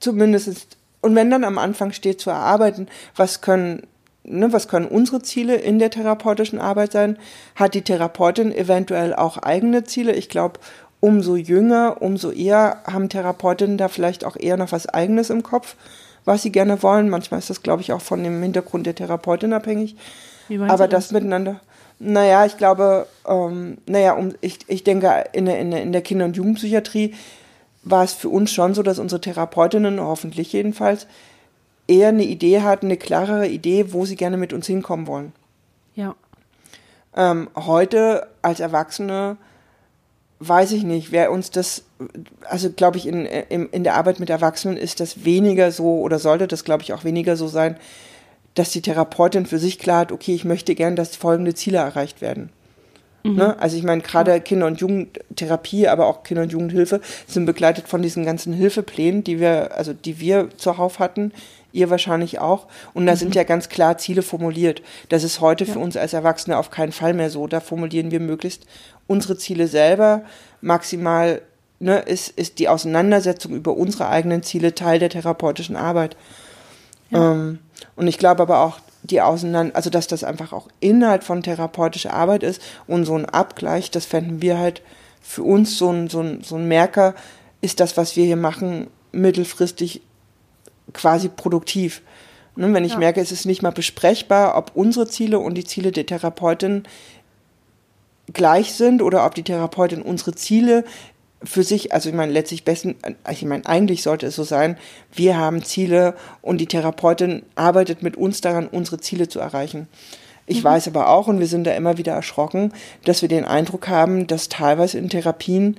zumindest, 0.00 0.76
und 1.00 1.14
wenn 1.14 1.30
dann 1.30 1.44
am 1.44 1.58
Anfang 1.58 1.92
steht 1.92 2.20
zu 2.20 2.30
erarbeiten, 2.30 2.88
was 3.14 3.40
können, 3.40 3.82
ne, 4.24 4.52
was 4.52 4.68
können 4.68 4.86
unsere 4.86 5.22
Ziele 5.22 5.56
in 5.56 5.78
der 5.78 5.90
therapeutischen 5.90 6.60
Arbeit 6.60 6.92
sein, 6.92 7.18
hat 7.54 7.74
die 7.74 7.82
Therapeutin 7.82 8.52
eventuell 8.52 9.14
auch 9.14 9.38
eigene 9.38 9.84
Ziele. 9.84 10.12
Ich 10.12 10.28
glaube, 10.28 10.60
umso 11.00 11.36
jünger, 11.36 11.98
umso 12.00 12.30
eher 12.30 12.82
haben 12.86 13.08
Therapeutinnen 13.08 13.78
da 13.78 13.88
vielleicht 13.88 14.24
auch 14.24 14.36
eher 14.36 14.56
noch 14.56 14.72
was 14.72 14.88
eigenes 14.88 15.30
im 15.30 15.42
Kopf, 15.42 15.76
was 16.24 16.42
sie 16.42 16.52
gerne 16.52 16.82
wollen. 16.82 17.08
Manchmal 17.08 17.38
ist 17.38 17.50
das, 17.50 17.62
glaube 17.62 17.82
ich, 17.82 17.92
auch 17.92 18.00
von 18.00 18.22
dem 18.24 18.42
Hintergrund 18.42 18.86
der 18.86 18.94
Therapeutin 18.94 19.52
abhängig. 19.52 19.96
Aber 20.68 20.88
das, 20.88 21.06
das 21.06 21.12
miteinander. 21.12 21.60
Naja, 21.98 22.44
ich 22.44 22.56
glaube, 22.58 23.06
ähm, 23.26 23.78
naja, 23.86 24.12
um, 24.14 24.34
ich, 24.40 24.58
ich 24.66 24.84
denke, 24.84 25.24
in 25.32 25.46
der, 25.46 25.58
in 25.58 25.70
der, 25.70 25.82
in 25.82 25.92
der 25.92 26.02
Kinder- 26.02 26.26
und 26.26 26.36
Jugendpsychiatrie 26.36 27.14
war 27.86 28.02
es 28.02 28.12
für 28.12 28.28
uns 28.28 28.52
schon 28.52 28.74
so, 28.74 28.82
dass 28.82 28.98
unsere 28.98 29.20
Therapeutinnen, 29.20 30.00
hoffentlich 30.00 30.52
jedenfalls, 30.52 31.06
eher 31.86 32.08
eine 32.08 32.24
Idee 32.24 32.62
hatten, 32.62 32.86
eine 32.86 32.96
klarere 32.96 33.46
Idee, 33.46 33.92
wo 33.92 34.04
sie 34.04 34.16
gerne 34.16 34.36
mit 34.36 34.52
uns 34.52 34.66
hinkommen 34.66 35.06
wollen. 35.06 35.32
Ja. 35.94 36.16
Ähm, 37.14 37.48
heute 37.54 38.26
als 38.42 38.58
Erwachsene 38.58 39.36
weiß 40.40 40.72
ich 40.72 40.82
nicht, 40.82 41.12
wer 41.12 41.30
uns 41.30 41.50
das, 41.52 41.84
also 42.42 42.70
glaube 42.70 42.98
ich, 42.98 43.06
in, 43.06 43.24
in, 43.24 43.68
in 43.70 43.84
der 43.84 43.94
Arbeit 43.94 44.18
mit 44.18 44.30
Erwachsenen 44.30 44.76
ist 44.76 44.98
das 44.98 45.24
weniger 45.24 45.70
so 45.70 46.00
oder 46.00 46.18
sollte 46.18 46.48
das, 46.48 46.64
glaube 46.64 46.82
ich, 46.82 46.92
auch 46.92 47.04
weniger 47.04 47.36
so 47.36 47.46
sein, 47.46 47.76
dass 48.54 48.70
die 48.70 48.82
Therapeutin 48.82 49.46
für 49.46 49.58
sich 49.58 49.78
klar 49.78 50.00
hat, 50.00 50.12
okay, 50.12 50.34
ich 50.34 50.44
möchte 50.44 50.74
gern, 50.74 50.96
dass 50.96 51.14
folgende 51.14 51.54
Ziele 51.54 51.78
erreicht 51.78 52.20
werden. 52.20 52.50
Mhm. 53.26 53.36
Ne? 53.36 53.60
Also 53.60 53.76
ich 53.76 53.82
meine, 53.82 54.02
gerade 54.02 54.40
Kinder- 54.40 54.66
und 54.66 54.80
Jugendtherapie, 54.80 55.88
aber 55.88 56.06
auch 56.06 56.22
Kinder- 56.22 56.42
und 56.42 56.52
Jugendhilfe 56.52 57.00
sind 57.26 57.46
begleitet 57.46 57.88
von 57.88 58.02
diesen 58.02 58.24
ganzen 58.24 58.52
Hilfeplänen, 58.52 59.24
die 59.24 59.40
wir, 59.40 59.76
also 59.76 59.92
die 59.92 60.20
wir 60.20 60.48
zuhauf 60.56 60.98
hatten, 60.98 61.32
ihr 61.72 61.90
wahrscheinlich 61.90 62.38
auch. 62.38 62.66
Und 62.94 63.06
da 63.06 63.12
mhm. 63.12 63.18
sind 63.18 63.34
ja 63.34 63.44
ganz 63.44 63.68
klar 63.68 63.98
Ziele 63.98 64.22
formuliert. 64.22 64.82
Das 65.08 65.24
ist 65.24 65.40
heute 65.40 65.64
ja. 65.64 65.72
für 65.72 65.78
uns 65.78 65.96
als 65.96 66.12
Erwachsene 66.12 66.56
auf 66.56 66.70
keinen 66.70 66.92
Fall 66.92 67.14
mehr 67.14 67.30
so. 67.30 67.46
Da 67.46 67.60
formulieren 67.60 68.10
wir 68.10 68.20
möglichst 68.20 68.66
unsere 69.06 69.36
Ziele 69.36 69.68
selber. 69.68 70.22
Maximal 70.60 71.42
ne, 71.78 71.98
ist, 71.98 72.30
ist 72.30 72.58
die 72.58 72.68
Auseinandersetzung 72.68 73.54
über 73.54 73.76
unsere 73.76 74.08
eigenen 74.08 74.42
Ziele 74.42 74.74
Teil 74.74 74.98
der 74.98 75.10
therapeutischen 75.10 75.76
Arbeit. 75.76 76.16
Ja. 77.10 77.32
Ähm, 77.32 77.58
und 77.94 78.06
ich 78.06 78.18
glaube 78.18 78.42
aber 78.42 78.60
auch, 78.60 78.80
die 79.06 79.20
auseinander, 79.20 79.74
also 79.76 79.90
dass 79.90 80.06
das 80.06 80.24
einfach 80.24 80.52
auch 80.52 80.68
Inhalt 80.80 81.24
von 81.24 81.42
therapeutischer 81.42 82.12
Arbeit 82.12 82.42
ist 82.42 82.60
und 82.86 83.04
so 83.04 83.14
ein 83.14 83.24
Abgleich, 83.24 83.90
das 83.90 84.06
fänden 84.06 84.42
wir 84.42 84.58
halt 84.58 84.82
für 85.20 85.42
uns 85.42 85.78
so 85.78 85.90
ein, 85.90 86.08
so 86.08 86.20
ein, 86.20 86.42
so 86.42 86.56
ein 86.56 86.68
Merker, 86.68 87.14
ist 87.60 87.80
das, 87.80 87.96
was 87.96 88.16
wir 88.16 88.24
hier 88.24 88.36
machen, 88.36 88.88
mittelfristig 89.12 90.02
quasi 90.92 91.28
produktiv. 91.28 92.02
Ne, 92.54 92.72
wenn 92.72 92.84
ich 92.84 92.92
ja. 92.92 92.98
merke, 92.98 93.20
es 93.20 93.32
ist 93.32 93.44
nicht 93.44 93.62
mal 93.62 93.70
besprechbar, 93.70 94.56
ob 94.56 94.72
unsere 94.74 95.06
Ziele 95.06 95.38
und 95.38 95.54
die 95.54 95.64
Ziele 95.64 95.92
der 95.92 96.06
Therapeutin 96.06 96.84
gleich 98.32 98.72
sind 98.74 99.02
oder 99.02 99.26
ob 99.26 99.34
die 99.34 99.42
Therapeutin 99.42 100.02
unsere 100.02 100.34
Ziele 100.34 100.84
für 101.42 101.62
sich, 101.62 101.92
also 101.92 102.08
ich 102.08 102.14
meine, 102.14 102.32
letztlich 102.32 102.64
besten, 102.64 102.96
ich 103.30 103.44
meine, 103.44 103.66
eigentlich 103.66 104.02
sollte 104.02 104.26
es 104.26 104.36
so 104.36 104.42
sein, 104.42 104.78
wir 105.12 105.36
haben 105.36 105.62
Ziele 105.62 106.14
und 106.42 106.58
die 106.58 106.66
Therapeutin 106.66 107.42
arbeitet 107.54 108.02
mit 108.02 108.16
uns 108.16 108.40
daran, 108.40 108.66
unsere 108.66 108.98
Ziele 108.98 109.28
zu 109.28 109.38
erreichen. 109.38 109.88
Ich 110.46 110.60
mhm. 110.60 110.64
weiß 110.64 110.88
aber 110.88 111.08
auch, 111.08 111.28
und 111.28 111.38
wir 111.38 111.46
sind 111.46 111.64
da 111.64 111.74
immer 111.74 111.98
wieder 111.98 112.12
erschrocken, 112.12 112.72
dass 113.04 113.22
wir 113.22 113.28
den 113.28 113.44
Eindruck 113.44 113.88
haben, 113.88 114.26
dass 114.26 114.48
teilweise 114.48 114.98
in 114.98 115.08
Therapien 115.08 115.78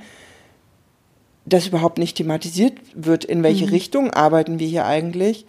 das 1.46 1.67
überhaupt 1.67 1.98
nicht 1.98 2.17
thematisiert 2.17 2.74
wird, 2.93 3.24
in 3.24 3.41
welche 3.41 3.65
mhm. 3.65 3.72
Richtung 3.72 4.12
arbeiten 4.12 4.60
wir 4.60 4.67
hier 4.67 4.86
eigentlich. 4.86 5.46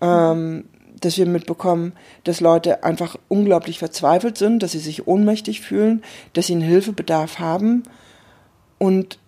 Ähm, 0.00 0.64
dass 1.00 1.18
wir 1.18 1.26
mitbekommen, 1.26 1.94
dass 2.22 2.40
Leute 2.40 2.84
einfach 2.84 3.16
unglaublich 3.26 3.80
verzweifelt 3.80 4.38
sind, 4.38 4.62
dass 4.62 4.70
sie 4.70 4.78
sich 4.78 5.06
ohnmächtig 5.08 5.60
fühlen, 5.60 6.02
dass 6.32 6.46
sie 6.46 6.52
einen 6.52 6.62
Hilfebedarf 6.62 7.40
haben 7.40 7.82
und 8.78 9.18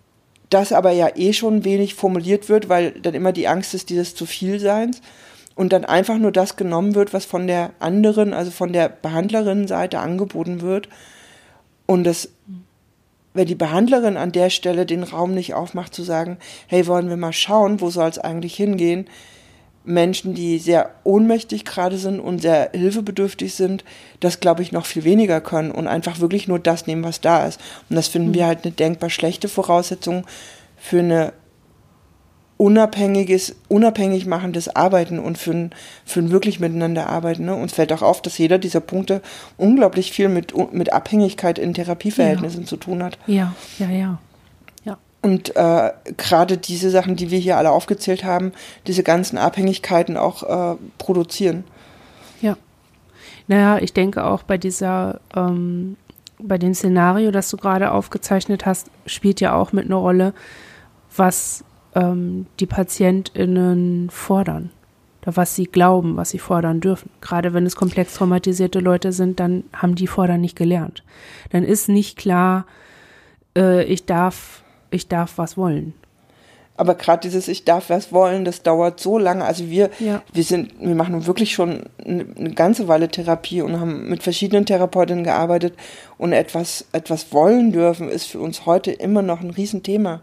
das 0.54 0.72
aber 0.72 0.92
ja 0.92 1.08
eh 1.14 1.32
schon 1.32 1.64
wenig 1.64 1.94
formuliert 1.94 2.48
wird, 2.48 2.68
weil 2.68 2.92
dann 2.92 3.14
immer 3.14 3.32
die 3.32 3.48
Angst 3.48 3.74
ist 3.74 3.90
dieses 3.90 4.14
zu 4.14 4.24
viel 4.24 4.60
Seins. 4.60 5.02
Und 5.56 5.72
dann 5.72 5.84
einfach 5.84 6.18
nur 6.18 6.32
das 6.32 6.56
genommen 6.56 6.94
wird, 6.94 7.12
was 7.12 7.24
von 7.24 7.46
der 7.46 7.70
anderen, 7.78 8.32
also 8.32 8.50
von 8.50 8.72
der 8.72 8.88
Behandlerin-Seite 8.88 10.00
angeboten 10.00 10.62
wird. 10.62 10.88
Und 11.86 12.04
das 12.04 12.30
wenn 13.34 13.46
die 13.46 13.56
Behandlerin 13.56 14.16
an 14.16 14.32
der 14.32 14.48
Stelle 14.48 14.86
den 14.86 15.02
Raum 15.02 15.34
nicht 15.34 15.54
aufmacht, 15.54 15.92
zu 15.92 16.04
sagen, 16.04 16.38
hey, 16.68 16.86
wollen 16.86 17.08
wir 17.08 17.16
mal 17.16 17.32
schauen, 17.32 17.80
wo 17.80 17.90
soll 17.90 18.08
es 18.08 18.18
eigentlich 18.18 18.54
hingehen, 18.54 19.08
Menschen, 19.84 20.34
die 20.34 20.58
sehr 20.58 20.90
ohnmächtig 21.04 21.64
gerade 21.64 21.98
sind 21.98 22.18
und 22.18 22.40
sehr 22.40 22.70
hilfebedürftig 22.72 23.54
sind, 23.54 23.84
das 24.20 24.40
glaube 24.40 24.62
ich 24.62 24.72
noch 24.72 24.86
viel 24.86 25.04
weniger 25.04 25.40
können 25.40 25.70
und 25.70 25.86
einfach 25.86 26.20
wirklich 26.20 26.48
nur 26.48 26.58
das 26.58 26.86
nehmen, 26.86 27.04
was 27.04 27.20
da 27.20 27.46
ist. 27.46 27.60
Und 27.90 27.96
das 27.96 28.08
finden 28.08 28.30
mhm. 28.30 28.34
wir 28.34 28.46
halt 28.46 28.64
eine 28.64 28.72
denkbar 28.72 29.10
schlechte 29.10 29.48
Voraussetzung 29.48 30.26
für 30.76 31.00
eine 31.00 31.32
unabhängiges, 32.56 33.56
unabhängig 33.68 34.26
machendes 34.26 34.74
Arbeiten 34.74 35.18
und 35.18 35.38
für 35.38 35.50
ein, 35.50 35.70
für 36.04 36.20
ein 36.20 36.30
wirklich 36.30 36.60
miteinander 36.60 37.08
arbeiten. 37.08 37.44
Ne? 37.44 37.54
Uns 37.54 37.74
fällt 37.74 37.92
auch 37.92 38.02
auf, 38.02 38.22
dass 38.22 38.38
jeder 38.38 38.58
dieser 38.58 38.80
Punkte 38.80 39.20
unglaublich 39.56 40.12
viel 40.12 40.28
mit, 40.28 40.54
mit 40.72 40.92
Abhängigkeit 40.92 41.58
in 41.58 41.74
Therapieverhältnissen 41.74 42.62
ja. 42.62 42.66
zu 42.66 42.76
tun 42.76 43.02
hat. 43.02 43.18
Ja, 43.26 43.54
ja, 43.78 43.90
ja. 43.90 44.18
Und 45.24 45.56
äh, 45.56 45.90
gerade 46.18 46.58
diese 46.58 46.90
Sachen, 46.90 47.16
die 47.16 47.30
wir 47.30 47.38
hier 47.38 47.56
alle 47.56 47.70
aufgezählt 47.70 48.24
haben, 48.24 48.52
diese 48.86 49.02
ganzen 49.02 49.38
Abhängigkeiten 49.38 50.18
auch 50.18 50.42
äh, 50.42 50.76
produzieren. 50.98 51.64
Ja. 52.42 52.58
Naja, 53.48 53.78
ich 53.78 53.94
denke 53.94 54.26
auch 54.26 54.42
bei 54.42 54.58
dieser, 54.58 55.20
ähm, 55.34 55.96
bei 56.38 56.58
dem 56.58 56.74
Szenario, 56.74 57.30
das 57.30 57.48
du 57.48 57.56
gerade 57.56 57.90
aufgezeichnet 57.92 58.66
hast, 58.66 58.90
spielt 59.06 59.40
ja 59.40 59.54
auch 59.54 59.72
mit 59.72 59.86
einer 59.86 59.96
Rolle, 59.96 60.34
was 61.16 61.64
ähm, 61.94 62.44
die 62.60 62.66
PatientInnen 62.66 64.10
fordern. 64.10 64.68
Oder 65.22 65.38
was 65.38 65.54
sie 65.54 65.64
glauben, 65.64 66.18
was 66.18 66.28
sie 66.28 66.38
fordern 66.38 66.82
dürfen. 66.82 67.08
Gerade 67.22 67.54
wenn 67.54 67.64
es 67.64 67.76
komplex 67.76 68.12
traumatisierte 68.12 68.80
Leute 68.80 69.10
sind, 69.10 69.40
dann 69.40 69.64
haben 69.72 69.94
die 69.94 70.06
fordern 70.06 70.42
nicht 70.42 70.54
gelernt. 70.54 71.02
Dann 71.48 71.64
ist 71.64 71.88
nicht 71.88 72.18
klar, 72.18 72.66
äh, 73.56 73.84
ich 73.84 74.04
darf 74.04 74.63
ich 74.90 75.08
darf 75.08 75.38
was 75.38 75.56
wollen. 75.56 75.94
Aber 76.76 76.96
gerade 76.96 77.20
dieses 77.20 77.46
Ich 77.46 77.64
darf 77.64 77.88
was 77.88 78.12
wollen, 78.12 78.44
das 78.44 78.62
dauert 78.62 78.98
so 78.98 79.16
lange. 79.16 79.44
Also 79.44 79.70
wir, 79.70 79.90
ja. 80.00 80.22
wir 80.32 80.42
sind, 80.42 80.72
wir 80.80 80.96
machen 80.96 81.26
wirklich 81.26 81.52
schon 81.52 81.84
eine, 82.04 82.26
eine, 82.36 82.50
ganze 82.50 82.88
Weile 82.88 83.08
Therapie 83.08 83.62
und 83.62 83.78
haben 83.78 84.08
mit 84.08 84.24
verschiedenen 84.24 84.66
Therapeutinnen 84.66 85.22
gearbeitet 85.22 85.74
und 86.18 86.32
etwas, 86.32 86.86
etwas 86.92 87.32
wollen 87.32 87.70
dürfen, 87.70 88.08
ist 88.08 88.26
für 88.26 88.40
uns 88.40 88.66
heute 88.66 88.90
immer 88.90 89.22
noch 89.22 89.40
ein 89.40 89.50
Riesenthema. 89.50 90.22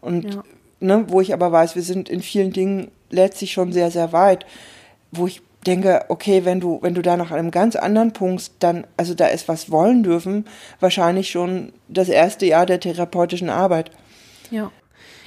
Und 0.00 0.34
ja. 0.34 0.44
ne, 0.78 1.04
wo 1.08 1.20
ich 1.20 1.32
aber 1.34 1.50
weiß, 1.50 1.74
wir 1.74 1.82
sind 1.82 2.08
in 2.08 2.22
vielen 2.22 2.52
Dingen 2.52 2.92
letztlich 3.10 3.52
schon 3.52 3.72
sehr, 3.72 3.90
sehr 3.90 4.12
weit, 4.12 4.46
wo 5.10 5.26
ich 5.26 5.42
denke, 5.68 6.04
okay, 6.08 6.44
wenn 6.44 6.60
du, 6.60 6.78
wenn 6.82 6.94
du 6.94 7.02
da 7.02 7.16
nach 7.16 7.30
einem 7.30 7.50
ganz 7.50 7.76
anderen 7.76 8.12
Punkt 8.12 8.50
dann, 8.60 8.86
also 8.96 9.14
da 9.14 9.26
ist 9.26 9.48
was 9.48 9.70
wollen 9.70 10.02
dürfen, 10.02 10.46
wahrscheinlich 10.80 11.30
schon 11.30 11.72
das 11.88 12.08
erste 12.08 12.46
Jahr 12.46 12.66
der 12.66 12.80
therapeutischen 12.80 13.50
Arbeit. 13.50 13.90
Ja. 14.50 14.70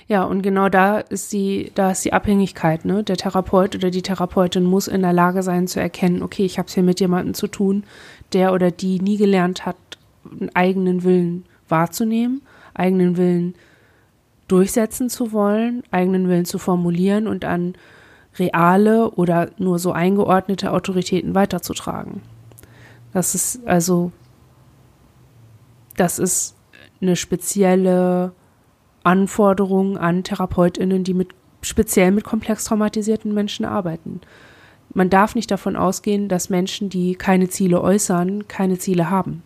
Ja, 0.07 0.23
und 0.23 0.41
genau 0.41 0.67
da 0.67 0.99
ist 0.99 1.31
die, 1.31 1.71
da 1.73 1.91
ist 1.91 2.03
die 2.03 2.11
Abhängigkeit, 2.11 2.83
ne? 2.83 3.01
Der 3.01 3.15
Therapeut 3.15 3.75
oder 3.75 3.91
die 3.91 4.01
Therapeutin 4.01 4.65
muss 4.65 4.89
in 4.89 5.03
der 5.03 5.13
Lage 5.13 5.41
sein 5.41 5.67
zu 5.67 5.79
erkennen, 5.79 6.21
okay, 6.21 6.43
ich 6.43 6.57
habe 6.57 6.67
es 6.67 6.73
hier 6.73 6.83
mit 6.83 6.99
jemandem 6.99 7.33
zu 7.33 7.47
tun, 7.47 7.85
der 8.33 8.51
oder 8.51 8.71
die 8.71 8.99
nie 8.99 9.15
gelernt 9.15 9.65
hat, 9.65 9.77
einen 10.29 10.53
eigenen 10.53 11.03
Willen 11.03 11.45
wahrzunehmen, 11.69 12.41
eigenen 12.73 13.15
Willen 13.15 13.55
durchsetzen 14.49 15.09
zu 15.09 15.31
wollen, 15.31 15.83
eigenen 15.91 16.27
Willen 16.27 16.45
zu 16.45 16.57
formulieren 16.57 17.25
und 17.25 17.45
an 17.45 17.75
reale 18.37 19.11
oder 19.11 19.49
nur 19.57 19.79
so 19.79 19.91
eingeordnete 19.91 20.71
Autoritäten 20.71 21.35
weiterzutragen. 21.35 22.21
Das 23.13 23.35
ist 23.35 23.67
also, 23.67 24.11
das 25.97 26.19
ist 26.19 26.55
eine 27.01 27.15
spezielle 27.15 28.31
Anforderungen 29.03 29.97
an 29.97 30.23
TherapeutInnen, 30.23 31.03
die 31.03 31.13
mit 31.13 31.29
speziell 31.61 32.11
mit 32.11 32.23
komplex 32.23 32.63
traumatisierten 32.63 33.33
Menschen 33.33 33.65
arbeiten. 33.65 34.21
Man 34.93 35.09
darf 35.09 35.35
nicht 35.35 35.51
davon 35.51 35.75
ausgehen, 35.75 36.27
dass 36.27 36.49
Menschen, 36.49 36.89
die 36.89 37.15
keine 37.15 37.49
Ziele 37.49 37.81
äußern, 37.81 38.47
keine 38.47 38.77
Ziele 38.77 39.09
haben. 39.09 39.43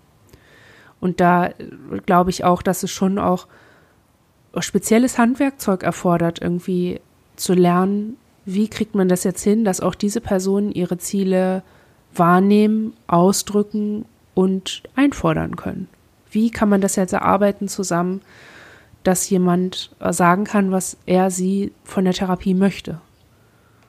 Und 0.99 1.19
da 1.19 1.47
äh, 1.47 1.53
glaube 2.05 2.29
ich 2.29 2.43
auch, 2.43 2.61
dass 2.61 2.83
es 2.83 2.91
schon 2.91 3.19
auch 3.19 3.47
spezielles 4.59 5.17
Handwerkzeug 5.17 5.83
erfordert, 5.83 6.41
irgendwie 6.41 7.01
zu 7.35 7.53
lernen, 7.53 8.17
wie 8.45 8.67
kriegt 8.67 8.95
man 8.95 9.09
das 9.09 9.23
jetzt 9.23 9.43
hin, 9.43 9.65
dass 9.65 9.81
auch 9.81 9.95
diese 9.95 10.21
Personen 10.21 10.71
ihre 10.71 10.97
Ziele 10.97 11.63
wahrnehmen, 12.13 12.93
ausdrücken 13.07 14.05
und 14.33 14.83
einfordern 14.95 15.55
können. 15.55 15.87
Wie 16.29 16.51
kann 16.51 16.69
man 16.69 16.81
das 16.81 16.95
jetzt 16.95 17.13
erarbeiten 17.13 17.67
zusammen, 17.67 18.21
dass 19.03 19.29
jemand 19.29 19.91
äh, 19.99 20.11
sagen 20.13 20.43
kann, 20.43 20.71
was 20.71 20.97
er 21.05 21.31
sie 21.31 21.71
von 21.83 22.05
der 22.05 22.13
Therapie 22.13 22.53
möchte? 22.53 22.99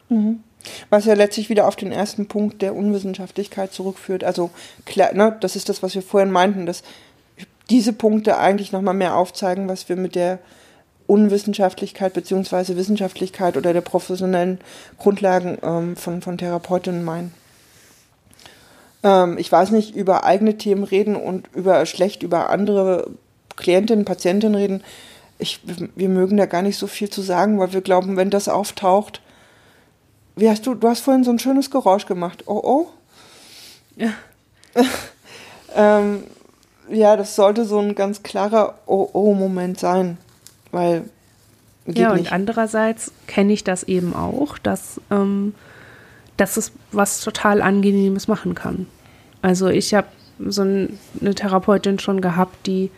Mhm. 0.09 0.41
Was 0.91 1.05
ja 1.05 1.15
letztlich 1.15 1.49
wieder 1.49 1.67
auf 1.69 1.77
den 1.77 1.93
ersten 1.93 2.27
Punkt 2.27 2.61
der 2.63 2.75
Unwissenschaftlichkeit 2.75 3.73
zurückführt. 3.73 4.25
Also 4.25 4.51
klar, 4.85 5.13
ne, 5.15 5.37
das 5.41 5.55
ist 5.57 5.69
das, 5.69 5.83
was 5.83 5.95
wir 5.95 6.03
vorhin 6.03 6.31
meinten, 6.31 6.67
dass 6.67 6.83
diese 7.71 7.93
Punkte 7.93 8.37
eigentlich 8.37 8.73
nochmal 8.73 8.95
mehr 8.95 9.17
aufzeigen, 9.17 9.69
was 9.69 9.89
wir 9.89 9.97
mit 9.97 10.15
der 10.15 10.39
Unwissenschaftlichkeit 11.07 12.13
beziehungsweise 12.13 12.77
Wissenschaftlichkeit 12.77 13.57
oder 13.57 13.73
der 13.73 13.81
professionellen 13.81 14.59
Grundlagen 14.99 15.59
ähm, 15.63 15.97
von, 15.97 16.23
von 16.23 16.39
Therapeutinnen 16.39 17.05
meinen. 17.05 17.33
Ähm, 19.03 19.39
ich 19.39 19.51
weiß 19.51 19.71
nicht, 19.71 19.95
über 19.95 20.25
eigene 20.25 20.59
Themen 20.59 20.85
reden 20.85 21.17
und 21.17 21.49
über 21.55 21.85
schlecht 21.87 22.23
über 22.23 22.51
andere 22.51 23.11
Klientinnen, 23.57 24.05
Patientinnen 24.05 24.55
reden. 24.55 24.85
Ich, 25.39 25.61
wir 25.95 26.09
mögen 26.09 26.37
da 26.37 26.47
gar 26.47 26.63
nicht 26.63 26.79
so 26.79 26.87
viel 26.87 27.11
zu 27.11 27.23
sagen, 27.23 27.59
weil 27.59 27.73
wir 27.73 27.83
glauben, 27.83 28.17
wenn 28.17 28.31
das 28.31 28.49
auftaucht, 28.49 29.21
wie 30.35 30.51
hast 30.51 30.67
du, 30.67 30.75
du 30.75 30.89
hast 30.89 31.01
vorhin 31.01 31.25
so 31.25 31.31
ein 31.31 31.39
schönes 31.39 31.71
Geräusch 31.71 32.07
gemacht. 32.07 32.45
Oh 32.47 32.61
oh. 32.63 32.89
Ja. 33.97 34.13
ähm, 35.75 36.25
ja, 36.89 37.17
das 37.17 37.35
sollte 37.35 37.65
so 37.65 37.79
ein 37.79 37.95
ganz 37.95 38.23
klarer 38.23 38.79
Oh-Oh-Moment 38.87 39.79
sein, 39.79 40.19
weil. 40.77 41.05
ja, 41.87 42.13
und 42.13 42.33
andererseits 42.33 43.13
kenne 43.27 43.53
ich 43.53 43.65
das 43.65 43.83
eben 43.83 44.15
auch, 44.15 44.59
dass, 44.59 45.01
ähm, 45.11 45.55
dass 46.37 46.57
es 46.57 46.73
was 46.93 47.21
total 47.21 47.63
Angenehmes 47.63 48.29
machen 48.29 48.55
kann. 48.55 48.87
Also 49.41 49.69
ich 49.69 49.95
habe 49.95 50.09
so 50.39 50.63
ein, 50.63 50.99
eine 51.21 51.35
Therapeutin 51.35 51.99
schon 51.99 52.21
gehabt, 52.21 52.67
die 52.67 52.91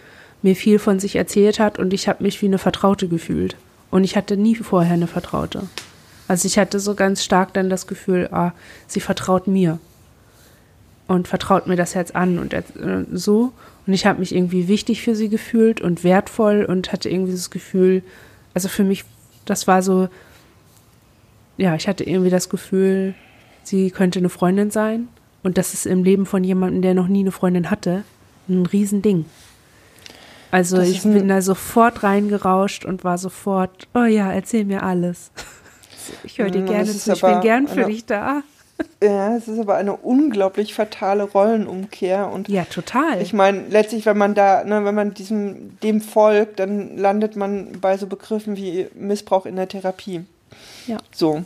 mir 0.43 0.57
viel 0.57 0.79
von 0.79 0.99
sich 0.99 1.17
erzählt 1.17 1.61
hat 1.61 1.79
und 1.79 1.93
ich 1.93 2.09
habe 2.09 2.23
mich 2.23 2.43
wie 2.43 2.47
eine 2.47 2.59
Vertraute 2.59 3.09
gefühlt. 3.09 3.57
Und 3.91 4.05
ich 4.05 4.17
hatte 4.17 4.37
nie 4.37 4.57
vorher 4.57 4.95
eine 4.95 5.07
Vertraute. 5.07 5.69
Also 6.27 6.47
ich 6.47 6.59
hatte 6.59 6.81
so 6.81 6.95
ganz 6.95 7.25
stark 7.25 7.55
dann 7.55 7.71
das 7.71 7.87
Gefühl, 7.87 8.29
ah, 8.33 8.53
sie 8.87 9.01
vertraut 9.01 9.47
mir 9.47 9.79
und 11.07 11.27
vertraut 11.27 11.67
mir 11.67 11.77
das 11.77 11.95
jetzt 11.95 12.15
an 12.15 12.39
und 12.39 12.53
äh, 12.53 12.63
so. 13.13 13.53
Und 13.89 13.95
ich 13.95 14.05
habe 14.05 14.19
mich 14.19 14.35
irgendwie 14.35 14.69
wichtig 14.69 15.01
für 15.01 15.17
sie 15.17 15.31
gefühlt 15.31 15.81
und 15.81 16.05
wertvoll 16.05 16.67
und 16.69 16.93
hatte 16.93 17.09
irgendwie 17.09 17.33
das 17.33 17.49
Gefühl, 17.49 18.03
also 18.53 18.69
für 18.69 18.85
mich, 18.85 19.07
das 19.47 19.67
war 19.67 19.83
so, 19.83 20.11
ja, 21.57 21.75
ich 21.75 21.89
hatte 21.89 22.05
irgendwie 22.05 22.29
das 22.29 22.51
Gefühl, 22.51 23.15
sie 23.63 23.91
könnte 23.91 24.19
eine 24.19 24.29
Freundin 24.29 24.71
sein. 24.71 25.09
Und 25.43 25.57
das 25.57 25.73
ist 25.73 25.87
im 25.87 26.05
Leben 26.05 26.27
von 26.27 26.45
jemandem, 26.45 26.83
der 26.83 26.93
noch 26.93 27.09
nie 27.09 27.21
eine 27.21 27.33
Freundin 27.33 27.71
hatte, 27.71 28.05
ein 28.51 28.67
Riesending. 28.67 29.25
Also 30.51 30.83
ich 30.83 31.03
bin 31.03 31.27
da 31.29 31.41
sofort 31.41 32.03
reingerauscht 32.03 32.85
und 32.85 33.05
war 33.05 33.17
sofort, 33.17 33.89
oh 33.95 34.05
ja, 34.05 34.31
erzähl 34.31 34.67
mir 34.67 34.83
alles. 34.83 35.31
Ich 36.25 36.39
höre 36.39 36.51
dir 36.51 36.63
gerne 36.63 36.91
zu, 36.91 37.13
ich 37.13 37.21
bin 37.21 37.41
gern 37.43 37.69
für 37.69 37.85
eine, 37.85 37.93
dich 37.93 38.07
da. 38.07 38.43
Ja, 39.03 39.37
es 39.37 39.47
ist 39.47 39.61
aber 39.61 39.77
eine 39.77 39.97
unglaublich 39.97 40.75
fatale 40.75 41.23
Rollenumkehr. 41.23 42.29
Und 42.29 42.49
ja, 42.49 42.65
total. 42.65 43.23
Ich 43.23 43.33
meine, 43.33 43.67
letztlich, 43.69 44.07
wenn 44.07 44.19
man 44.19 44.35
da, 44.35 44.65
ne, 44.65 44.85
wenn 44.85 44.95
man 44.95 45.15
diesem, 45.15 45.79
dem 45.81 46.01
folgt, 46.01 46.59
dann 46.59 46.97
landet 46.97 47.37
man 47.37 47.81
bei 47.81 47.97
so 47.97 48.07
Begriffen 48.07 48.57
wie 48.57 48.89
Missbrauch 48.95 49.47
in 49.47 49.57
der 49.57 49.69
Therapie. 49.69 50.25
Ja. 50.87 50.99
So. 51.13 51.45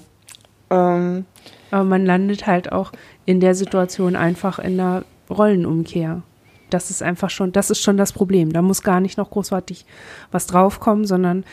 Ähm, 0.70 1.26
aber 1.70 1.84
man 1.84 2.06
landet 2.06 2.46
halt 2.46 2.72
auch 2.72 2.92
in 3.26 3.40
der 3.40 3.54
Situation 3.54 4.16
einfach 4.16 4.58
in 4.58 4.78
der 4.78 5.04
Rollenumkehr. 5.28 6.22
Das 6.70 6.90
ist 6.90 7.02
einfach 7.02 7.28
schon, 7.28 7.52
das 7.52 7.70
ist 7.70 7.82
schon 7.82 7.98
das 7.98 8.12
Problem. 8.12 8.52
Da 8.52 8.62
muss 8.62 8.82
gar 8.82 9.00
nicht 9.00 9.18
noch 9.18 9.30
großartig 9.30 9.84
was 10.30 10.46
draufkommen, 10.46 11.06
sondern 11.06 11.44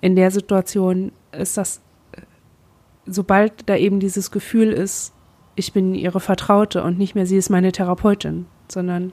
in 0.00 0.16
der 0.16 0.32
Situation 0.32 1.12
ist 1.30 1.56
das, 1.56 1.80
sobald 3.06 3.68
da 3.68 3.76
eben 3.76 4.00
dieses 4.00 4.32
Gefühl 4.32 4.72
ist, 4.72 5.12
ich 5.56 5.72
bin 5.72 5.94
ihre 5.94 6.20
Vertraute 6.20 6.82
und 6.82 6.98
nicht 6.98 7.14
mehr 7.14 7.26
sie 7.26 7.36
ist 7.36 7.50
meine 7.50 7.72
Therapeutin, 7.72 8.46
sondern 8.68 9.12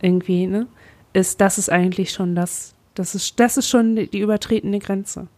irgendwie, 0.00 0.46
ne, 0.46 0.66
ist 1.12 1.40
das 1.40 1.58
ist 1.58 1.70
eigentlich 1.70 2.12
schon 2.12 2.34
das, 2.34 2.74
das 2.94 3.14
ist, 3.14 3.38
das 3.38 3.56
ist 3.56 3.68
schon 3.68 3.96
die, 3.96 4.18
übertretene 4.18 4.78
Grenze. 4.78 5.28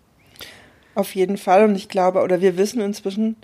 Auf 0.95 1.15
jeden 1.15 1.39
Fall 1.39 1.65
und 1.65 1.75
ich 1.75 1.89
glaube, 1.89 2.23
oder 2.23 2.41
wir 2.41 2.57
wissen 2.57 2.81
inzwischen, 2.81 3.37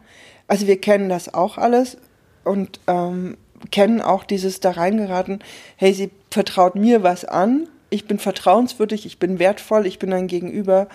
also 0.47 0.67
wir 0.67 0.81
kennen 0.81 1.09
das 1.09 1.33
auch 1.33 1.57
alles 1.57 1.97
und 2.45 2.79
ähm, 2.87 3.37
kennen 3.71 4.03
auch 4.03 4.25
dieses 4.25 4.61
da 4.61 4.73
reingeraten, 4.73 5.41
hey, 5.77 5.95
sie 5.95 6.11
vertraut 6.31 6.75
mir 6.75 7.03
was 7.03 7.25
an, 7.25 7.69
ich 7.91 8.07
bin 8.07 8.19
vertrauenswürdig, 8.19 9.07
ich 9.07 9.19
bin 9.19 9.39
wertvoll, 9.39 9.87
ich 9.87 9.99
bin 9.99 10.13
ein 10.13 10.27
Gegenüber. 10.27 10.89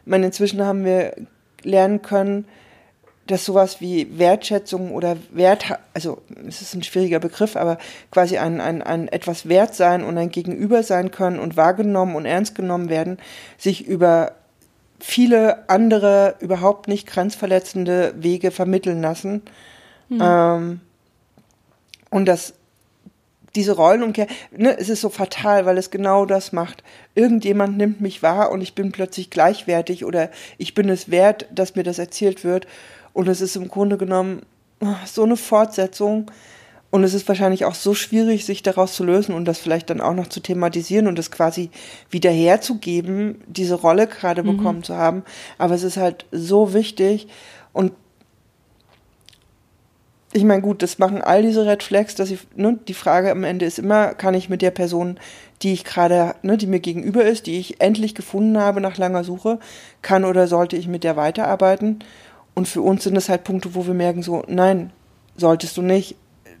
Ich 0.00 0.10
meine, 0.10 0.26
inzwischen 0.26 0.62
haben 0.64 0.84
wir 0.84 1.14
lernen 1.62 2.00
können, 2.00 2.46
dass 3.26 3.44
sowas 3.44 3.80
wie 3.80 4.18
Wertschätzung 4.18 4.92
oder 4.92 5.16
Wert, 5.30 5.64
also 5.94 6.22
es 6.46 6.62
ist 6.62 6.74
ein 6.74 6.82
schwieriger 6.82 7.18
Begriff, 7.18 7.56
aber 7.56 7.78
quasi 8.10 8.38
ein, 8.38 8.60
ein, 8.60 8.82
ein 8.82 9.08
etwas 9.08 9.48
wert 9.48 9.74
sein 9.74 10.04
und 10.04 10.16
ein 10.16 10.30
Gegenüber 10.30 10.82
sein 10.82 11.10
können 11.10 11.38
und 11.38 11.56
wahrgenommen 11.56 12.14
und 12.14 12.24
ernst 12.24 12.54
genommen 12.54 12.88
werden, 12.88 13.18
sich 13.58 13.86
über 13.86 14.32
viele 15.00 15.68
andere 15.68 16.36
überhaupt 16.40 16.88
nicht 16.88 17.06
grenzverletzende 17.06 18.14
Wege 18.16 18.50
vermitteln 18.50 19.02
lassen. 19.02 19.42
Mhm. 20.08 20.20
Ähm, 20.22 20.80
und 22.10 22.26
das 22.26 22.54
diese 23.56 23.72
Rollenumkehr, 23.72 24.26
ne, 24.52 24.78
es 24.78 24.88
ist 24.88 25.00
so 25.00 25.08
fatal, 25.08 25.66
weil 25.66 25.78
es 25.78 25.90
genau 25.90 26.26
das 26.26 26.52
macht. 26.52 26.84
Irgendjemand 27.14 27.76
nimmt 27.76 28.00
mich 28.00 28.22
wahr 28.22 28.52
und 28.52 28.60
ich 28.60 28.74
bin 28.74 28.92
plötzlich 28.92 29.30
gleichwertig 29.30 30.04
oder 30.04 30.30
ich 30.58 30.74
bin 30.74 30.88
es 30.88 31.10
wert, 31.10 31.46
dass 31.52 31.74
mir 31.74 31.82
das 31.82 31.98
erzählt 31.98 32.44
wird. 32.44 32.66
Und 33.16 33.28
es 33.28 33.40
ist 33.40 33.56
im 33.56 33.68
Grunde 33.68 33.96
genommen 33.96 34.42
oh, 34.80 34.88
so 35.06 35.22
eine 35.22 35.38
Fortsetzung. 35.38 36.30
Und 36.90 37.02
es 37.02 37.14
ist 37.14 37.26
wahrscheinlich 37.26 37.64
auch 37.64 37.74
so 37.74 37.94
schwierig, 37.94 38.44
sich 38.44 38.62
daraus 38.62 38.94
zu 38.94 39.04
lösen 39.04 39.34
und 39.34 39.46
das 39.46 39.58
vielleicht 39.58 39.88
dann 39.88 40.02
auch 40.02 40.12
noch 40.12 40.26
zu 40.26 40.40
thematisieren 40.40 41.06
und 41.06 41.18
das 41.18 41.30
quasi 41.30 41.70
wiederherzugeben, 42.10 43.40
diese 43.46 43.76
Rolle 43.76 44.06
gerade 44.06 44.42
mhm. 44.42 44.58
bekommen 44.58 44.82
zu 44.82 44.96
haben. 44.96 45.24
Aber 45.56 45.74
es 45.74 45.82
ist 45.82 45.96
halt 45.96 46.26
so 46.30 46.74
wichtig. 46.74 47.28
Und 47.72 47.92
ich 50.34 50.44
meine, 50.44 50.60
gut, 50.60 50.82
das 50.82 50.98
machen 50.98 51.22
all 51.22 51.40
diese 51.40 51.64
Red 51.64 51.82
Flags, 51.82 52.16
dass 52.16 52.30
ich, 52.30 52.40
ne, 52.54 52.78
die 52.86 52.92
Frage 52.92 53.30
am 53.30 53.44
Ende 53.44 53.64
ist 53.64 53.78
immer, 53.78 54.12
kann 54.12 54.34
ich 54.34 54.50
mit 54.50 54.60
der 54.60 54.72
Person, 54.72 55.18
die 55.62 55.72
ich 55.72 55.84
gerade, 55.84 56.34
ne, 56.42 56.58
die 56.58 56.66
mir 56.66 56.80
gegenüber 56.80 57.24
ist, 57.24 57.46
die 57.46 57.58
ich 57.58 57.80
endlich 57.80 58.14
gefunden 58.14 58.58
habe 58.58 58.82
nach 58.82 58.98
langer 58.98 59.24
Suche, 59.24 59.58
kann 60.02 60.26
oder 60.26 60.48
sollte 60.48 60.76
ich 60.76 60.86
mit 60.86 61.02
der 61.02 61.16
weiterarbeiten? 61.16 62.00
Und 62.56 62.66
für 62.66 62.80
uns 62.80 63.04
sind 63.04 63.14
das 63.14 63.28
halt 63.28 63.44
Punkte, 63.44 63.74
wo 63.74 63.86
wir 63.86 63.92
merken, 63.92 64.22
so, 64.22 64.42
nein, 64.48 64.90
solltest 65.36 65.76
du 65.76 65.82
nicht. 65.82 66.16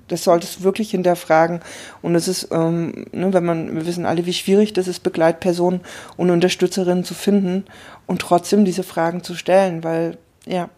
Das 0.08 0.22
solltest 0.22 0.60
du 0.60 0.62
wirklich 0.62 0.90
hinterfragen. 0.90 1.60
Und 2.02 2.14
es 2.14 2.28
ist, 2.28 2.48
ähm, 2.52 3.06
ne, 3.12 3.32
wenn 3.32 3.44
man, 3.46 3.74
wir 3.74 3.86
wissen 3.86 4.04
alle, 4.04 4.26
wie 4.26 4.34
schwierig 4.34 4.74
das 4.74 4.88
ist, 4.88 5.02
Begleitpersonen 5.02 5.80
und 6.18 6.30
Unterstützerinnen 6.30 7.02
zu 7.02 7.14
finden 7.14 7.64
und 8.06 8.20
trotzdem 8.20 8.66
diese 8.66 8.82
Fragen 8.82 9.24
zu 9.24 9.34
stellen, 9.34 9.82
weil, 9.84 10.18
ja. 10.44 10.68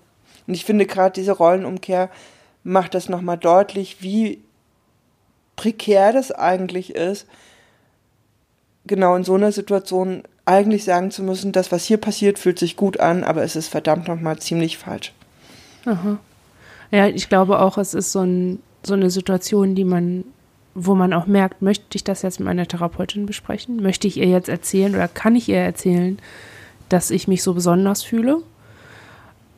Und 0.47 0.55
ich 0.55 0.65
finde 0.65 0.87
gerade 0.87 1.13
diese 1.13 1.33
Rollenumkehr 1.33 2.11
macht 2.63 2.95
das 2.95 3.09
nochmal 3.09 3.39
deutlich, 3.39 4.01
wie 4.01 4.41
prekär 5.57 6.13
das 6.13 6.31
eigentlich 6.31 6.95
ist, 6.95 7.27
genau 8.87 9.17
in 9.17 9.25
so 9.25 9.35
einer 9.35 9.51
Situation 9.51 10.23
eigentlich 10.49 10.85
sagen 10.85 11.11
zu 11.11 11.23
müssen, 11.23 11.53
das, 11.53 11.71
was 11.71 11.85
hier 11.85 11.99
passiert, 11.99 12.39
fühlt 12.39 12.59
sich 12.59 12.77
gut 12.77 12.99
an, 12.99 13.23
aber 13.23 13.43
es 13.43 13.55
ist 13.55 13.69
verdammt 13.69 14.09
nochmal 14.09 14.39
ziemlich 14.39 14.79
falsch. 14.79 15.13
Aha. 15.85 16.19
Ja, 16.91 17.07
ich 17.07 17.29
glaube 17.29 17.61
auch, 17.61 17.79
es 17.79 17.95
ist 17.95 18.13
so, 18.13 18.21
ein, 18.21 18.61
so 18.83 18.95
eine 18.95 19.11
Situation, 19.11 19.75
die 19.75 19.85
man, 19.85 20.25
wo 20.75 20.95
man 20.95 21.13
auch 21.13 21.27
merkt, 21.27 21.61
möchte 21.63 21.85
ich 21.95 22.05
das 22.05 22.23
jetzt 22.23 22.41
mit 22.41 22.47
meiner 22.47 22.67
Therapeutin 22.67 23.27
besprechen? 23.27 23.83
Möchte 23.83 24.09
ich 24.09 24.17
ihr 24.17 24.27
jetzt 24.27 24.49
erzählen 24.49 24.95
oder 24.95 25.09
kann 25.09 25.37
ich 25.37 25.49
ihr 25.49 25.59
erzählen, 25.59 26.19
dass 26.89 27.11
ich 27.11 27.29
mich 27.29 27.43
so 27.43 27.55
besonders 27.55 28.03
fühle? 28.03 28.43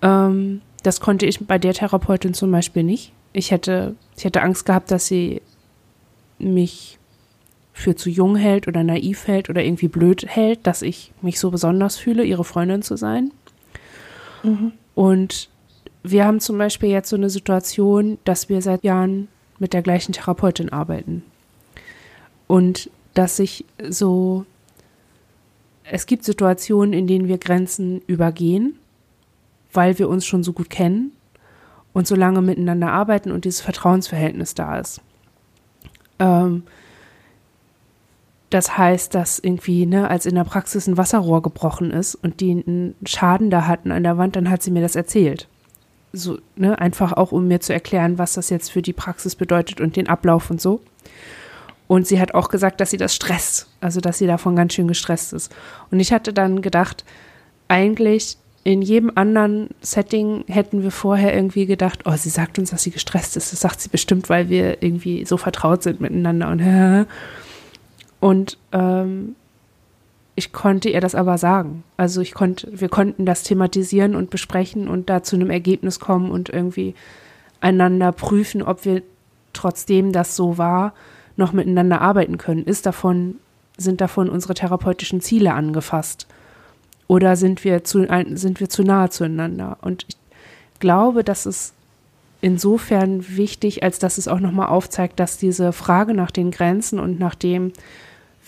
Ähm, 0.03 0.61
das 0.83 1.01
konnte 1.01 1.27
ich 1.27 1.47
bei 1.47 1.59
der 1.59 1.75
Therapeutin 1.75 2.35
zum 2.35 2.51
Beispiel 2.51 2.83
nicht. 2.83 3.13
Ich 3.33 3.53
hätte, 3.53 3.95
ich 4.17 4.25
hätte 4.25 4.43
Angst 4.43 4.67
gehabt, 4.67 4.91
dass 4.91 5.07
sie 5.07 5.41
mich 6.39 6.99
für 7.73 7.97
zu 7.97 8.11
jung 8.11 8.37
hält 8.37 8.69
oder 8.69 8.83
naiv 8.83 9.27
hält 9.27 9.49
oder 9.49 9.65
irgendwie 9.65 9.89
blöd 9.89 10.27
hält, 10.27 10.67
dass 10.67 10.83
ich 10.83 11.13
mich 11.23 11.39
so 11.41 11.51
besonders 11.51 11.97
fühle, 11.97 12.25
ihre 12.25 12.45
Freundin 12.45 12.83
zu 12.83 12.97
sein. 12.97 13.33
Mhm. 14.43 14.73
Und 14.95 15.49
wir 16.03 16.25
haben 16.25 16.41
zum 16.41 16.59
Beispiel 16.59 16.91
jetzt 16.91 17.11
so 17.11 17.17
eine 17.17 17.31
Situation, 17.31 18.19
dass 18.25 18.49
wir 18.49 18.63
seit 18.63 18.85
Jahren 18.85 19.29
mit 19.59 19.73
der 19.73 19.83
gleichen 19.83 20.13
Therapeutin 20.13 20.71
arbeiten. 20.71 21.23
Und 22.47 22.91
dass 23.15 23.37
sich 23.37 23.65
so, 23.89 24.45
es 25.85 26.07
gibt 26.07 26.25
Situationen, 26.25 26.93
in 26.93 27.07
denen 27.07 27.29
wir 27.29 27.39
Grenzen 27.39 28.01
übergehen, 28.07 28.79
weil 29.73 29.99
wir 29.99 30.09
uns 30.09 30.27
schon 30.27 30.43
so 30.43 30.53
gut 30.53 30.71
kennen 30.71 31.13
und 31.93 32.07
so 32.07 32.15
lange 32.15 32.43
miteinander 32.43 32.91
arbeiten 32.91 33.31
und 33.31 33.45
dieses 33.45 33.61
Vertrauensverhältnis 33.61 34.55
da 34.55 34.79
ist. 34.79 35.01
Ähm, 36.19 36.65
das 38.51 38.77
heißt, 38.77 39.15
dass 39.15 39.39
irgendwie, 39.39 39.87
ne, 39.87 40.11
als 40.11 40.27
in 40.27 40.35
der 40.35 40.45
Praxis 40.45 40.89
ein 40.89 40.97
Wasserrohr 40.97 41.41
gebrochen 41.41 41.93
ist 41.93 42.17
und 42.17 42.41
die 42.41 42.51
einen 42.51 42.97
Schaden 43.07 43.49
da 43.49 43.67
hatten 43.67 43.93
an 43.93 44.03
der 44.03 44.19
Wand, 44.19 44.37
dann 44.37 44.51
hat 44.51 44.63
sie 44.63 44.73
mir 44.73 44.83
das 44.83 44.97
erzählt. 44.97 45.47
So, 46.13 46.39
ne, 46.57 46.77
einfach 46.79 47.13
auch, 47.13 47.31
um 47.31 47.47
mir 47.47 47.61
zu 47.61 47.73
erklären, 47.73 48.19
was 48.19 48.33
das 48.33 48.51
jetzt 48.51 48.73
für 48.73 48.83
die 48.83 48.93
Praxis 48.93 49.37
bedeutet 49.37 49.81
und 49.81 49.95
den 49.95 50.09
Ablauf 50.09 50.51
und 50.51 50.61
so. 50.61 50.81
Und 51.87 52.09
sie 52.09 52.21
hat 52.21 52.35
auch 52.35 52.49
gesagt, 52.49 52.81
dass 52.81 52.91
sie 52.91 52.97
das 52.97 53.15
stresst, 53.15 53.69
also 53.81 54.01
dass 54.01 54.19
sie 54.19 54.27
davon 54.27 54.57
ganz 54.57 54.75
schön 54.75 54.89
gestresst 54.89 55.33
ist. 55.33 55.53
Und 55.93 56.01
ich 56.01 56.13
hatte 56.13 56.33
dann 56.33 56.61
gedacht, 56.61 57.05
eigentlich 57.69 58.37
in 58.63 58.83
jedem 58.83 59.13
anderen 59.15 59.69
Setting 59.81 60.45
hätten 60.49 60.83
wir 60.83 60.91
vorher 60.91 61.35
irgendwie 61.35 61.67
gedacht, 61.67 62.01
oh, 62.05 62.15
sie 62.17 62.29
sagt 62.29 62.59
uns, 62.59 62.71
dass 62.71 62.83
sie 62.83 62.91
gestresst 62.91 63.37
ist. 63.37 63.53
Das 63.53 63.61
sagt 63.61 63.81
sie 63.81 63.89
bestimmt, 63.89 64.29
weil 64.29 64.49
wir 64.49 64.83
irgendwie 64.83 65.25
so 65.25 65.37
vertraut 65.37 65.83
sind 65.83 66.01
miteinander 66.01 66.49
und 66.49 66.61
Und 68.21 68.59
ähm, 68.73 69.35
ich 70.35 70.53
konnte 70.53 70.89
ihr 70.89 71.01
das 71.01 71.15
aber 71.15 71.39
sagen. 71.39 71.83
Also 71.97 72.21
ich 72.21 72.33
konnte, 72.33 72.69
wir 72.73 72.89
konnten 72.89 73.27
das 73.27 73.43
thematisieren 73.43 74.15
und 74.15 74.31
besprechen 74.31 74.89
und 74.89 75.11
da 75.11 75.23
zu 75.23 75.37
einem 75.37 75.51
Ergebnis 75.51 76.01
kommen 76.01 76.31
und 76.31 76.49
irgendwie 76.49 76.95
einander 77.61 78.13
prüfen, 78.13 78.63
ob 78.63 78.85
wir 78.85 79.03
trotzdem 79.53 80.13
das 80.13 80.37
so 80.37 80.57
war, 80.59 80.95
noch 81.37 81.53
miteinander 81.53 82.01
arbeiten 82.01 82.39
können. 82.39 82.65
Ist 82.65 82.87
davon, 82.87 83.37
sind 83.77 84.01
davon 84.01 84.29
unsere 84.29 84.55
therapeutischen 84.55 85.21
Ziele 85.21 85.53
angefasst? 85.53 86.27
Oder 87.07 87.37
sind 87.37 87.65
wir 87.65 87.83
zu, 87.83 88.07
sind 88.35 88.61
wir 88.61 88.69
zu 88.69 88.83
nahe 88.83 89.11
zueinander? 89.11 89.79
Und 89.81 90.07
ich 90.09 90.17
glaube, 90.79 91.25
dass 91.25 91.45
es 91.45 91.75
insofern 92.41 93.37
wichtig, 93.37 93.83
als 93.83 93.99
dass 93.99 94.17
es 94.17 94.29
auch 94.29 94.41
nochmal 94.41 94.69
aufzeigt, 94.69 95.19
dass 95.19 95.37
diese 95.37 95.73
Frage 95.73 96.15
nach 96.15 96.31
den 96.31 96.51
Grenzen 96.51 96.99
und 96.99 97.19
nach 97.19 97.35
dem, 97.35 97.73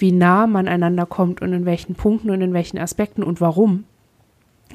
wie 0.03 0.13
nah 0.13 0.47
man 0.47 0.69
einander 0.69 1.07
kommt 1.07 1.41
und 1.41 1.53
in 1.53 1.65
welchen 1.65 1.95
Punkten 1.95 2.31
und 2.31 2.43
in 2.43 2.53
welchen 2.53 2.77
Aspekten 2.77 3.23
und 3.23 3.41
warum. 3.41 3.85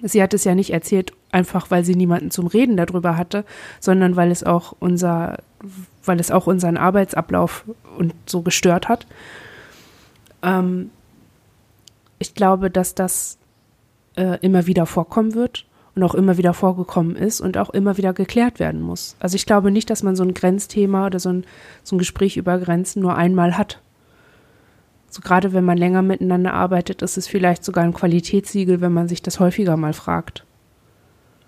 Sie 0.02 0.24
hat 0.24 0.34
es 0.34 0.46
ja 0.46 0.56
nicht 0.56 0.72
erzählt, 0.72 1.12
einfach 1.32 1.70
weil 1.70 1.84
sie 1.84 1.96
niemanden 1.96 2.32
zum 2.32 2.48
Reden 2.48 2.78
darüber 2.78 3.18
hatte, 3.18 3.44
sondern 3.80 4.16
weil 4.16 4.32
es 4.32 4.44
auch 4.44 4.74
unser, 4.80 5.40
weil 6.06 6.20
es 6.20 6.32
auch 6.32 6.48
unseren 6.48 6.78
Arbeitsablauf 6.78 7.66
und 7.98 8.14
so 8.26 8.42
gestört 8.42 8.88
hat. 8.88 9.06
Ähm, 10.42 10.92
ich 12.20 12.34
glaube, 12.34 12.72
dass 12.72 12.96
das 12.96 13.38
äh, 14.16 14.40
immer 14.42 14.66
wieder 14.66 14.86
vorkommen 14.86 15.36
wird 15.36 15.66
und 15.94 16.04
auch 16.04 16.16
immer 16.16 16.38
wieder 16.38 16.54
vorgekommen 16.54 17.18
ist 17.18 17.42
und 17.42 17.58
auch 17.58 17.72
immer 17.72 17.98
wieder 17.98 18.14
geklärt 18.14 18.60
werden 18.60 18.82
muss. 18.82 19.18
Also 19.20 19.36
ich 19.36 19.46
glaube 19.46 19.72
nicht, 19.72 19.90
dass 19.90 20.04
man 20.04 20.16
so 20.16 20.24
ein 20.24 20.34
Grenzthema 20.34 21.08
oder 21.08 21.20
so 21.20 21.30
ein, 21.30 21.44
so 21.84 21.96
ein 21.96 22.00
Gespräch 22.00 22.38
über 22.38 22.60
Grenzen 22.60 23.02
nur 23.02 23.16
einmal 23.16 23.58
hat. 23.58 23.82
So 25.18 25.24
gerade 25.24 25.52
wenn 25.52 25.66
man 25.66 25.80
länger 25.80 26.04
miteinander 26.04 26.54
arbeitet, 26.54 27.02
ist 27.02 27.18
es 27.18 27.28
vielleicht 27.28 27.64
sogar 27.64 27.84
ein 27.84 27.94
Qualitätssiegel, 27.94 28.82
wenn 28.82 28.94
man 28.94 29.08
sich 29.08 29.24
das 29.24 29.40
häufiger 29.40 29.76
mal 29.76 29.94
fragt. 29.94 30.46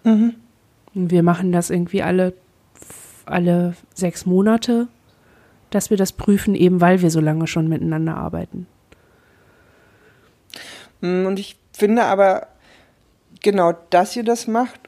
Mhm. 0.04 0.34
Wir 0.96 1.22
machen 1.22 1.52
das 1.52 1.70
irgendwie 1.70 2.02
alle, 2.02 2.34
alle 3.28 3.76
sechs 3.94 4.26
Monate, 4.26 4.88
dass 5.70 5.92
wir 5.92 5.98
das 5.98 6.14
prüfen, 6.14 6.56
eben 6.56 6.82
weil 6.82 7.04
wir 7.04 7.12
so 7.12 7.20
lange 7.20 7.46
schon 7.46 7.68
miteinander 7.68 8.18
arbeiten. 8.18 8.66
Hm, 11.04 11.28
und 11.28 11.38
ich 11.38 11.56
finde 11.72 12.06
aber, 12.06 12.48
genau, 13.44 13.74
dass 13.92 14.16
ihr 14.16 14.24
das 14.24 14.48
macht, 14.48 14.80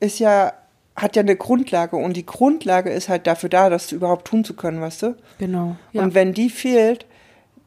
ist 0.00 0.18
ja, 0.18 0.54
hat 0.96 1.14
ja 1.14 1.22
eine 1.22 1.36
Grundlage 1.36 1.94
und 1.94 2.16
die 2.16 2.26
Grundlage 2.26 2.90
ist 2.90 3.08
halt 3.08 3.28
dafür 3.28 3.48
da, 3.48 3.70
das 3.70 3.92
überhaupt 3.92 4.26
tun 4.26 4.42
zu 4.42 4.54
können, 4.54 4.80
weißt 4.80 5.02
du? 5.02 5.16
Genau. 5.38 5.76
Ja. 5.92 6.02
Und 6.02 6.14
wenn 6.14 6.34
die 6.34 6.50
fehlt, 6.50 7.06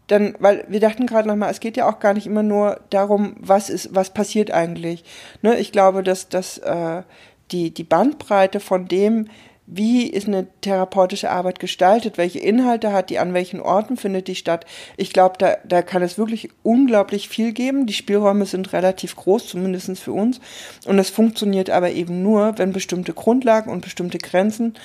dann, 0.08 0.36
weil 0.40 0.66
wir 0.68 0.80
dachten 0.80 1.06
gerade 1.06 1.28
nochmal, 1.28 1.52
es 1.52 1.60
geht 1.60 1.78
ja 1.78 1.90
auch 1.90 2.00
gar 2.00 2.14
nicht 2.14 2.26
immer 2.26 2.44
nur 2.44 2.80
darum, 2.90 3.36
was 3.40 3.70
ist, 3.70 3.94
was 3.94 4.14
passiert 4.14 4.52
eigentlich. 4.52 5.04
Ne, 5.42 5.58
ich 5.58 5.72
glaube, 5.72 6.02
dass, 6.02 6.30
dass 6.30 6.58
äh, 6.60 7.04
die, 7.52 7.74
die 7.74 7.84
Bandbreite 7.84 8.60
von 8.60 8.88
dem, 8.88 9.28
wie 9.70 10.08
ist 10.08 10.28
eine 10.28 10.48
therapeutische 10.62 11.30
Arbeit 11.30 11.60
gestaltet, 11.60 12.18
welche 12.18 12.40
Inhalte 12.40 12.94
hat 12.94 13.10
die, 13.10 13.20
an 13.20 13.34
welchen 13.34 13.60
Orten 13.60 13.98
findet 13.98 14.30
die 14.30 14.36
statt. 14.36 14.66
Ich 14.96 15.12
glaube, 15.12 15.36
da, 15.38 15.58
da 15.66 15.82
kann 15.82 16.02
es 16.02 16.18
wirklich 16.18 16.50
unglaublich 16.64 17.28
viel 17.28 17.52
geben. 17.52 17.86
Die 17.86 17.94
Spielräume 17.94 18.46
sind 18.46 18.72
relativ 18.72 19.18
groß, 19.18 19.50
zumindest 19.50 20.00
für 20.00 20.14
uns. 20.14 20.40
Und 20.86 20.98
es 21.00 21.10
funktioniert 21.10 21.70
aber 21.70 21.92
eben 21.92 22.24
nur, 22.24 22.58
wenn 22.58 22.72
bestimmte 22.72 23.12
Grundlagen 23.12 23.70
und 23.70 23.82
bestimmte 23.82 24.20
Grenzen 24.20 24.76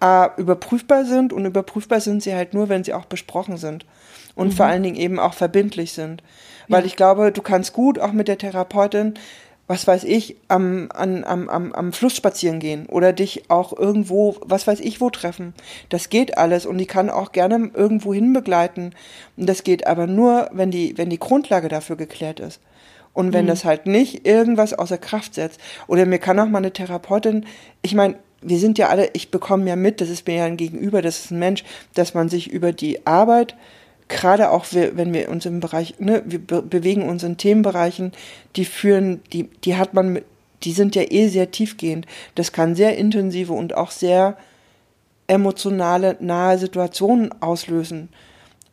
äh, 0.00 0.28
überprüfbar 0.36 1.04
sind. 1.04 1.32
Und 1.32 1.44
überprüfbar 1.44 2.00
sind 2.00 2.22
sie 2.22 2.36
halt 2.36 2.54
nur, 2.54 2.68
wenn 2.68 2.84
sie 2.84 2.94
auch 2.94 3.06
besprochen 3.06 3.56
sind. 3.56 3.84
Und 4.38 4.48
mhm. 4.48 4.52
vor 4.52 4.66
allen 4.66 4.82
Dingen 4.82 4.96
eben 4.96 5.18
auch 5.18 5.34
verbindlich 5.34 5.92
sind. 5.92 6.22
Weil 6.68 6.80
ja. 6.80 6.86
ich 6.86 6.96
glaube, 6.96 7.32
du 7.32 7.42
kannst 7.42 7.72
gut 7.74 7.98
auch 7.98 8.12
mit 8.12 8.28
der 8.28 8.38
Therapeutin 8.38 9.14
was 9.68 9.86
weiß 9.86 10.04
ich, 10.04 10.36
am, 10.48 10.88
am, 10.94 11.22
am, 11.24 11.72
am 11.72 11.92
Fluss 11.92 12.16
spazieren 12.16 12.58
gehen 12.58 12.86
oder 12.86 13.12
dich 13.12 13.50
auch 13.50 13.78
irgendwo, 13.78 14.36
was 14.40 14.66
weiß 14.66 14.80
ich, 14.80 15.02
wo 15.02 15.10
treffen. 15.10 15.52
Das 15.90 16.08
geht 16.08 16.38
alles 16.38 16.64
und 16.64 16.78
die 16.78 16.86
kann 16.86 17.10
auch 17.10 17.32
gerne 17.32 17.70
irgendwo 17.74 18.14
hin 18.14 18.32
begleiten. 18.32 18.94
Und 19.36 19.46
das 19.46 19.64
geht 19.64 19.86
aber 19.86 20.06
nur, 20.06 20.48
wenn 20.52 20.70
die, 20.70 20.96
wenn 20.96 21.10
die 21.10 21.18
Grundlage 21.18 21.68
dafür 21.68 21.96
geklärt 21.96 22.40
ist. 22.40 22.60
Und 23.12 23.34
wenn 23.34 23.44
mhm. 23.44 23.50
das 23.50 23.66
halt 23.66 23.86
nicht 23.86 24.26
irgendwas 24.26 24.72
außer 24.72 24.96
Kraft 24.96 25.34
setzt. 25.34 25.60
Oder 25.86 26.06
mir 26.06 26.18
kann 26.18 26.40
auch 26.40 26.48
mal 26.48 26.58
eine 26.58 26.72
Therapeutin, 26.72 27.44
ich 27.82 27.94
meine, 27.94 28.14
wir 28.40 28.58
sind 28.58 28.78
ja 28.78 28.88
alle, 28.88 29.10
ich 29.12 29.30
bekomme 29.30 29.68
ja 29.68 29.76
mit, 29.76 30.00
das 30.00 30.08
ist 30.08 30.26
mir 30.26 30.36
ja 30.36 30.44
ein 30.46 30.56
Gegenüber, 30.56 31.02
das 31.02 31.24
ist 31.24 31.30
ein 31.30 31.40
Mensch, 31.40 31.62
dass 31.92 32.14
man 32.14 32.30
sich 32.30 32.50
über 32.50 32.72
die 32.72 33.06
Arbeit 33.06 33.54
gerade 34.08 34.50
auch 34.50 34.66
wenn 34.70 35.12
wir 35.12 35.28
uns 35.28 35.46
im 35.46 35.60
Bereich, 35.60 35.94
ne, 35.98 36.22
wir 36.26 36.40
bewegen 36.40 37.08
uns 37.08 37.22
in 37.22 37.36
Themenbereichen, 37.36 38.12
die 38.56 38.64
führen, 38.64 39.22
die, 39.32 39.44
die 39.64 39.76
hat 39.76 39.94
man, 39.94 40.20
die 40.64 40.72
sind 40.72 40.96
ja 40.96 41.02
eh 41.02 41.28
sehr 41.28 41.50
tiefgehend. 41.50 42.06
Das 42.34 42.52
kann 42.52 42.74
sehr 42.74 42.96
intensive 42.96 43.52
und 43.52 43.76
auch 43.76 43.90
sehr 43.90 44.36
emotionale, 45.26 46.16
nahe 46.20 46.58
Situationen 46.58 47.30
auslösen. 47.40 48.08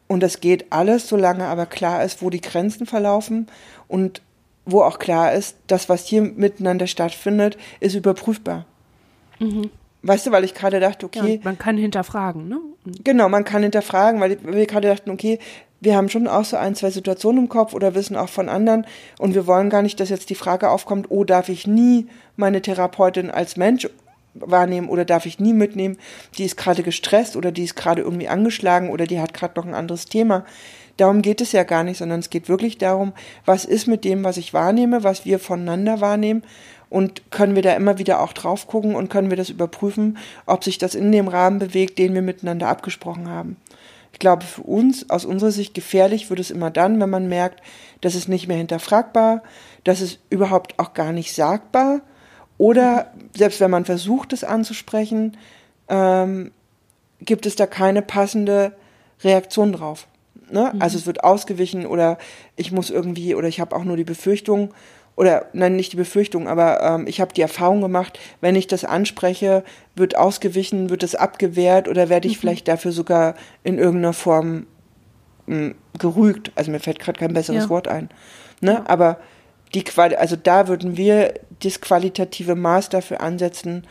Und 0.07 0.21
das 0.21 0.39
geht 0.39 0.71
alles, 0.71 1.09
solange 1.09 1.45
aber 1.45 1.65
klar 1.65 2.03
ist, 2.03 2.21
wo 2.21 2.29
die 2.29 2.41
Grenzen 2.41 2.85
verlaufen 2.85 3.47
und 3.87 4.21
wo 4.65 4.81
auch 4.81 4.99
klar 4.99 5.33
ist, 5.33 5.57
das, 5.67 5.89
was 5.89 6.07
hier 6.07 6.21
miteinander 6.21 6.87
stattfindet, 6.87 7.57
ist 7.79 7.95
überprüfbar. 7.95 8.65
Mhm. 9.39 9.69
Weißt 10.07 10.27
du, 10.27 10.31
weil 10.31 10.43
ich 10.43 10.53
gerade 10.53 10.79
dachte, 10.79 11.05
okay. 11.05 11.35
Ja, 11.35 11.39
man 11.43 11.57
kann 11.57 11.77
hinterfragen, 11.77 12.47
ne? 12.47 12.59
Genau, 13.03 13.27
man 13.27 13.43
kann 13.43 13.63
hinterfragen, 13.63 14.21
weil 14.21 14.37
wir 14.43 14.67
gerade 14.67 14.89
dachten, 14.89 15.09
okay, 15.09 15.39
wir 15.81 15.95
haben 15.95 16.09
schon 16.09 16.27
auch 16.27 16.45
so 16.45 16.57
ein, 16.57 16.75
zwei 16.75 16.91
Situationen 16.91 17.43
im 17.43 17.49
Kopf 17.49 17.73
oder 17.73 17.95
wissen 17.95 18.15
auch 18.15 18.29
von 18.29 18.47
anderen 18.47 18.85
und 19.17 19.33
wir 19.33 19.47
wollen 19.47 19.69
gar 19.69 19.81
nicht, 19.81 19.99
dass 19.99 20.09
jetzt 20.09 20.29
die 20.29 20.35
Frage 20.35 20.69
aufkommt, 20.69 21.07
oh, 21.09 21.23
darf 21.23 21.49
ich 21.49 21.65
nie 21.65 22.07
meine 22.35 22.61
Therapeutin 22.61 23.31
als 23.31 23.57
Mensch 23.57 23.89
wahrnehmen 24.35 24.89
oder 24.89 25.05
darf 25.05 25.25
ich 25.25 25.39
nie 25.39 25.53
mitnehmen, 25.53 25.97
die 26.37 26.43
ist 26.43 26.57
gerade 26.57 26.83
gestresst 26.83 27.35
oder 27.35 27.51
die 27.51 27.63
ist 27.63 27.75
gerade 27.75 28.01
irgendwie 28.01 28.27
angeschlagen 28.27 28.89
oder 28.89 29.07
die 29.07 29.19
hat 29.19 29.33
gerade 29.33 29.59
noch 29.59 29.65
ein 29.65 29.73
anderes 29.73 30.05
Thema. 30.05 30.45
Darum 30.97 31.21
geht 31.21 31.41
es 31.41 31.51
ja 31.51 31.63
gar 31.63 31.83
nicht, 31.83 31.97
sondern 31.97 32.19
es 32.19 32.29
geht 32.29 32.47
wirklich 32.47 32.77
darum, 32.77 33.13
was 33.45 33.65
ist 33.65 33.87
mit 33.87 34.05
dem, 34.05 34.23
was 34.23 34.37
ich 34.37 34.53
wahrnehme, 34.53 35.03
was 35.03 35.25
wir 35.25 35.39
voneinander 35.39 35.99
wahrnehmen 35.99 36.43
und 36.89 37.31
können 37.31 37.55
wir 37.55 37.61
da 37.61 37.73
immer 37.73 37.97
wieder 37.97 38.21
auch 38.21 38.33
drauf 38.33 38.67
gucken 38.67 38.95
und 38.95 39.09
können 39.09 39.29
wir 39.29 39.37
das 39.37 39.49
überprüfen, 39.49 40.17
ob 40.45 40.63
sich 40.63 40.77
das 40.77 40.95
in 40.95 41.11
dem 41.11 41.27
Rahmen 41.27 41.59
bewegt, 41.59 41.97
den 41.99 42.13
wir 42.13 42.21
miteinander 42.21 42.67
abgesprochen 42.67 43.29
haben. 43.29 43.57
Ich 44.13 44.19
glaube, 44.19 44.45
für 44.45 44.61
uns, 44.61 45.09
aus 45.09 45.25
unserer 45.25 45.51
Sicht, 45.51 45.73
gefährlich 45.73 46.29
wird 46.29 46.39
es 46.39 46.51
immer 46.51 46.71
dann, 46.71 47.01
wenn 47.01 47.09
man 47.09 47.27
merkt, 47.27 47.61
das 48.01 48.15
ist 48.15 48.29
nicht 48.29 48.47
mehr 48.47 48.57
hinterfragbar, 48.57 49.43
das 49.83 49.99
ist 49.99 50.19
überhaupt 50.29 50.79
auch 50.79 50.93
gar 50.93 51.11
nicht 51.11 51.35
sagbar 51.35 52.01
oder 52.57 53.11
selbst 53.35 53.59
wenn 53.59 53.71
man 53.71 53.85
versucht, 53.85 54.31
es 54.31 54.43
anzusprechen, 54.43 55.37
ähm, 55.89 56.51
gibt 57.19 57.45
es 57.45 57.55
da 57.55 57.67
keine 57.67 58.01
passende 58.01 58.73
Reaktion 59.23 59.73
drauf. 59.73 60.07
Ne? 60.49 60.71
Mhm. 60.73 60.81
Also 60.81 60.97
es 60.97 61.05
wird 61.05 61.23
ausgewichen 61.23 61.85
oder 61.85 62.17
ich 62.55 62.71
muss 62.71 62.89
irgendwie 62.89 63.35
oder 63.35 63.47
ich 63.47 63.59
habe 63.59 63.75
auch 63.75 63.83
nur 63.83 63.97
die 63.97 64.03
Befürchtung 64.03 64.73
oder 65.15 65.45
nein, 65.53 65.75
nicht 65.75 65.93
die 65.93 65.97
Befürchtung, 65.97 66.47
aber 66.47 66.81
ähm, 66.81 67.07
ich 67.07 67.21
habe 67.21 67.33
die 67.33 67.41
Erfahrung 67.41 67.81
gemacht, 67.81 68.19
wenn 68.41 68.55
ich 68.55 68.67
das 68.67 68.83
anspreche, 68.83 69.63
wird 69.95 70.17
ausgewichen, 70.17 70.89
wird 70.89 71.03
es 71.03 71.15
abgewehrt 71.15 71.87
oder 71.87 72.09
werde 72.09 72.27
ich 72.27 72.35
mhm. 72.35 72.41
vielleicht 72.41 72.67
dafür 72.67 72.91
sogar 72.91 73.35
in 73.63 73.77
irgendeiner 73.77 74.13
Form 74.13 74.67
mh, 75.47 75.55
hm, 75.55 75.75
gerügt. 75.97 76.51
Also 76.55 76.71
mir 76.71 76.79
fällt 76.79 76.99
gerade 76.99 77.19
kein 77.19 77.33
besseres 77.33 77.63
ja. 77.63 77.69
Wort 77.69 77.87
ein. 77.87 78.09
Ne? 78.59 78.73
Ja. 78.73 78.83
Aber 78.87 79.19
die 79.73 79.83
Quali 79.83 80.15
also 80.15 80.35
da 80.35 80.67
würden 80.67 80.97
wir 80.97 81.33
das 81.63 81.79
qualitative 81.79 82.55
Maß 82.55 82.89
dafür 82.89 83.21
ansetzen 83.21 83.87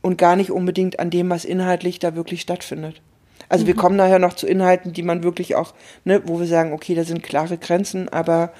und 0.00 0.16
gar 0.16 0.36
nicht 0.36 0.52
unbedingt 0.52 1.00
an 1.00 1.10
dem, 1.10 1.28
was 1.30 1.44
inhaltlich 1.44 1.98
da 1.98 2.14
wirklich 2.14 2.40
stattfindet. 2.40 3.00
Also 3.48 3.64
mhm. 3.64 3.68
wir 3.68 3.74
kommen 3.74 3.96
nachher 3.96 4.20
noch 4.20 4.34
zu 4.34 4.46
Inhalten, 4.46 4.92
die 4.92 5.02
man 5.02 5.24
wirklich 5.24 5.56
auch, 5.56 5.74
ne, 6.04 6.22
wo 6.24 6.38
wir 6.38 6.46
sagen, 6.46 6.72
okay, 6.72 6.94
da 6.94 7.02
sind 7.02 7.22
klare 7.24 7.58
Grenzen, 7.58 8.08
aber 8.08 8.52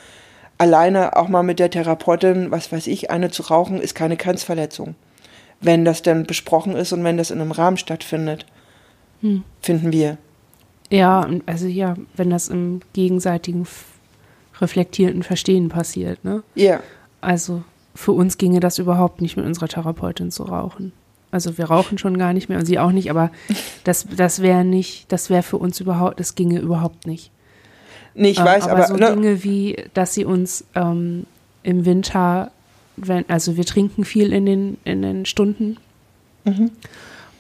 alleine 0.58 1.16
auch 1.16 1.28
mal 1.28 1.42
mit 1.42 1.58
der 1.58 1.70
Therapeutin, 1.70 2.50
was 2.50 2.70
weiß 2.70 2.86
ich, 2.88 3.10
eine 3.10 3.30
zu 3.30 3.44
rauchen, 3.44 3.80
ist 3.80 3.94
keine 3.94 4.16
Grenzverletzung. 4.16 4.94
Wenn 5.60 5.84
das 5.84 6.02
dann 6.02 6.24
besprochen 6.24 6.76
ist 6.76 6.92
und 6.92 7.02
wenn 7.04 7.16
das 7.16 7.30
in 7.30 7.40
einem 7.40 7.52
Rahmen 7.52 7.76
stattfindet, 7.76 8.46
hm. 9.20 9.44
finden 9.60 9.92
wir. 9.92 10.18
Ja, 10.90 11.28
also 11.46 11.66
ja, 11.66 11.96
wenn 12.14 12.30
das 12.30 12.48
im 12.48 12.80
gegenseitigen 12.92 13.66
reflektierten 14.60 15.22
Verstehen 15.22 15.68
passiert, 15.68 16.24
ne? 16.24 16.42
Ja. 16.54 16.80
Also 17.20 17.62
für 17.94 18.12
uns 18.12 18.38
ginge 18.38 18.60
das 18.60 18.78
überhaupt 18.78 19.20
nicht 19.20 19.36
mit 19.36 19.44
unserer 19.44 19.68
Therapeutin 19.68 20.30
zu 20.30 20.44
rauchen. 20.44 20.92
Also 21.30 21.58
wir 21.58 21.66
rauchen 21.66 21.98
schon 21.98 22.16
gar 22.16 22.32
nicht 22.32 22.48
mehr 22.48 22.58
und 22.58 22.64
sie 22.64 22.78
auch 22.78 22.92
nicht, 22.92 23.10
aber 23.10 23.30
das, 23.84 24.06
das 24.16 24.40
wäre 24.40 24.64
nicht, 24.64 25.12
das 25.12 25.28
wäre 25.28 25.42
für 25.42 25.58
uns 25.58 25.78
überhaupt, 25.80 26.20
das 26.20 26.34
ginge 26.34 26.58
überhaupt 26.58 27.06
nicht. 27.06 27.30
Nee, 28.18 28.30
ich 28.30 28.38
ähm, 28.40 28.44
weiß, 28.44 28.64
aber, 28.64 28.72
aber 28.72 28.86
so 28.86 28.96
ne? 28.96 29.14
Dinge 29.14 29.44
wie, 29.44 29.84
dass 29.94 30.12
sie 30.12 30.24
uns 30.24 30.64
ähm, 30.74 31.24
im 31.62 31.84
Winter, 31.84 32.50
wenn, 32.96 33.28
also 33.28 33.56
wir 33.56 33.64
trinken 33.64 34.04
viel 34.04 34.32
in 34.32 34.44
den, 34.44 34.76
in 34.84 35.02
den 35.02 35.24
Stunden 35.24 35.76
mhm. 36.44 36.72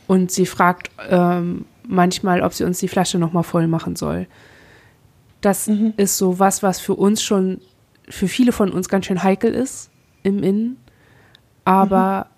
und 0.06 0.30
sie 0.30 0.46
fragt 0.46 0.90
ähm, 1.10 1.64
manchmal, 1.86 2.42
ob 2.42 2.54
sie 2.54 2.64
uns 2.64 2.78
die 2.78 2.88
Flasche 2.88 3.18
nochmal 3.18 3.42
voll 3.42 3.66
machen 3.66 3.96
soll. 3.96 4.26
Das 5.40 5.66
mhm. 5.66 5.94
ist 5.96 6.16
so 6.16 6.38
was, 6.38 6.62
was 6.62 6.78
für 6.78 6.94
uns 6.94 7.22
schon, 7.22 7.60
für 8.08 8.28
viele 8.28 8.52
von 8.52 8.70
uns 8.70 8.88
ganz 8.88 9.06
schön 9.06 9.22
heikel 9.22 9.52
ist 9.54 9.90
im 10.22 10.42
Innen, 10.44 10.76
aber 11.64 12.28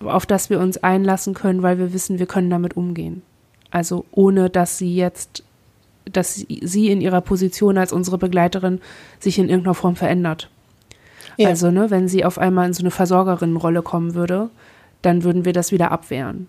mhm. 0.00 0.08
auf 0.08 0.26
das 0.26 0.50
wir 0.50 0.60
uns 0.60 0.76
einlassen 0.78 1.32
können, 1.32 1.62
weil 1.62 1.78
wir 1.78 1.94
wissen, 1.94 2.18
wir 2.18 2.26
können 2.26 2.50
damit 2.50 2.76
umgehen. 2.76 3.22
Also 3.70 4.04
ohne, 4.10 4.50
dass 4.50 4.76
sie 4.76 4.94
jetzt, 4.94 5.42
dass 6.10 6.34
sie 6.34 6.90
in 6.90 7.00
ihrer 7.00 7.20
Position 7.20 7.78
als 7.78 7.92
unsere 7.92 8.18
Begleiterin 8.18 8.80
sich 9.18 9.38
in 9.38 9.48
irgendeiner 9.48 9.74
Form 9.74 9.96
verändert. 9.96 10.50
Ja. 11.36 11.48
Also, 11.48 11.70
ne, 11.70 11.90
wenn 11.90 12.08
sie 12.08 12.24
auf 12.24 12.38
einmal 12.38 12.66
in 12.66 12.74
so 12.74 12.82
eine 12.82 12.90
Versorgerinnenrolle 12.90 13.82
kommen 13.82 14.14
würde, 14.14 14.50
dann 15.02 15.24
würden 15.24 15.44
wir 15.44 15.52
das 15.52 15.72
wieder 15.72 15.90
abwehren. 15.90 16.48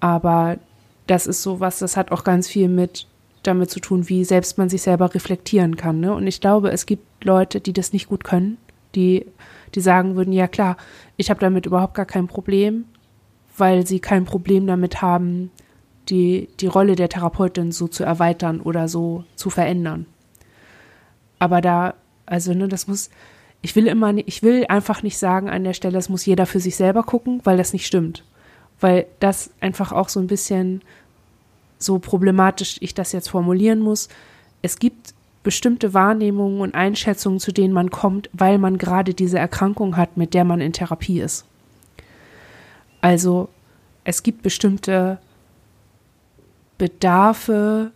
Aber 0.00 0.58
das 1.06 1.26
ist 1.26 1.42
so 1.42 1.60
was, 1.60 1.78
das 1.78 1.96
hat 1.96 2.12
auch 2.12 2.24
ganz 2.24 2.48
viel 2.48 2.68
mit 2.68 3.06
damit 3.42 3.70
zu 3.70 3.80
tun, 3.80 4.08
wie 4.08 4.24
selbst 4.24 4.58
man 4.58 4.68
sich 4.68 4.82
selber 4.82 5.14
reflektieren 5.14 5.76
kann. 5.76 6.00
Ne? 6.00 6.12
Und 6.12 6.26
ich 6.26 6.40
glaube, 6.40 6.70
es 6.70 6.86
gibt 6.86 7.24
Leute, 7.24 7.60
die 7.60 7.72
das 7.72 7.92
nicht 7.92 8.08
gut 8.08 8.24
können, 8.24 8.58
die, 8.94 9.26
die 9.74 9.80
sagen 9.80 10.16
würden, 10.16 10.32
ja 10.32 10.48
klar, 10.48 10.76
ich 11.16 11.30
habe 11.30 11.40
damit 11.40 11.66
überhaupt 11.66 11.94
gar 11.94 12.06
kein 12.06 12.26
Problem, 12.26 12.86
weil 13.56 13.86
sie 13.86 14.00
kein 14.00 14.24
Problem 14.24 14.66
damit 14.66 15.00
haben, 15.00 15.50
die, 16.08 16.48
die 16.60 16.66
Rolle 16.66 16.96
der 16.96 17.08
Therapeutin 17.08 17.72
so 17.72 17.88
zu 17.88 18.04
erweitern 18.04 18.60
oder 18.60 18.88
so 18.88 19.24
zu 19.34 19.50
verändern. 19.50 20.06
Aber 21.38 21.60
da, 21.60 21.94
also, 22.24 22.54
ne, 22.54 22.68
das 22.68 22.86
muss, 22.86 23.10
ich 23.62 23.76
will 23.76 23.86
immer, 23.86 24.14
ich 24.16 24.42
will 24.42 24.66
einfach 24.68 25.02
nicht 25.02 25.18
sagen 25.18 25.48
an 25.48 25.64
der 25.64 25.74
Stelle, 25.74 25.94
das 25.94 26.08
muss 26.08 26.26
jeder 26.26 26.46
für 26.46 26.60
sich 26.60 26.76
selber 26.76 27.02
gucken, 27.02 27.40
weil 27.44 27.56
das 27.56 27.72
nicht 27.72 27.86
stimmt. 27.86 28.24
Weil 28.80 29.06
das 29.20 29.50
einfach 29.60 29.92
auch 29.92 30.08
so 30.08 30.20
ein 30.20 30.26
bisschen 30.26 30.82
so 31.78 31.98
problematisch 31.98 32.78
ich 32.80 32.94
das 32.94 33.12
jetzt 33.12 33.28
formulieren 33.28 33.80
muss. 33.80 34.08
Es 34.62 34.78
gibt 34.78 35.14
bestimmte 35.42 35.94
Wahrnehmungen 35.94 36.60
und 36.60 36.74
Einschätzungen, 36.74 37.38
zu 37.38 37.52
denen 37.52 37.72
man 37.72 37.90
kommt, 37.90 38.28
weil 38.32 38.58
man 38.58 38.78
gerade 38.78 39.14
diese 39.14 39.38
Erkrankung 39.38 39.96
hat, 39.96 40.16
mit 40.16 40.34
der 40.34 40.44
man 40.44 40.60
in 40.60 40.72
Therapie 40.72 41.20
ist. 41.20 41.44
Also 43.00 43.48
es 44.04 44.22
gibt 44.22 44.42
bestimmte 44.42 45.18
Bedarfe, 46.78 47.92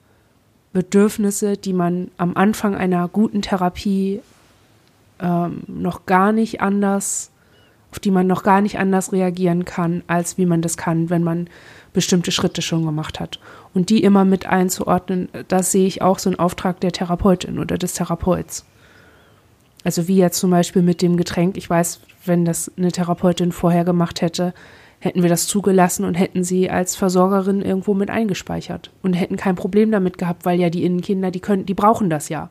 Bedürfnisse, 0.73 1.57
die 1.57 1.73
man 1.73 2.11
am 2.17 2.37
Anfang 2.37 2.75
einer 2.75 3.09
guten 3.09 3.43
Therapie 3.43 4.21
ähm, 5.21 5.63
noch 5.67 6.07
gar 6.07 6.33
nicht 6.33 6.61
anders, 6.61 7.31
auf 7.91 7.99
die 7.99 8.11
man 8.11 8.27
noch 8.27 8.43
gar 8.43 8.61
nicht 8.61 8.79
anders 8.79 9.13
reagieren 9.13 9.65
kann, 9.65 10.03
als 10.07 10.39
wie 10.39 10.47
man 10.47 10.63
das 10.63 10.77
kann, 10.77 11.11
wenn 11.11 11.25
man 11.25 11.49
bestimmte 11.93 12.31
Schritte 12.31 12.63
schon 12.63 12.85
gemacht 12.85 13.19
hat 13.19 13.41
und 13.75 13.91
die 13.91 14.03
immer 14.03 14.25
mit 14.25 14.47
einzuordnen, 14.47 15.29
das 15.49 15.73
sehe 15.73 15.87
ich 15.87 16.03
auch 16.03 16.19
so 16.19 16.31
einen 16.31 16.39
Auftrag 16.39 16.81
der 16.81 16.93
Therapeutin 16.93 17.59
oder 17.59 17.79
des 17.79 17.95
Therapeuten. 17.95 18.65
Also 19.83 20.09
wie 20.09 20.17
jetzt 20.17 20.39
zum 20.39 20.51
Beispiel 20.51 20.83
mit 20.83 21.01
dem 21.03 21.17
Getränk. 21.17 21.57
Ich 21.57 21.69
weiß, 21.69 22.01
wenn 22.27 22.45
das 22.45 22.71
eine 22.77 22.93
Therapeutin 22.93 23.51
vorher 23.51 23.85
gemacht 23.85 24.21
hätte, 24.21 24.53
hätten 25.01 25.23
wir 25.23 25.31
das 25.31 25.47
zugelassen 25.47 26.05
und 26.05 26.15
hätten 26.15 26.45
sie 26.45 26.71
als 26.71 26.95
Versorgerin 26.95 27.63
irgendwo 27.63 27.95
mit 27.95 28.11
eingespeichert 28.11 28.91
und 29.03 29.15
hätten 29.15 29.37
kein 29.37 29.57
Problem 29.57 29.91
damit 29.91 30.19
gehabt, 30.19 30.45
weil 30.45 30.61
ja 30.61 30.69
die 30.69 30.85
Innenkinder, 30.85 31.31
die 31.31 31.41
können, 31.41 31.67
die 31.67 31.75
brauchen 31.75 32.11
das 32.11 32.29
ja. 32.29 32.51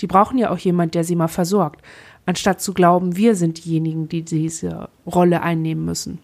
Die 0.00 0.06
brauchen 0.06 0.38
ja 0.38 0.50
auch 0.50 0.58
jemand, 0.58 0.94
der 0.94 1.04
sie 1.04 1.14
mal 1.14 1.28
versorgt, 1.28 1.82
anstatt 2.24 2.62
zu 2.62 2.72
glauben, 2.72 3.16
wir 3.16 3.34
sind 3.34 3.64
diejenigen, 3.64 4.08
die 4.08 4.22
diese 4.22 4.88
Rolle 5.06 5.42
einnehmen 5.42 5.84
müssen. 5.84 6.18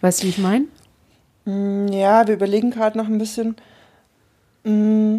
Weißt 0.00 0.22
du, 0.22 0.24
wie 0.24 0.30
ich 0.30 0.38
meine? 0.38 0.64
Mm, 1.44 1.88
ja, 1.88 2.26
wir 2.26 2.34
überlegen 2.34 2.70
gerade 2.70 2.96
noch 2.96 3.08
ein 3.08 3.18
bisschen. 3.18 3.56
Mm. 4.64 5.18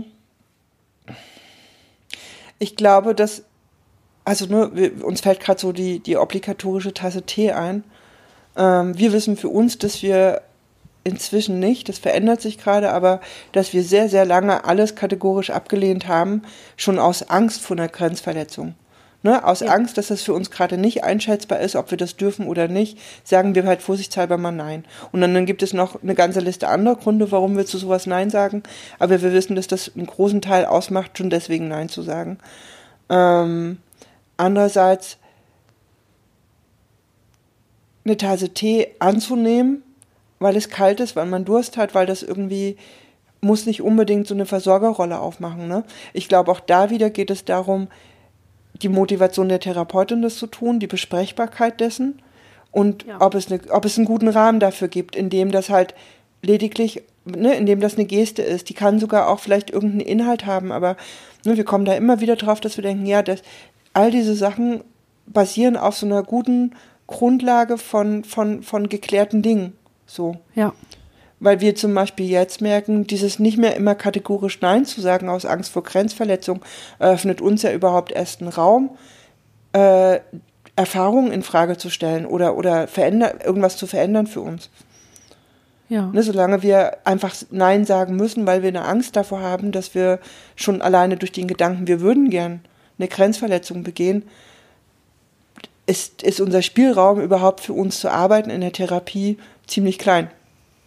Ich 2.60 2.76
glaube, 2.76 3.14
dass, 3.14 3.44
also 4.26 4.48
nur, 4.48 4.72
uns 5.04 5.22
fällt 5.22 5.42
gerade 5.42 5.60
so 5.60 5.72
die, 5.72 6.00
die 6.00 6.18
obligatorische 6.18 6.94
Tasse 6.94 7.22
Tee 7.22 7.52
ein. 7.52 7.84
Ähm, 8.58 8.97
wir 8.97 9.14
wissen 9.14 9.38
für 9.38 9.49
uns, 9.49 9.78
dass 9.78 10.01
wir 10.01 10.41
inzwischen 11.03 11.60
nicht, 11.60 11.88
das 11.88 11.99
verändert 11.99 12.41
sich 12.41 12.58
gerade, 12.58 12.91
aber 12.91 13.22
dass 13.53 13.74
wir 13.74 13.84
sehr, 13.84 14.10
sehr 14.10 14.26
lange 14.26 14.66
alles 14.66 14.95
kategorisch 14.95 15.49
abgelehnt 15.49 16.08
haben, 16.08 16.41
schon 16.76 16.99
aus 16.99 17.30
Angst 17.30 17.62
vor 17.62 17.78
einer 17.78 17.88
Grenzverletzung. 17.88 18.76
Ne, 19.24 19.43
aus 19.43 19.62
ja. 19.62 19.70
Angst, 19.70 19.97
dass 19.97 20.08
das 20.08 20.22
für 20.22 20.34
uns 20.34 20.51
gerade 20.51 20.78
nicht 20.78 21.03
einschätzbar 21.03 21.60
ist, 21.60 21.76
ob 21.76 21.89
wir 21.89 21.97
das 21.97 22.18
dürfen 22.18 22.47
oder 22.47 22.68
nicht, 22.68 22.99
sagen 23.24 23.55
wir 23.55 23.66
halt 23.66 23.82
vorsichtshalber 23.82 24.38
mal 24.38 24.51
Nein. 24.51 24.86
Und 25.12 25.22
dann, 25.22 25.34
dann 25.34 25.47
gibt 25.47 25.64
es 25.64 25.74
noch 25.74 26.03
eine 26.03 26.14
ganze 26.14 26.39
Liste 26.39 26.68
anderer 26.68 26.97
Gründe, 26.97 27.32
warum 27.32 27.58
wir 27.58 27.66
zu 27.66 27.80
sowas 27.80 28.05
Nein 28.05 28.30
sagen. 28.30 28.62
Aber 28.99 29.20
wir 29.22 29.34
wissen, 29.34 29.55
dass 29.55 29.66
das 29.66 29.91
einen 29.95 30.05
großen 30.05 30.41
Teil 30.41 30.66
ausmacht, 30.66 31.18
schon 31.18 31.32
deswegen 31.32 31.68
Nein 31.68 31.89
zu 31.89 32.03
sagen. 32.03 32.38
Ähm, 33.10 33.80
andererseits 34.38 35.18
eine 38.08 38.18
Tasse 38.18 38.49
Tee 38.49 38.88
anzunehmen, 38.99 39.84
weil 40.39 40.55
es 40.55 40.70
kalt 40.70 40.99
ist, 40.99 41.16
weil 41.16 41.26
man 41.26 41.45
Durst 41.45 41.78
hat, 41.78 41.95
weil 41.95 42.05
das 42.05 42.24
irgendwie 42.24 42.78
muss 43.41 43.66
nicht 43.66 43.82
unbedingt 43.82 44.28
so 44.28 44.34
eine 44.34 44.45
Versorgerrolle 44.45 45.20
aufmachen. 45.20 45.68
Ne? 45.68 45.84
Ich 46.14 46.28
glaube, 46.28 46.51
auch 46.51 46.60
da 46.60 46.89
wieder 46.89 47.10
geht 47.10 47.30
es 47.30 47.45
darum, 47.45 47.88
die 48.82 48.89
Motivation 48.89 49.49
der 49.49 49.60
Therapeutin, 49.60 50.22
das 50.22 50.38
zu 50.38 50.47
tun, 50.47 50.80
die 50.80 50.88
Besprechbarkeit 50.88 51.80
dessen 51.80 52.22
und 52.72 53.05
ja. 53.05 53.22
ob, 53.22 53.36
es 53.36 53.51
eine, 53.51 53.60
ob 53.70 53.86
es 53.86 53.97
einen 53.97 54.05
guten 54.05 54.28
Rahmen 54.28 54.60
dafür 54.60 54.88
gibt, 54.88 55.16
in 55.16 55.30
dem 55.30 55.51
das 55.51 55.70
halt 55.70 55.95
lediglich, 56.41 57.03
ne, 57.26 57.55
in 57.55 57.66
dem 57.66 57.80
das 57.80 57.95
eine 57.95 58.05
Geste 58.05 58.41
ist. 58.41 58.70
Die 58.70 58.74
kann 58.74 58.99
sogar 58.99 59.30
auch 59.30 59.39
vielleicht 59.39 59.72
irgendeinen 59.72 60.01
Inhalt 60.01 60.45
haben, 60.45 60.72
aber 60.72 60.95
ne, 61.43 61.58
wir 61.58 61.66
kommen 61.66 61.86
da 61.86 61.93
immer 61.93 62.22
wieder 62.22 62.36
drauf, 62.36 62.60
dass 62.60 62.78
wir 62.78 62.84
denken, 62.84 63.05
ja, 63.05 63.24
das, 63.24 63.41
all 63.93 64.12
diese 64.12 64.36
Sachen 64.36 64.82
basieren 65.26 65.76
auf 65.76 65.95
so 65.95 66.05
einer 66.05 66.24
guten 66.24 66.74
Grundlage 67.08 67.78
von, 67.78 68.24
von, 68.24 68.62
von 68.64 68.89
geklärten 68.89 69.41
Dingen. 69.41 69.74
So. 70.05 70.38
Ja 70.53 70.74
weil 71.39 71.62
wir 71.62 71.76
zum 71.76 71.93
Beispiel 71.93 72.28
jetzt 72.28 72.62
merken, 72.62 73.05
dieses 73.05 73.39
nicht 73.39 73.58
mehr 73.58 73.76
immer 73.76 73.95
kategorisch 73.95 74.60
Nein 74.62 74.86
zu 74.86 75.01
sagen 75.01 75.30
aus 75.30 75.45
Angst 75.45 75.72
vor 75.72 75.84
Grenzverletzung 75.84 76.62
eröffnet 76.99 77.41
uns 77.41 77.62
ja 77.62 77.72
überhaupt 77.72 78.12
erst 78.12 78.41
einen 78.41 78.49
Raum, 78.49 78.97
äh, 79.74 80.20
Erfahrungen 80.76 81.32
in 81.32 81.43
Frage 81.43 81.78
zu 81.78 81.89
stellen 81.89 82.26
oder, 82.26 82.55
oder 82.55 82.88
veränder 82.88 83.45
irgendwas 83.45 83.78
zu 83.78 83.88
verändern 83.88 84.28
für 84.28 84.41
uns. 84.41 84.70
Ja. 85.89 86.08
Ne, 86.08 86.22
solange 86.22 86.64
wir 86.64 86.97
einfach 87.05 87.34
Nein 87.49 87.86
sagen 87.86 88.16
müssen, 88.16 88.45
weil 88.45 88.62
wir 88.62 88.70
eine 88.70 88.84
Angst 88.84 89.16
davor 89.16 89.41
haben, 89.41 89.72
dass 89.72 89.95
wir 89.95 90.20
schon 90.55 90.82
alleine 90.82 91.16
durch 91.16 91.32
den 91.32 91.47
Gedanken, 91.47 91.88
wir 91.88 92.01
würden 92.01 92.30
gern 92.30 92.60
eine 92.99 93.08
Grenzverletzung 93.08 93.84
begehen, 93.84 94.24
ist, 95.88 96.22
ist 96.22 96.40
unser 96.42 96.62
Spielraum 96.62 97.20
überhaupt 97.20 97.62
für 97.62 97.74
uns 97.74 98.00
zu 98.00 98.12
arbeiten 98.12 98.50
in 98.50 98.62
der 98.62 98.74
Therapie 98.74 99.38
ziemlich 99.66 99.98
klein. 99.98 100.30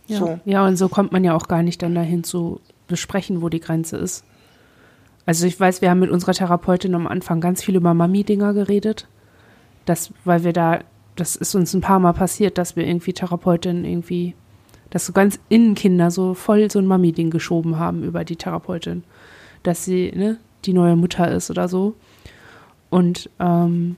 Ja. 0.07 0.19
So. 0.19 0.41
ja, 0.45 0.67
und 0.67 0.77
so 0.77 0.89
kommt 0.89 1.11
man 1.13 1.25
ja 1.25 1.35
auch 1.35 1.49
gar 1.49 1.63
nicht 1.63 1.83
dann 1.83 1.95
dahin 1.95 2.23
zu 2.23 2.61
besprechen, 2.87 3.43
wo 3.43 3.49
die 3.49 3.61
Grenze 3.61 3.97
ist. 3.97 4.25
Also 5.25 5.47
ich 5.47 5.59
weiß, 5.59 5.81
wir 5.81 5.91
haben 5.91 6.01
mit 6.01 6.11
unserer 6.11 6.33
Therapeutin 6.33 6.95
am 6.95 7.07
Anfang 7.07 7.41
ganz 7.41 7.63
viel 7.63 7.77
über 7.77 7.95
Mami-Dinger 7.95 8.53
geredet. 8.53 9.09
Das, 9.87 10.13
weil 10.25 10.45
wir 10.45 10.53
da, 10.53 10.81
das 11.17 11.37
ist 11.37 11.55
uns 11.55 11.73
ein 11.73 11.81
paar 11.81 11.99
Mal 11.99 12.13
passiert, 12.13 12.59
dass 12.59 12.77
wir 12.77 12.87
irgendwie 12.87 13.13
Therapeutin 13.13 13.85
irgendwie, 13.85 14.35
dass 14.91 15.07
so 15.07 15.13
ganz 15.13 15.39
Innenkinder 15.49 16.11
so 16.11 16.35
voll 16.35 16.71
so 16.71 16.79
ein 16.79 16.87
Mami-Ding 16.87 17.31
geschoben 17.31 17.79
haben 17.79 18.03
über 18.03 18.25
die 18.25 18.37
Therapeutin. 18.37 19.05
Dass 19.63 19.85
sie, 19.85 20.13
ne, 20.15 20.39
die 20.65 20.73
neue 20.73 20.97
Mutter 20.97 21.31
ist 21.31 21.51
oder 21.51 21.69
so. 21.69 21.95
Und 22.91 23.31
ähm, 23.39 23.97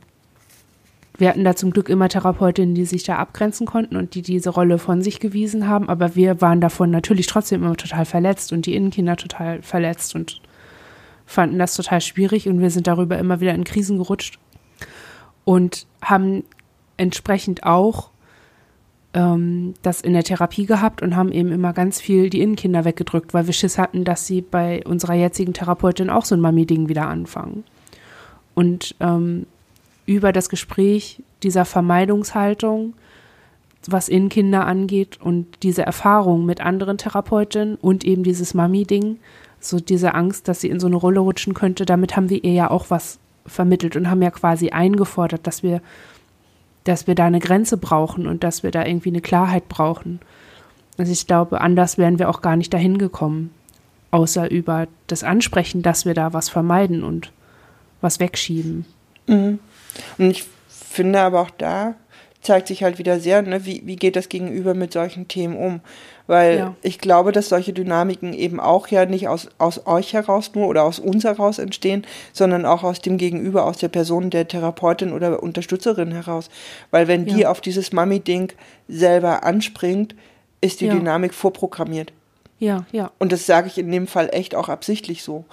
wir 1.18 1.28
hatten 1.28 1.44
da 1.44 1.54
zum 1.54 1.70
Glück 1.70 1.88
immer 1.88 2.08
Therapeutinnen, 2.08 2.74
die 2.74 2.86
sich 2.86 3.02
da 3.02 3.16
abgrenzen 3.16 3.66
konnten 3.66 3.96
und 3.96 4.14
die 4.14 4.22
diese 4.22 4.50
Rolle 4.50 4.78
von 4.78 5.02
sich 5.02 5.20
gewiesen 5.20 5.68
haben. 5.68 5.88
Aber 5.88 6.14
wir 6.14 6.40
waren 6.40 6.60
davon 6.60 6.90
natürlich 6.90 7.26
trotzdem 7.26 7.62
immer 7.62 7.76
total 7.76 8.04
verletzt 8.04 8.52
und 8.52 8.66
die 8.66 8.74
Innenkinder 8.74 9.16
total 9.16 9.62
verletzt 9.62 10.14
und 10.14 10.40
fanden 11.26 11.58
das 11.58 11.74
total 11.74 12.00
schwierig 12.00 12.48
und 12.48 12.60
wir 12.60 12.70
sind 12.70 12.86
darüber 12.86 13.18
immer 13.18 13.40
wieder 13.40 13.54
in 13.54 13.64
Krisen 13.64 13.98
gerutscht 13.98 14.38
und 15.44 15.86
haben 16.02 16.44
entsprechend 16.96 17.64
auch 17.64 18.10
ähm, 19.14 19.74
das 19.82 20.00
in 20.00 20.14
der 20.14 20.24
Therapie 20.24 20.66
gehabt 20.66 21.02
und 21.02 21.16
haben 21.16 21.32
eben 21.32 21.52
immer 21.52 21.72
ganz 21.72 22.00
viel 22.00 22.30
die 22.30 22.40
Innenkinder 22.40 22.84
weggedrückt, 22.84 23.34
weil 23.34 23.46
wir 23.46 23.52
Schiss 23.52 23.78
hatten, 23.78 24.04
dass 24.04 24.26
sie 24.26 24.40
bei 24.40 24.82
unserer 24.86 25.14
jetzigen 25.14 25.52
Therapeutin 25.52 26.10
auch 26.10 26.24
so 26.24 26.34
ein 26.34 26.40
Mami-Ding 26.40 26.88
wieder 26.88 27.06
anfangen. 27.06 27.64
Und 28.54 28.94
ähm, 29.00 29.46
über 30.06 30.32
das 30.32 30.48
Gespräch 30.48 31.22
dieser 31.42 31.64
Vermeidungshaltung, 31.64 32.94
was 33.86 34.08
Innenkinder 34.08 34.66
angeht 34.66 35.20
und 35.20 35.46
diese 35.62 35.82
Erfahrung 35.82 36.46
mit 36.46 36.60
anderen 36.60 36.98
Therapeutinnen 36.98 37.76
und 37.76 38.04
eben 38.04 38.22
dieses 38.22 38.54
Mami-Ding, 38.54 39.18
so 39.58 39.80
diese 39.80 40.14
Angst, 40.14 40.48
dass 40.48 40.60
sie 40.60 40.68
in 40.68 40.80
so 40.80 40.86
eine 40.86 40.96
Rolle 40.96 41.20
rutschen 41.20 41.54
könnte, 41.54 41.84
damit 41.84 42.16
haben 42.16 42.30
wir 42.30 42.42
ihr 42.44 42.52
ja 42.52 42.70
auch 42.70 42.90
was 42.90 43.18
vermittelt 43.44 43.96
und 43.96 44.08
haben 44.08 44.22
ja 44.22 44.30
quasi 44.30 44.70
eingefordert, 44.70 45.46
dass 45.46 45.62
wir 45.62 45.80
dass 46.84 47.06
wir 47.06 47.14
da 47.14 47.26
eine 47.26 47.40
Grenze 47.40 47.76
brauchen 47.76 48.26
und 48.26 48.42
dass 48.44 48.62
wir 48.62 48.70
da 48.70 48.84
irgendwie 48.84 49.10
eine 49.10 49.20
Klarheit 49.20 49.68
brauchen. 49.68 50.20
Also 50.98 51.12
ich 51.12 51.26
glaube, 51.26 51.60
anders 51.60 51.98
wären 51.98 52.18
wir 52.18 52.28
auch 52.28 52.42
gar 52.42 52.56
nicht 52.56 52.74
dahin 52.74 52.98
gekommen, 52.98 53.50
außer 54.10 54.50
über 54.50 54.88
das 55.06 55.24
Ansprechen, 55.24 55.82
dass 55.82 56.04
wir 56.04 56.14
da 56.14 56.32
was 56.32 56.48
vermeiden 56.48 57.02
und 57.02 57.32
was 58.00 58.20
wegschieben. 58.20 58.84
Mhm. 59.32 59.58
Und 60.18 60.30
ich 60.30 60.44
finde 60.68 61.20
aber 61.20 61.40
auch 61.40 61.50
da 61.50 61.94
zeigt 62.42 62.68
sich 62.68 62.82
halt 62.82 62.98
wieder 62.98 63.20
sehr, 63.20 63.40
ne, 63.42 63.64
wie, 63.64 63.82
wie 63.84 63.96
geht 63.96 64.16
das 64.16 64.28
Gegenüber 64.28 64.74
mit 64.74 64.92
solchen 64.92 65.28
Themen 65.28 65.56
um. 65.56 65.80
Weil 66.26 66.58
ja. 66.58 66.74
ich 66.82 66.98
glaube, 66.98 67.32
dass 67.32 67.48
solche 67.48 67.72
Dynamiken 67.72 68.32
eben 68.32 68.60
auch 68.60 68.88
ja 68.88 69.06
nicht 69.06 69.28
aus, 69.28 69.48
aus 69.58 69.86
euch 69.86 70.12
heraus 70.12 70.52
nur 70.54 70.66
oder 70.66 70.84
aus 70.84 70.98
uns 70.98 71.24
heraus 71.24 71.58
entstehen, 71.58 72.04
sondern 72.32 72.66
auch 72.66 72.82
aus 72.82 73.00
dem 73.00 73.16
Gegenüber, 73.16 73.64
aus 73.64 73.78
der 73.78 73.88
Person 73.88 74.30
der 74.30 74.48
Therapeutin 74.48 75.12
oder 75.12 75.42
Unterstützerin 75.42 76.12
heraus. 76.12 76.50
Weil 76.90 77.08
wenn 77.08 77.26
ja. 77.26 77.36
die 77.36 77.46
auf 77.46 77.60
dieses 77.60 77.92
Mami-Ding 77.92 78.52
selber 78.88 79.44
anspringt, 79.44 80.14
ist 80.60 80.80
die 80.80 80.86
ja. 80.86 80.94
Dynamik 80.94 81.34
vorprogrammiert. 81.34 82.12
Ja, 82.58 82.86
ja. 82.92 83.10
Und 83.18 83.32
das 83.32 83.46
sage 83.46 83.68
ich 83.68 83.78
in 83.78 83.90
dem 83.90 84.06
Fall 84.06 84.28
echt 84.32 84.54
auch 84.54 84.68
absichtlich 84.68 85.22
so. 85.22 85.44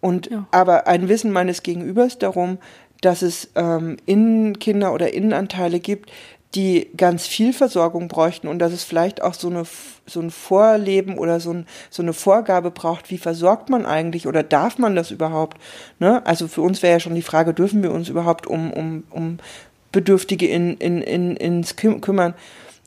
Und 0.00 0.28
aber 0.50 0.86
ein 0.86 1.08
Wissen 1.08 1.32
meines 1.32 1.62
Gegenübers 1.62 2.18
darum, 2.18 2.58
dass 3.00 3.22
es 3.22 3.50
ähm, 3.54 3.96
Innenkinder 4.06 4.92
oder 4.92 5.12
Innenanteile 5.12 5.80
gibt, 5.80 6.10
die 6.54 6.88
ganz 6.96 7.26
viel 7.26 7.52
Versorgung 7.52 8.08
bräuchten 8.08 8.46
und 8.46 8.60
dass 8.60 8.72
es 8.72 8.84
vielleicht 8.84 9.22
auch 9.22 9.34
so, 9.34 9.48
eine, 9.48 9.64
so 10.06 10.20
ein 10.20 10.30
Vorleben 10.30 11.18
oder 11.18 11.40
so, 11.40 11.52
ein, 11.52 11.66
so 11.90 12.02
eine 12.02 12.12
Vorgabe 12.12 12.70
braucht, 12.70 13.10
wie 13.10 13.18
versorgt 13.18 13.70
man 13.70 13.86
eigentlich 13.86 14.28
oder 14.28 14.42
darf 14.42 14.78
man 14.78 14.94
das 14.94 15.10
überhaupt? 15.10 15.58
Ne? 15.98 16.24
Also 16.24 16.46
für 16.46 16.62
uns 16.62 16.82
wäre 16.82 16.94
ja 16.94 17.00
schon 17.00 17.16
die 17.16 17.22
Frage, 17.22 17.54
dürfen 17.54 17.82
wir 17.82 17.92
uns 17.92 18.08
überhaupt 18.08 18.46
um, 18.46 18.72
um, 18.72 19.04
um 19.10 19.38
Bedürftige 19.90 20.46
in, 20.46 20.76
in, 20.76 21.02
in, 21.02 21.36
ins 21.36 21.76
kümmern? 21.76 22.34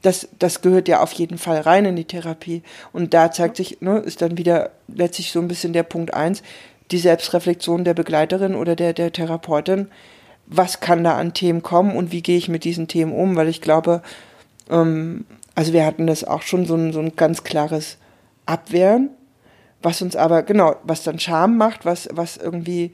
Das, 0.02 0.30
das 0.40 0.62
gehört 0.62 0.88
ja 0.88 1.02
auf 1.02 1.12
jeden 1.14 1.38
Fall 1.38 1.60
rein 1.60 1.84
in 1.86 1.96
die 1.96 2.06
Therapie. 2.06 2.62
Und 2.94 3.14
da 3.14 3.32
zeigt 3.32 3.58
sich, 3.58 3.82
ne, 3.82 3.98
ist 3.98 4.22
dann 4.22 4.38
wieder 4.38 4.70
letztlich 4.88 5.32
so 5.32 5.40
ein 5.40 5.48
bisschen 5.48 5.74
der 5.74 5.84
Punkt 5.84 6.14
eins, 6.14 6.44
die 6.92 6.98
Selbstreflexion 6.98 7.84
der 7.84 7.94
Begleiterin 7.94 8.56
oder 8.56 8.76
der, 8.76 8.94
der 8.94 9.12
Therapeutin. 9.12 9.88
Was 10.46 10.80
kann 10.80 11.04
da 11.04 11.18
an 11.18 11.34
Themen 11.34 11.62
kommen 11.62 11.96
und 11.96 12.12
wie 12.12 12.22
gehe 12.22 12.38
ich 12.38 12.48
mit 12.48 12.64
diesen 12.64 12.88
Themen 12.88 13.12
um, 13.12 13.36
weil 13.36 13.50
ich 13.50 13.62
glaube, 13.62 14.02
ähm, 14.70 15.26
also 15.56 15.74
wir 15.74 15.86
hatten 15.86 16.08
das 16.08 16.24
auch 16.24 16.42
schon 16.42 16.66
so 16.66 16.76
ein, 16.76 16.94
so 16.94 17.00
ein 17.00 17.16
ganz 17.16 17.44
klares 17.44 17.98
Abwehren, 18.46 19.10
was 19.82 20.02
uns 20.02 20.16
aber, 20.16 20.44
genau, 20.44 20.76
was 20.84 21.04
dann 21.04 21.20
Scham 21.20 21.58
macht, 21.58 21.86
was, 21.86 22.08
was 22.12 22.38
irgendwie, 22.38 22.94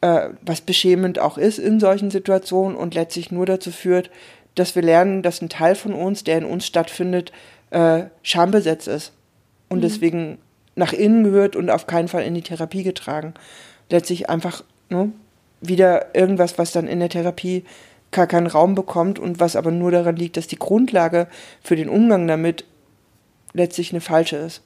äh, 0.00 0.30
was 0.40 0.60
beschämend 0.62 1.18
auch 1.18 1.38
ist 1.38 1.58
in 1.58 1.80
solchen 1.80 2.10
Situationen 2.10 2.76
und 2.76 2.94
letztlich 2.94 3.30
nur 3.30 3.46
dazu 3.46 3.70
führt, 3.70 4.10
dass 4.54 4.74
wir 4.74 4.82
lernen, 4.82 5.22
dass 5.22 5.42
ein 5.42 5.48
Teil 5.48 5.74
von 5.74 5.92
uns, 5.92 6.24
der 6.24 6.38
in 6.38 6.44
uns 6.44 6.66
stattfindet, 6.66 7.32
äh, 7.70 8.04
schambesetzt 8.22 8.88
ist. 8.88 9.12
Und 9.68 9.78
mhm. 9.78 9.82
deswegen 9.82 10.38
nach 10.74 10.92
innen 10.92 11.24
gehört 11.24 11.56
und 11.56 11.70
auf 11.70 11.86
keinen 11.86 12.08
Fall 12.08 12.22
in 12.22 12.34
die 12.34 12.42
Therapie 12.42 12.82
getragen. 12.82 13.34
Letztlich 13.90 14.30
einfach 14.30 14.64
ne, 14.88 15.12
wieder 15.60 16.14
irgendwas, 16.14 16.58
was 16.58 16.72
dann 16.72 16.88
in 16.88 17.00
der 17.00 17.08
Therapie 17.08 17.64
gar 18.10 18.26
keinen 18.26 18.46
Raum 18.46 18.74
bekommt 18.74 19.18
und 19.18 19.40
was 19.40 19.56
aber 19.56 19.70
nur 19.70 19.90
daran 19.90 20.16
liegt, 20.16 20.36
dass 20.36 20.46
die 20.46 20.58
Grundlage 20.58 21.28
für 21.62 21.76
den 21.76 21.88
Umgang 21.88 22.26
damit 22.28 22.64
letztlich 23.54 23.92
eine 23.92 24.00
falsche 24.00 24.36
ist. 24.36 24.62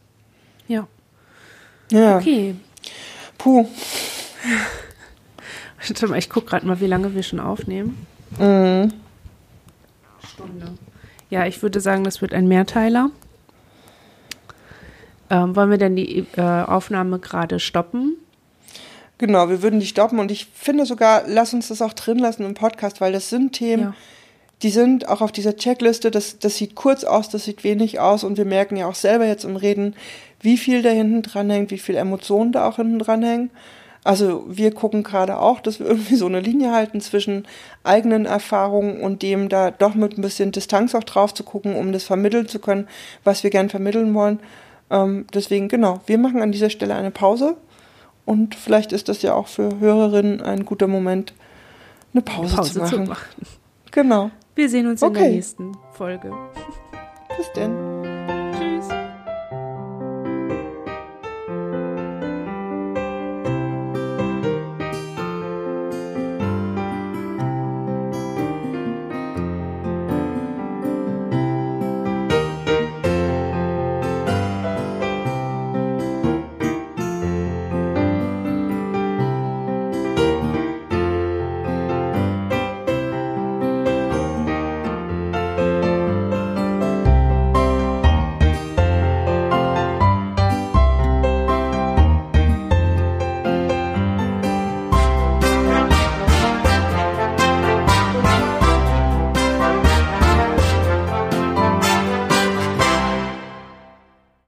Ja. 0.68 0.86
Ja. 1.90 2.18
Okay. 2.18 2.56
Puh. 3.38 3.66
Warte 5.88 6.08
mal, 6.08 6.18
ich 6.18 6.30
gucke 6.30 6.46
gerade 6.46 6.66
mal, 6.66 6.80
wie 6.80 6.86
lange 6.86 7.14
wir 7.14 7.22
schon 7.22 7.38
aufnehmen. 7.38 8.06
Mhm. 8.38 8.92
Stunde. 10.26 10.72
Ja, 11.30 11.46
ich 11.46 11.62
würde 11.62 11.80
sagen, 11.80 12.04
das 12.04 12.20
wird 12.20 12.34
ein 12.34 12.48
Mehrteiler. 12.48 13.10
Ähm, 15.30 15.56
wollen 15.56 15.70
wir 15.70 15.78
denn 15.78 15.96
die 15.96 16.26
äh, 16.36 16.40
Aufnahme 16.40 17.18
gerade 17.18 17.58
stoppen? 17.58 18.16
Genau, 19.18 19.48
wir 19.48 19.62
würden 19.62 19.80
die 19.80 19.86
stoppen 19.86 20.18
und 20.18 20.30
ich 20.30 20.46
finde 20.52 20.84
sogar, 20.84 21.22
lass 21.26 21.54
uns 21.54 21.68
das 21.68 21.80
auch 21.80 21.94
drin 21.94 22.18
lassen 22.18 22.44
im 22.44 22.54
Podcast, 22.54 23.00
weil 23.00 23.12
das 23.12 23.30
sind 23.30 23.52
Themen, 23.52 23.82
ja. 23.82 23.94
die 24.62 24.68
sind 24.68 25.08
auch 25.08 25.22
auf 25.22 25.32
dieser 25.32 25.56
Checkliste, 25.56 26.10
das, 26.10 26.38
das 26.38 26.56
sieht 26.56 26.74
kurz 26.74 27.02
aus, 27.02 27.30
das 27.30 27.44
sieht 27.44 27.64
wenig 27.64 27.98
aus 27.98 28.24
und 28.24 28.36
wir 28.36 28.44
merken 28.44 28.76
ja 28.76 28.86
auch 28.86 28.94
selber 28.94 29.26
jetzt 29.26 29.44
im 29.44 29.56
Reden, 29.56 29.94
wie 30.40 30.58
viel 30.58 30.82
da 30.82 30.90
hinten 30.90 31.22
dran 31.22 31.48
hängt, 31.48 31.70
wie 31.70 31.78
viel 31.78 31.96
Emotionen 31.96 32.52
da 32.52 32.68
auch 32.68 32.76
hinten 32.76 32.98
dran 32.98 33.22
hängen. 33.22 33.50
Also 34.04 34.44
wir 34.46 34.72
gucken 34.72 35.02
gerade 35.02 35.38
auch, 35.38 35.60
dass 35.60 35.80
wir 35.80 35.86
irgendwie 35.88 36.16
so 36.16 36.26
eine 36.26 36.40
Linie 36.40 36.72
halten 36.72 37.00
zwischen 37.00 37.48
eigenen 37.84 38.26
Erfahrungen 38.26 39.00
und 39.00 39.22
dem 39.22 39.48
da 39.48 39.70
doch 39.70 39.94
mit 39.94 40.18
ein 40.18 40.22
bisschen 40.22 40.52
Distanz 40.52 40.94
auch 40.94 41.04
drauf 41.04 41.32
zu 41.32 41.42
gucken, 41.42 41.74
um 41.74 41.90
das 41.92 42.04
vermitteln 42.04 42.48
zu 42.48 42.58
können, 42.58 42.86
was 43.24 43.42
wir 43.42 43.50
gern 43.50 43.70
vermitteln 43.70 44.12
wollen. 44.12 44.40
Ähm, 44.90 45.26
deswegen, 45.34 45.68
genau, 45.68 46.00
wir 46.06 46.18
machen 46.18 46.42
an 46.42 46.52
dieser 46.52 46.70
Stelle 46.70 46.94
eine 46.94 47.10
Pause 47.10 47.56
und 48.24 48.54
vielleicht 48.54 48.92
ist 48.92 49.08
das 49.08 49.22
ja 49.22 49.34
auch 49.34 49.48
für 49.48 49.78
Hörerinnen 49.78 50.40
ein 50.40 50.64
guter 50.64 50.86
Moment, 50.86 51.34
eine 52.12 52.22
Pause, 52.22 52.56
Pause 52.56 52.72
zu, 52.72 52.78
machen. 52.78 53.04
zu, 53.04 53.10
machen. 53.10 53.46
Genau. 53.90 54.30
Wir 54.54 54.68
sehen 54.68 54.86
uns 54.86 55.02
okay. 55.02 55.18
in 55.18 55.22
der 55.22 55.32
nächsten 55.32 55.72
Folge. 55.92 56.32
Bis 57.36 57.52
denn. 57.52 57.95